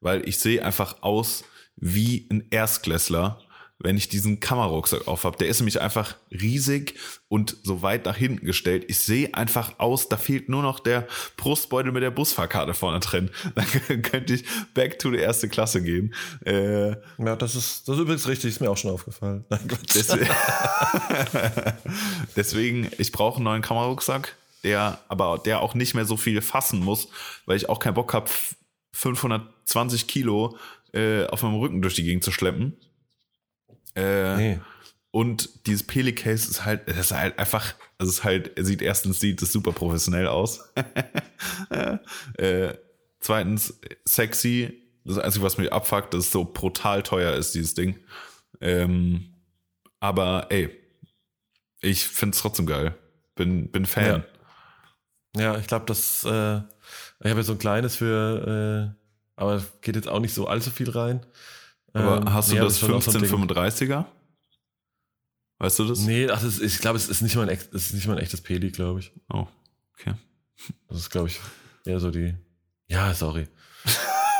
weil 0.00 0.28
ich 0.28 0.38
sehe 0.38 0.62
einfach 0.64 1.02
aus 1.02 1.44
wie 1.76 2.26
ein 2.30 2.46
Erstklässler, 2.50 3.38
wenn 3.78 3.96
ich 3.96 4.08
diesen 4.08 4.40
Kamerarucksack 4.40 5.06
auf 5.06 5.24
habe. 5.24 5.36
Der 5.36 5.48
ist 5.48 5.60
nämlich 5.60 5.80
einfach 5.80 6.16
riesig 6.30 6.94
und 7.28 7.56
so 7.62 7.82
weit 7.82 8.06
nach 8.06 8.16
hinten 8.16 8.46
gestellt. 8.46 8.84
Ich 8.88 8.98
sehe 8.98 9.34
einfach 9.34 9.78
aus, 9.78 10.08
da 10.08 10.16
fehlt 10.16 10.48
nur 10.48 10.62
noch 10.62 10.80
der 10.80 11.06
Brustbeutel 11.36 11.92
mit 11.92 12.02
der 12.02 12.10
Busfahrkarte 12.10 12.74
vorne 12.74 13.00
drin. 13.00 13.30
Dann 13.54 14.02
könnte 14.02 14.34
ich 14.34 14.44
back 14.72 14.98
to 14.98 15.10
the 15.10 15.18
erste 15.18 15.48
Klasse 15.48 15.82
gehen. 15.82 16.14
Äh, 16.44 16.96
Ja, 17.18 17.36
das 17.36 17.54
ist, 17.54 17.88
das 17.88 17.96
ist 17.96 18.02
übrigens 18.02 18.28
richtig, 18.28 18.50
ist 18.50 18.60
mir 18.60 18.70
auch 18.70 18.76
schon 18.76 18.92
aufgefallen. 18.92 19.44
Nein. 19.50 19.68
Deswegen, 19.94 20.26
Deswegen 22.36 22.90
ich 22.98 23.12
brauche 23.12 23.36
einen 23.36 23.44
neuen 23.44 23.62
Kamerarucksack, 23.62 24.36
der 24.64 24.98
aber 25.08 25.40
der 25.44 25.60
auch 25.60 25.74
nicht 25.74 25.94
mehr 25.94 26.04
so 26.04 26.16
viel 26.16 26.40
fassen 26.40 26.80
muss, 26.80 27.08
weil 27.44 27.56
ich 27.56 27.68
auch 27.68 27.78
keinen 27.78 27.94
Bock 27.94 28.14
habe, 28.14 28.30
520 28.92 30.06
Kilo 30.06 30.56
äh, 30.92 31.26
auf 31.26 31.42
meinem 31.42 31.56
Rücken 31.56 31.82
durch 31.82 31.94
die 31.94 32.04
Gegend 32.04 32.24
zu 32.24 32.32
schleppen. 32.32 32.76
Äh, 33.96 34.36
Nee. 34.36 34.60
Und 35.16 35.66
dieses 35.66 35.82
Peli-Case 35.82 36.50
ist 36.50 36.66
halt, 36.66 36.86
das 36.88 36.98
ist 36.98 37.12
halt 37.12 37.38
einfach, 37.38 37.74
es 37.96 38.06
ist 38.06 38.22
halt, 38.22 38.58
er 38.58 38.66
sieht 38.66 38.82
erstens 38.82 39.18
sieht 39.18 39.40
es 39.40 39.50
super 39.50 39.72
professionell 39.72 40.26
aus. 40.26 40.60
äh, 42.36 42.74
zweitens 43.20 43.80
sexy. 44.04 44.82
Das 45.04 45.16
Einzige, 45.18 45.44
was 45.44 45.56
mich 45.56 45.72
abfuckt, 45.72 46.12
dass 46.12 46.26
es 46.26 46.32
so 46.32 46.44
brutal 46.44 47.02
teuer 47.02 47.32
ist, 47.32 47.54
dieses 47.54 47.72
Ding. 47.72 47.98
Ähm, 48.60 49.32
aber 50.00 50.48
ey, 50.50 50.68
ich 51.80 52.06
find's 52.06 52.40
trotzdem 52.40 52.66
geil. 52.66 52.94
Bin, 53.36 53.70
bin 53.70 53.86
Fan. 53.86 54.22
Ja, 55.34 55.56
ich 55.56 55.66
glaube, 55.66 55.86
das, 55.86 56.24
äh, 56.24 56.56
ich 56.58 57.30
habe 57.30 57.40
ja 57.40 57.42
so 57.42 57.52
ein 57.52 57.58
kleines 57.58 57.96
für, 57.96 58.94
äh, 58.94 59.40
aber 59.40 59.64
geht 59.80 59.96
jetzt 59.96 60.08
auch 60.08 60.20
nicht 60.20 60.34
so 60.34 60.46
allzu 60.46 60.70
viel 60.70 60.90
rein. 60.90 61.24
Aber 61.96 62.18
Ähm, 62.18 62.32
hast 62.32 62.50
du 62.50 62.54
nee, 62.54 62.60
das 62.60 62.74
ist 62.74 62.80
schon 62.80 62.94
auch 62.94 63.02
so 63.02 63.10
ein 63.12 63.22
Ding. 63.22 63.30
1535er? 63.30 64.04
Weißt 65.58 65.78
du 65.78 65.84
das? 65.84 66.00
Nee, 66.00 66.28
ach, 66.28 66.42
das 66.42 66.58
ist, 66.58 66.60
ich 66.60 66.78
glaube, 66.80 66.96
es 66.98 67.08
ist 67.08 67.22
nicht 67.22 67.34
mal 67.36 67.48
ein, 67.48 67.58
ist 67.72 67.94
nicht 67.94 68.06
mal 68.06 68.16
ein 68.16 68.22
echtes 68.22 68.42
Peli, 68.42 68.70
glaube 68.70 69.00
ich. 69.00 69.12
Oh, 69.32 69.46
okay. 69.94 70.14
Das 70.88 70.98
ist, 70.98 71.10
glaube 71.10 71.28
ich, 71.28 71.40
eher 71.84 71.98
so 71.98 72.10
die. 72.10 72.34
Ja, 72.88 73.14
sorry. 73.14 73.46
Ich 73.84 73.92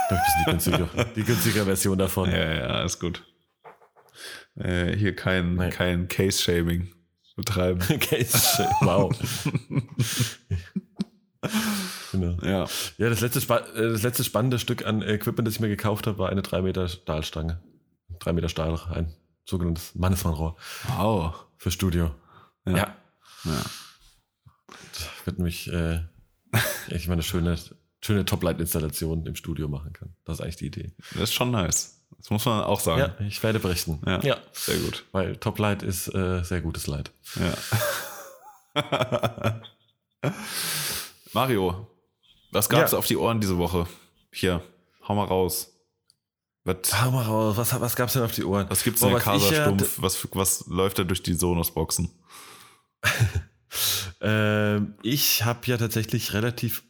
glaube, 0.09 0.23
ein 0.23 0.57
bisschen 0.59 0.73
die 0.73 0.79
günstige, 0.79 1.13
die 1.17 1.25
günstige 1.25 1.65
Version 1.65 1.99
davon. 1.99 2.31
Ja, 2.31 2.53
ja, 2.55 2.85
ist 2.85 3.01
gut. 3.01 3.25
Äh, 4.57 4.97
hier 4.97 5.17
kein, 5.17 5.71
kein 5.71 6.09
Case-Shaming. 6.09 6.93
betreiben. 7.35 7.81
Case 8.01 8.39
Shake. 8.39 8.69
Wow. 8.83 9.13
genau. 12.21 12.43
Ja. 12.43 12.67
Ja, 12.99 13.11
das 13.11 13.21
letzte, 13.21 13.39
äh, 13.41 13.93
das 13.93 14.03
letzte 14.03 14.25
spannende 14.25 14.59
Stück 14.59 14.85
an 14.87 15.03
Equipment, 15.03 15.47
das 15.47 15.55
ich 15.55 15.61
mir 15.61 15.69
gekauft 15.69 16.07
habe, 16.07 16.19
war 16.19 16.29
eine 16.31 16.43
3 16.43 16.63
Meter 16.63 16.89
Stahlstange. 16.89 17.61
3 18.19 18.33
Meter 18.33 18.49
Stahl, 18.49 18.79
ein 18.93 19.13
sogenanntes 19.45 19.95
Mannesmannrohr 19.95 20.57
Wow. 20.97 21.47
für 21.57 21.71
Studio. 21.71 22.15
Ja. 22.67 22.77
Ja. 22.77 22.97
Ja. 23.45 23.61
Das 24.93 25.09
wird 25.27 25.39
mich 25.39 25.71
äh, 25.73 26.01
ich 26.89 27.09
meine 27.09 27.23
schöne, 27.23 27.57
schöne 28.01 28.25
Top-Light-Installation 28.25 29.27
im 29.27 29.37
Studio 29.37 29.69
machen 29.69 29.93
kann. 29.93 30.15
Das 30.25 30.39
ist 30.39 30.41
eigentlich 30.43 30.57
die 30.57 30.67
Idee. 30.67 30.93
Das 31.13 31.25
ist 31.25 31.35
schon 31.35 31.51
nice. 31.51 32.05
Das 32.19 32.31
muss 32.31 32.45
man 32.45 32.65
auch 32.65 32.81
sagen. 32.81 33.13
Ja, 33.19 33.27
ich 33.27 33.43
werde 33.43 33.59
berichten. 33.59 34.01
Ja. 34.07 34.21
ja. 34.21 34.37
Sehr 34.53 34.79
gut. 34.79 35.05
Weil 35.13 35.37
Top-Light 35.37 35.83
ist 35.83 36.09
äh, 36.15 36.43
sehr 36.43 36.61
gutes 36.61 36.87
Light. 36.87 37.11
Ja. 38.75 39.63
Mario, 41.33 41.87
was 42.51 42.69
gab's 42.69 42.93
Ja. 42.93 42.99
auf 42.99 43.07
die 43.07 43.17
Ohren 43.17 43.41
diese 43.41 43.59
Woche? 43.59 43.87
Hier, 44.33 44.63
hau 45.07 45.15
mal 45.15 45.25
raus. 45.25 45.73
Was, 46.65 47.01
Hau 47.01 47.13
mal 47.13 47.23
raus, 47.23 47.57
was, 47.57 47.81
was 47.81 47.95
gab's 47.95 48.15
denn 48.15 48.23
auf 48.25 48.33
die 48.33 48.43
Ohren? 48.45 48.67
was 48.69 48.83
gibt's 48.83 49.01
Boah, 49.01 49.07
in 49.13 49.15
der 49.19 49.27
was 49.27 49.37
ich 49.45 49.51
ja- 49.51 49.65
Casa-Stumpf? 49.65 50.03
Was, 50.03 50.29
was 50.33 50.67
läuft 50.67 50.99
da 50.99 51.05
durch 51.05 51.23
die 51.23 51.35
Sonos-Boxen? 51.35 52.11
Ähm, 54.23 54.95
ich 55.03 55.45
habe 55.45 55.61
ja 55.67 55.77
tatsächlich 55.77 56.33
relativ, 56.33 56.83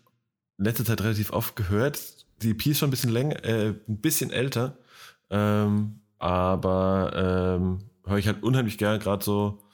in 0.58 0.66
letzter 0.66 0.84
Zeit 0.84 1.00
relativ 1.00 1.32
oft 1.32 1.56
gehört. 1.56 1.98
Die 2.42 2.50
EP 2.50 2.66
ist 2.66 2.78
schon 2.78 2.88
ein 2.88 2.90
bisschen 2.92 3.10
länger, 3.10 3.44
äh, 3.44 3.68
ein 3.88 4.00
bisschen 4.00 4.30
älter. 4.30 4.78
Ähm, 5.30 6.00
aber 6.18 7.56
ähm, 7.58 7.90
höre 8.06 8.18
ich 8.18 8.26
halt 8.28 8.42
unheimlich 8.44 8.78
gern, 8.78 9.00
gerade 9.00 9.24
so, 9.24 9.64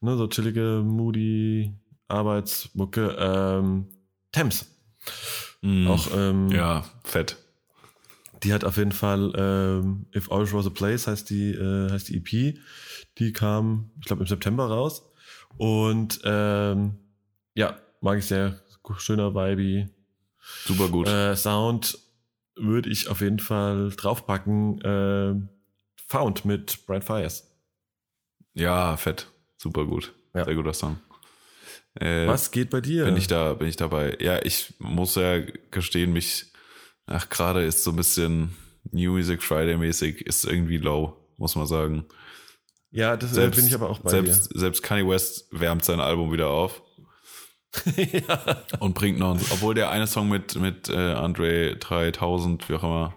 ne, 0.00 0.16
so 0.16 0.28
chillige, 0.28 0.82
moody 0.84 1.72
Arbeitsmucke. 2.06 3.16
Ähm, 3.18 3.88
Thames. 4.30 4.66
Mm. 5.62 5.86
Auch, 5.88 6.08
ähm, 6.14 6.48
ja, 6.50 6.84
fett. 7.04 7.36
Die 8.42 8.52
hat 8.52 8.64
auf 8.64 8.76
jeden 8.76 8.92
Fall 8.92 9.32
ähm, 9.36 10.06
If 10.14 10.30
Orange 10.30 10.52
Was 10.52 10.66
a 10.66 10.70
Place 10.70 11.06
heißt 11.06 11.30
die, 11.30 11.52
äh, 11.52 11.90
heißt 11.90 12.08
die 12.08 12.16
EP. 12.16 12.58
Die 13.18 13.32
kam, 13.32 13.90
ich 14.00 14.06
glaube, 14.06 14.22
im 14.22 14.28
September 14.28 14.66
raus. 14.66 15.10
Und 15.56 16.20
ähm, 16.24 16.98
ja, 17.54 17.78
mag 18.00 18.18
ich 18.18 18.26
sehr. 18.26 18.60
Schöner 18.98 19.34
Vibe. 19.34 19.88
Super 20.66 20.88
gut. 20.88 21.08
Äh, 21.08 21.34
Sound 21.36 21.98
würde 22.54 22.90
ich 22.90 23.08
auf 23.08 23.22
jeden 23.22 23.38
Fall 23.38 23.90
draufpacken. 23.96 24.80
Äh, 24.82 25.34
Found 26.08 26.44
mit 26.44 26.84
Brian 26.86 27.00
Fires. 27.00 27.50
ja, 28.52 28.96
fett. 28.98 29.28
Super 29.56 29.86
gut. 29.86 30.12
Ja. 30.34 30.44
Sehr 30.44 30.54
guter 30.54 30.74
Song. 30.74 30.98
Äh, 32.00 32.26
Was 32.26 32.50
geht 32.50 32.70
bei 32.70 32.80
dir? 32.80 33.04
Bin 33.04 33.16
ich 33.16 33.26
da, 33.26 33.54
bin 33.54 33.68
ich 33.68 33.76
dabei. 33.76 34.16
Ja, 34.20 34.42
ich 34.42 34.74
muss 34.78 35.14
ja 35.14 35.40
gestehen, 35.70 36.12
mich, 36.12 36.52
ach, 37.06 37.28
gerade 37.28 37.64
ist 37.64 37.84
so 37.84 37.90
ein 37.90 37.96
bisschen 37.96 38.56
New 38.90 39.12
Music 39.12 39.42
Friday 39.42 39.76
mäßig, 39.76 40.26
ist 40.26 40.44
irgendwie 40.44 40.78
low, 40.78 41.16
muss 41.36 41.54
man 41.54 41.66
sagen. 41.66 42.04
ja, 42.90 43.16
das 43.16 43.36
äh, 43.36 43.48
bin 43.48 43.66
ich 43.66 43.74
aber 43.74 43.90
auch 43.90 44.00
bei 44.00 44.10
selbst, 44.10 44.50
selbst 44.54 44.82
Kanye 44.82 45.08
West 45.08 45.46
wärmt 45.50 45.84
sein 45.84 46.00
Album 46.00 46.32
wieder 46.32 46.48
auf 46.48 46.80
dir. 46.80 46.84
ja. 48.28 48.62
und 48.78 48.94
bringt 48.94 49.18
noch, 49.18 49.38
obwohl 49.50 49.74
der 49.74 49.90
eine 49.90 50.06
Song 50.06 50.28
mit, 50.28 50.56
mit 50.56 50.88
äh, 50.88 51.12
Andre 51.12 51.76
3000, 51.76 52.68
wie 52.68 52.74
auch 52.74 52.82
immer, 52.82 53.14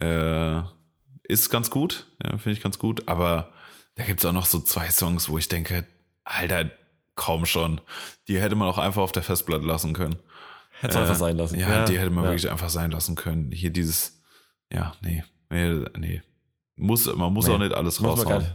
äh, 0.00 0.62
ist 1.30 1.50
ganz 1.50 1.70
gut, 1.70 2.06
ja, 2.22 2.30
finde 2.38 2.52
ich 2.52 2.62
ganz 2.62 2.78
gut, 2.78 3.08
aber 3.08 3.52
da 3.94 4.04
gibt's 4.04 4.24
auch 4.24 4.32
noch 4.32 4.46
so 4.46 4.60
zwei 4.60 4.90
Songs, 4.90 5.28
wo 5.28 5.38
ich 5.38 5.48
denke, 5.48 5.86
Alter, 6.24 6.70
kaum 7.14 7.46
schon. 7.46 7.80
Die 8.28 8.40
hätte 8.40 8.54
man 8.54 8.68
auch 8.68 8.78
einfach 8.78 9.02
auf 9.02 9.12
der 9.12 9.22
Festplatte 9.22 9.64
lassen 9.64 9.92
können. 9.92 10.16
Hätte 10.80 10.94
es 10.94 11.00
einfach 11.00 11.14
sein 11.14 11.36
lassen. 11.36 11.58
Ja, 11.58 11.84
die 11.84 11.98
hätte 11.98 12.10
man 12.10 12.24
ja. 12.24 12.30
wirklich 12.30 12.50
einfach 12.50 12.68
sein 12.70 12.90
lassen 12.90 13.14
können. 13.14 13.52
Hier 13.52 13.70
dieses, 13.70 14.20
ja, 14.72 14.94
nee, 15.00 15.22
nee, 15.50 15.84
nee. 15.96 16.22
Muss, 16.76 17.06
man 17.14 17.32
muss 17.32 17.46
Nee, 17.46 17.54
auch 17.54 17.58
nicht 17.58 17.74
alles 17.74 18.00
muss 18.00 18.16
man 18.24 18.26
raushauen. 18.34 18.54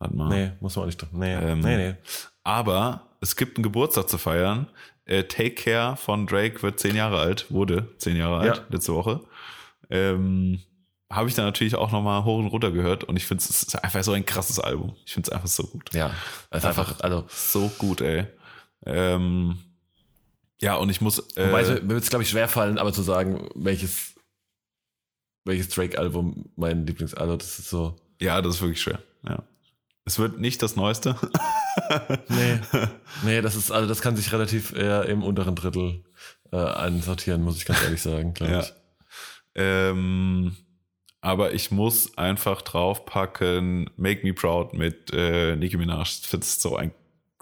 Hat 0.00 0.14
man. 0.14 0.28
Nee, 0.30 0.52
muss 0.60 0.74
man 0.74 0.82
auch 0.84 0.86
nicht. 0.86 1.06
Nee, 1.12 1.34
Ähm, 1.34 1.60
nee, 1.60 1.76
nee. 1.76 1.94
Aber 2.42 3.08
es 3.20 3.36
gibt 3.36 3.56
einen 3.56 3.62
Geburtstag 3.62 4.08
zu 4.08 4.18
feiern. 4.18 4.68
Äh, 5.04 5.24
Take 5.24 5.54
Care 5.54 5.96
von 5.96 6.26
Drake 6.26 6.62
wird 6.62 6.80
zehn 6.80 6.96
Jahre 6.96 7.20
alt, 7.20 7.50
wurde 7.52 7.94
zehn 7.98 8.16
Jahre 8.16 8.38
alt, 8.38 8.56
Ja. 8.56 8.64
letzte 8.70 8.94
Woche. 8.94 9.20
Ähm, 9.90 10.60
Habe 11.14 11.28
ich 11.28 11.34
dann 11.34 11.44
natürlich 11.44 11.74
auch 11.74 11.92
nochmal 11.92 12.24
hoch 12.24 12.38
und 12.38 12.46
runter 12.46 12.70
gehört 12.70 13.04
und 13.04 13.16
ich 13.16 13.26
finde 13.26 13.44
es 13.44 13.74
einfach 13.76 14.02
so 14.02 14.12
ein 14.12 14.24
krasses 14.24 14.58
Album. 14.58 14.96
Ich 15.04 15.12
finde 15.12 15.28
es 15.28 15.32
einfach 15.32 15.48
so 15.48 15.64
gut. 15.64 15.92
Ja, 15.94 16.10
also 16.50 16.68
einfach, 16.68 17.00
also, 17.00 17.26
So 17.28 17.68
gut, 17.78 18.00
ey. 18.00 18.26
Ähm, 18.86 19.58
ja, 20.60 20.76
und 20.76 20.88
ich 20.90 21.00
muss. 21.00 21.18
Äh, 21.36 21.48
wobei 21.48 21.62
mir 21.82 21.88
wird 21.90 22.02
es, 22.04 22.10
glaube 22.10 22.22
ich, 22.22 22.30
schwerfallen, 22.30 22.78
aber 22.78 22.92
zu 22.92 23.02
sagen, 23.02 23.48
welches, 23.54 24.14
welches 25.44 25.68
Drake-Album 25.68 26.50
mein 26.56 26.86
Lieblings, 26.86 27.14
also 27.14 27.36
das 27.36 27.58
ist 27.58 27.68
so, 27.70 27.96
Ja, 28.20 28.40
das 28.40 28.54
ist 28.56 28.62
wirklich 28.62 28.80
schwer. 28.80 29.02
Ja. 29.28 29.42
Es 30.04 30.18
wird 30.18 30.40
nicht 30.40 30.62
das 30.62 30.74
Neueste. 30.76 31.16
nee, 32.28 32.58
nee, 33.22 33.40
das 33.42 33.54
ist, 33.54 33.70
also 33.70 33.86
das 33.88 34.00
kann 34.00 34.16
sich 34.16 34.32
relativ 34.32 34.72
eher 34.72 35.04
im 35.06 35.22
unteren 35.22 35.54
Drittel 35.54 36.04
äh, 36.52 36.56
einsortieren, 36.56 37.42
muss 37.42 37.56
ich 37.58 37.66
ganz 37.66 37.82
ehrlich 37.84 38.02
sagen, 38.02 38.34
glaube 38.34 38.52
Ja. 38.52 38.60
ich. 38.60 38.72
ähm, 39.54 40.56
aber 41.22 41.54
ich 41.54 41.70
muss 41.70 42.18
einfach 42.18 42.60
draufpacken 42.60 43.88
Make 43.96 44.26
Me 44.26 44.34
Proud 44.34 44.74
mit 44.74 45.10
äh, 45.14 45.56
Nicki 45.56 45.78
Minaj. 45.78 46.20
Ich 46.20 46.26
finde 46.28 46.44
es 46.44 46.60
so 46.60 46.76
ein, 46.76 46.92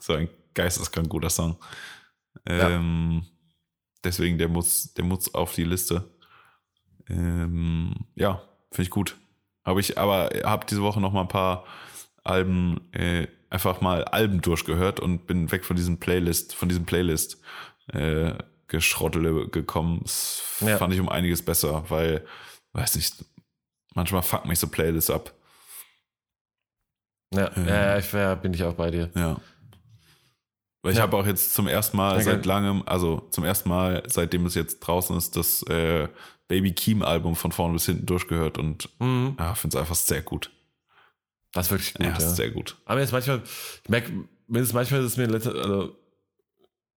so 0.01 0.13
ein 0.13 0.29
geisteskrank 0.55 1.09
guter 1.09 1.31
Song. 1.31 1.57
Ähm, 2.47 3.25
Deswegen, 4.05 4.39
der 4.39 4.49
muss, 4.49 4.95
der 4.95 5.05
muss 5.05 5.35
auf 5.35 5.55
die 5.55 5.65
Liste. 5.65 6.09
Ähm, 7.09 7.95
ja, 8.15 8.43
finde 8.71 8.83
ich 8.85 8.91
gut. 8.91 9.17
Habe 9.65 9.81
ich, 9.81 9.99
aber 9.99 10.31
habe 10.45 10.65
diese 10.67 10.81
Woche 10.83 11.01
noch 11.01 11.13
mal 11.13 11.23
ein 11.23 11.29
paar 11.29 11.65
Alben, 12.25 12.81
äh, 12.93 13.27
einfach 13.51 13.81
mal 13.83 14.05
Alben 14.05 14.41
durchgehört 14.41 15.01
und 15.01 15.27
bin 15.27 15.51
weg 15.53 15.65
von 15.65 15.77
diesem 15.77 15.99
Playlist, 16.01 16.55
von 16.55 16.69
diesem 16.69 16.87
Playlist 16.87 17.41
äh, 17.93 18.35
Geschrottele 18.69 19.49
gekommen. 19.49 20.01
Das 20.03 20.43
Ja. 20.61 20.79
fand 20.79 20.95
ich 20.95 21.01
um 21.01 21.09
einiges 21.09 21.45
besser, 21.45 21.85
weil, 21.91 22.25
weiß 22.73 22.97
nicht, 22.97 23.25
manchmal 23.95 24.23
fuck 24.23 24.45
mich 24.47 24.59
so 24.59 24.69
Playlists 24.69 25.11
ab. 25.11 25.33
Ja, 27.33 27.51
Ähm. 27.57 27.69
ja, 27.69 27.99
ich 27.99 28.13
wär, 28.13 28.37
bin 28.37 28.55
ich 28.55 28.65
auch 28.65 28.75
bei 28.75 28.91
dir. 28.91 29.11
Ja. 29.15 29.41
Weil 30.83 30.93
ich 30.93 30.99
Ja. 30.99 31.03
habe 31.05 31.17
auch 31.17 31.27
jetzt 31.27 31.55
zum 31.55 31.69
ersten 31.69 31.97
Mal 31.97 32.17
Ja, 32.17 32.23
seit 32.23 32.47
langem, 32.47 32.83
also 32.87 33.21
zum 33.31 33.45
ersten 33.45 33.69
Mal, 33.69 34.03
seitdem 34.07 34.47
es 34.47 34.55
jetzt 34.55 34.81
draußen 34.81 35.17
ist, 35.17 35.37
das 35.37 35.63
äh, 35.65 36.09
Baby 36.49 36.73
Keem 36.73 37.03
Album 37.03 37.37
von 37.37 37.53
vorne 37.53 37.75
bis 37.75 37.87
hinten 37.87 38.07
durchgehört 38.07 38.59
und 38.59 38.89
Mhm. 38.99 39.37
ja, 39.39 39.55
finde 39.55 39.77
es 39.77 39.81
einfach 39.81 39.95
sehr 39.95 40.23
gut. 40.23 40.51
Das 41.53 41.67
ist 41.67 41.71
wirklich 41.73 41.95
gut, 41.95 42.07
ja, 42.07 42.13
ja. 42.13 42.17
ist 42.19 42.37
sehr 42.37 42.51
gut. 42.51 42.77
Aber 42.87 43.01
jetzt 43.01 43.13
manchmal, 43.13 43.43
ich 43.83 43.89
merke, 43.89 44.13
ist 44.55 44.73
manchmal 44.73 45.01
ist 45.01 45.07
es 45.13 45.17
mir 45.17 45.27
letzte, 45.27 45.53
also 45.53 45.97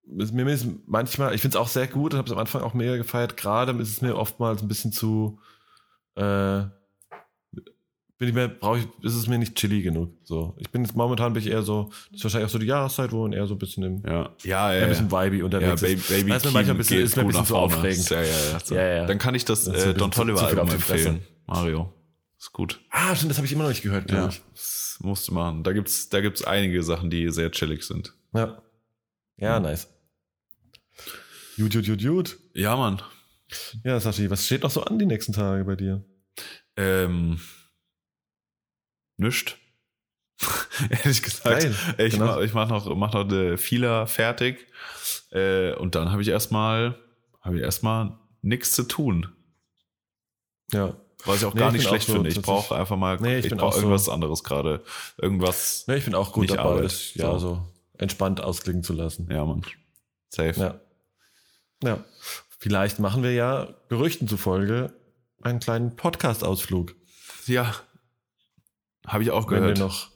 mir 0.06 0.48
ist 0.54 0.66
manchmal, 0.88 1.34
ich 1.36 1.42
finde 1.42 1.58
es 1.58 1.62
auch 1.62 1.68
sehr 1.68 1.88
gut 1.88 2.14
und 2.14 2.18
habe 2.20 2.28
es 2.28 2.34
am 2.34 2.40
Anfang 2.40 2.62
auch 2.62 2.74
mega 2.74 2.98
gefeiert. 2.98 3.38
Gerade 3.38 3.72
ist 3.82 3.90
es 3.90 4.02
mir 4.02 4.16
oftmals 4.18 4.62
ein 4.62 4.68
bisschen 4.68 4.92
zu, 4.92 5.40
äh, 6.16 6.64
bin 8.26 8.30
ich 8.30 8.36
mir, 8.36 8.48
brauche 8.50 8.80
ich, 8.80 8.86
ist 9.04 9.16
es 9.16 9.28
mir 9.28 9.38
nicht 9.38 9.56
chilly 9.56 9.82
genug. 9.82 10.12
So, 10.24 10.56
ich 10.58 10.70
bin 10.70 10.84
jetzt 10.84 10.96
momentan 10.96 11.34
bin 11.34 11.44
ich 11.44 11.50
eher 11.50 11.62
so, 11.64 11.90
das 12.12 12.18
ist 12.20 12.24
wahrscheinlich 12.24 12.48
auch 12.48 12.52
so 12.54 12.60
die 12.60 12.66
Jahreszeit, 12.66 13.12
wo 13.12 13.24
man 13.24 13.34
eher 13.34 13.46
so 13.48 13.56
ein 13.56 13.58
bisschen 13.60 13.84
im, 13.84 14.04
Ja, 14.06 14.32
ja, 14.44 14.74
ja. 14.74 14.84
ein 14.84 14.90
bisschen 14.90 15.12
vibey 15.12 15.40
ja, 15.40 15.46
unterwegs 15.46 15.82
Baby, 15.82 15.94
ist. 15.94 16.08
Baby 16.10 16.34
ist 16.34 16.46
mir 16.46 16.52
manchmal 16.52 16.76
ein 16.76 16.78
bisschen, 16.78 17.02
ist 17.02 17.16
mir 17.16 17.22
ein 17.24 17.28
bisschen 17.28 17.46
zu 17.46 17.56
aufregend. 17.56 18.10
Ja, 18.10 18.22
ja, 18.22 18.28
ja. 18.28 18.76
Ja, 18.76 18.96
ja. 18.98 19.06
Dann 19.06 19.18
kann 19.18 19.36
ich 19.36 19.46
das, 19.46 19.66
Das 19.66 19.86
äh, 19.86 19.94
Don 19.94 20.12
viel 20.12 20.32
Album 20.38 20.70
empfehlen. 20.70 21.22
Mario. 21.48 21.94
Ist 22.40 22.52
gut. 22.54 22.82
Ah, 22.90 23.16
stimmt, 23.16 23.32
das 23.32 23.38
habe 23.38 23.46
ich 23.48 23.54
immer 23.54 23.64
noch 23.64 23.70
nicht 23.70 23.84
gehört, 23.84 24.12
Ja, 24.12 24.28
ich. 24.28 24.42
das 24.54 24.98
musst 25.02 25.28
du 25.28 25.34
machen. 25.34 25.64
Da 25.64 25.72
gibt's, 25.74 26.10
da 26.10 26.22
gibt's 26.22 26.44
einige 26.44 26.84
Sachen, 26.84 27.10
die 27.10 27.30
sehr 27.30 27.52
chillig 27.52 27.84
sind. 27.84 28.14
Ja. 28.34 28.62
Ja, 29.38 29.60
nice. 29.60 29.88
Gut, 31.58 31.72
gut, 31.74 31.86
gut, 31.86 32.02
gut. 32.02 32.38
Ja, 32.54 32.76
Mann. 32.76 33.02
Ja, 33.84 34.00
Sashi, 34.00 34.30
was 34.30 34.46
steht 34.46 34.64
noch 34.64 34.72
so 34.72 34.84
an 34.84 34.98
die 34.98 35.06
nächsten 35.06 35.34
Tage 35.34 35.64
bei 35.66 35.76
dir? 35.76 36.04
Ähm, 36.76 37.40
nischt. 39.18 39.58
Ehrlich 40.90 41.22
gesagt. 41.22 41.62
Geil, 41.62 41.76
Ich, 41.98 42.14
genau. 42.14 42.26
mach, 42.26 42.38
ich 42.40 42.54
mach 42.54 42.68
noch, 42.70 42.96
mach 42.96 43.14
noch 43.14 43.26
eine 43.30 43.58
Fila 43.58 44.06
fertig. 44.06 44.68
Äh, 45.32 45.74
und 45.76 45.96
dann 45.96 46.12
habe 46.12 46.22
ich 46.22 46.28
erstmal, 46.28 46.98
habe 47.42 47.58
ich 47.58 47.62
erstmal 47.64 48.18
nichts 48.42 48.72
zu 48.74 48.84
tun. 48.84 49.28
Ja. 50.72 50.96
Was 51.26 51.38
ich 51.38 51.46
auch 51.46 51.54
Nee, 51.54 51.60
gar 51.62 51.68
ich 51.70 51.74
nicht 51.76 51.88
schlecht 51.88 52.08
so 52.08 52.14
finde. 52.14 52.30
Ich 52.30 52.42
brauche 52.42 52.76
einfach 52.76 52.98
mal, 52.98 53.18
Nee, 53.22 53.38
ich 53.40 53.46
ich, 53.46 53.52
brauche 53.52 53.66
auch 53.68 53.72
so- 53.74 53.80
irgendwas 53.80 54.10
anderes 54.10 54.44
gerade. 54.44 54.84
Irgendwas. 55.18 55.88
Ne, 55.88 55.96
ich 55.98 56.04
bin 56.06 56.16
auch 56.16 56.34
gut 56.34 56.50
dabei, 56.50 56.62
Arbeit, 56.64 56.86
das 56.86 57.14
ja 57.14 57.32
so. 57.34 57.40
so 57.40 57.68
entspannt 57.98 58.42
ausklingen 58.42 58.84
zu 58.84 58.92
lassen. 58.94 59.30
Ja, 59.32 59.46
Mann. 59.46 59.62
Safe. 60.30 60.60
Ja. 60.60 60.82
Ja. 61.84 62.04
Vielleicht 62.60 63.00
machen 63.00 63.24
wir 63.24 63.34
ja 63.34 63.74
Gerüchten 63.90 64.28
zufolge 64.28 64.94
einen 65.42 65.60
kleinen 65.60 65.96
Podcast-Ausflug. 65.96 66.96
Ja. 67.46 67.74
Habe 69.08 69.24
ich 69.24 69.32
auch 69.32 69.50
Wenn 69.50 69.62
wir 69.64 69.74
gehört. 69.74 69.80
noch, 69.80 70.10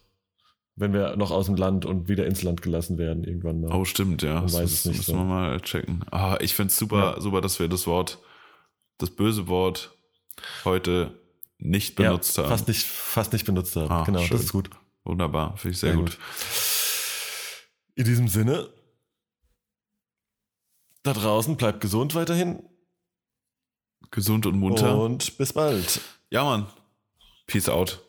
wenn 0.76 0.94
wir 0.94 1.16
noch 1.18 1.32
aus 1.32 1.48
dem 1.48 1.56
Land 1.56 1.86
und 1.86 2.08
wieder 2.08 2.26
ins 2.26 2.44
Land 2.44 2.62
gelassen 2.62 2.98
werden 2.98 3.24
irgendwann 3.24 3.62
mal. 3.62 3.72
Oh, 3.76 3.84
stimmt, 3.86 4.22
ja. 4.22 4.36
Man 4.36 4.44
Das 4.44 4.54
weiß 4.54 4.62
müssen 4.62 4.74
es 4.76 4.86
nicht 4.86 4.98
müssen 5.00 5.12
so. 5.12 5.18
wir 5.18 5.24
mal 5.26 5.62
checken. 5.62 6.04
Ah, 6.12 6.38
ich 6.40 6.54
finde 6.54 6.72
es 6.72 6.78
super, 6.78 7.16
Ja. 7.16 7.22
super, 7.22 7.42
dass 7.42 7.60
wir 7.60 7.68
das 7.68 7.88
Wort, 7.88 8.20
das 8.98 9.10
böse 9.10 9.48
Wort 9.48 9.92
heute 10.66 11.20
nicht 11.58 12.00
Ja, 12.00 12.10
benutzt 12.10 12.38
haben. 12.38 12.48
Fast 12.48 12.68
nicht, 12.68 12.84
fast 12.86 13.34
nicht 13.34 13.46
benutzt 13.46 13.76
haben. 13.76 13.92
Ah, 13.92 14.04
genau, 14.04 14.20
schön. 14.20 14.38
das 14.38 14.46
ist 14.46 14.52
gut. 14.52 14.70
Wunderbar, 15.04 15.58
finde 15.58 15.74
ich 15.74 15.80
sehr, 15.80 15.94
gut. 15.96 16.18
In 17.96 18.06
diesem 18.06 18.28
Sinne, 18.28 18.70
da 21.04 21.14
draußen 21.14 21.56
bleibt 21.58 21.82
gesund 21.82 22.14
weiterhin 22.16 22.62
Gesund 24.12 24.46
und 24.46 24.58
munter. 24.60 24.98
und 25.02 25.38
bis 25.38 25.54
bald. 25.54 26.00
Ja, 26.30 26.44
Mann. 26.44 26.68
Peace 27.48 27.68
out. 27.70 28.04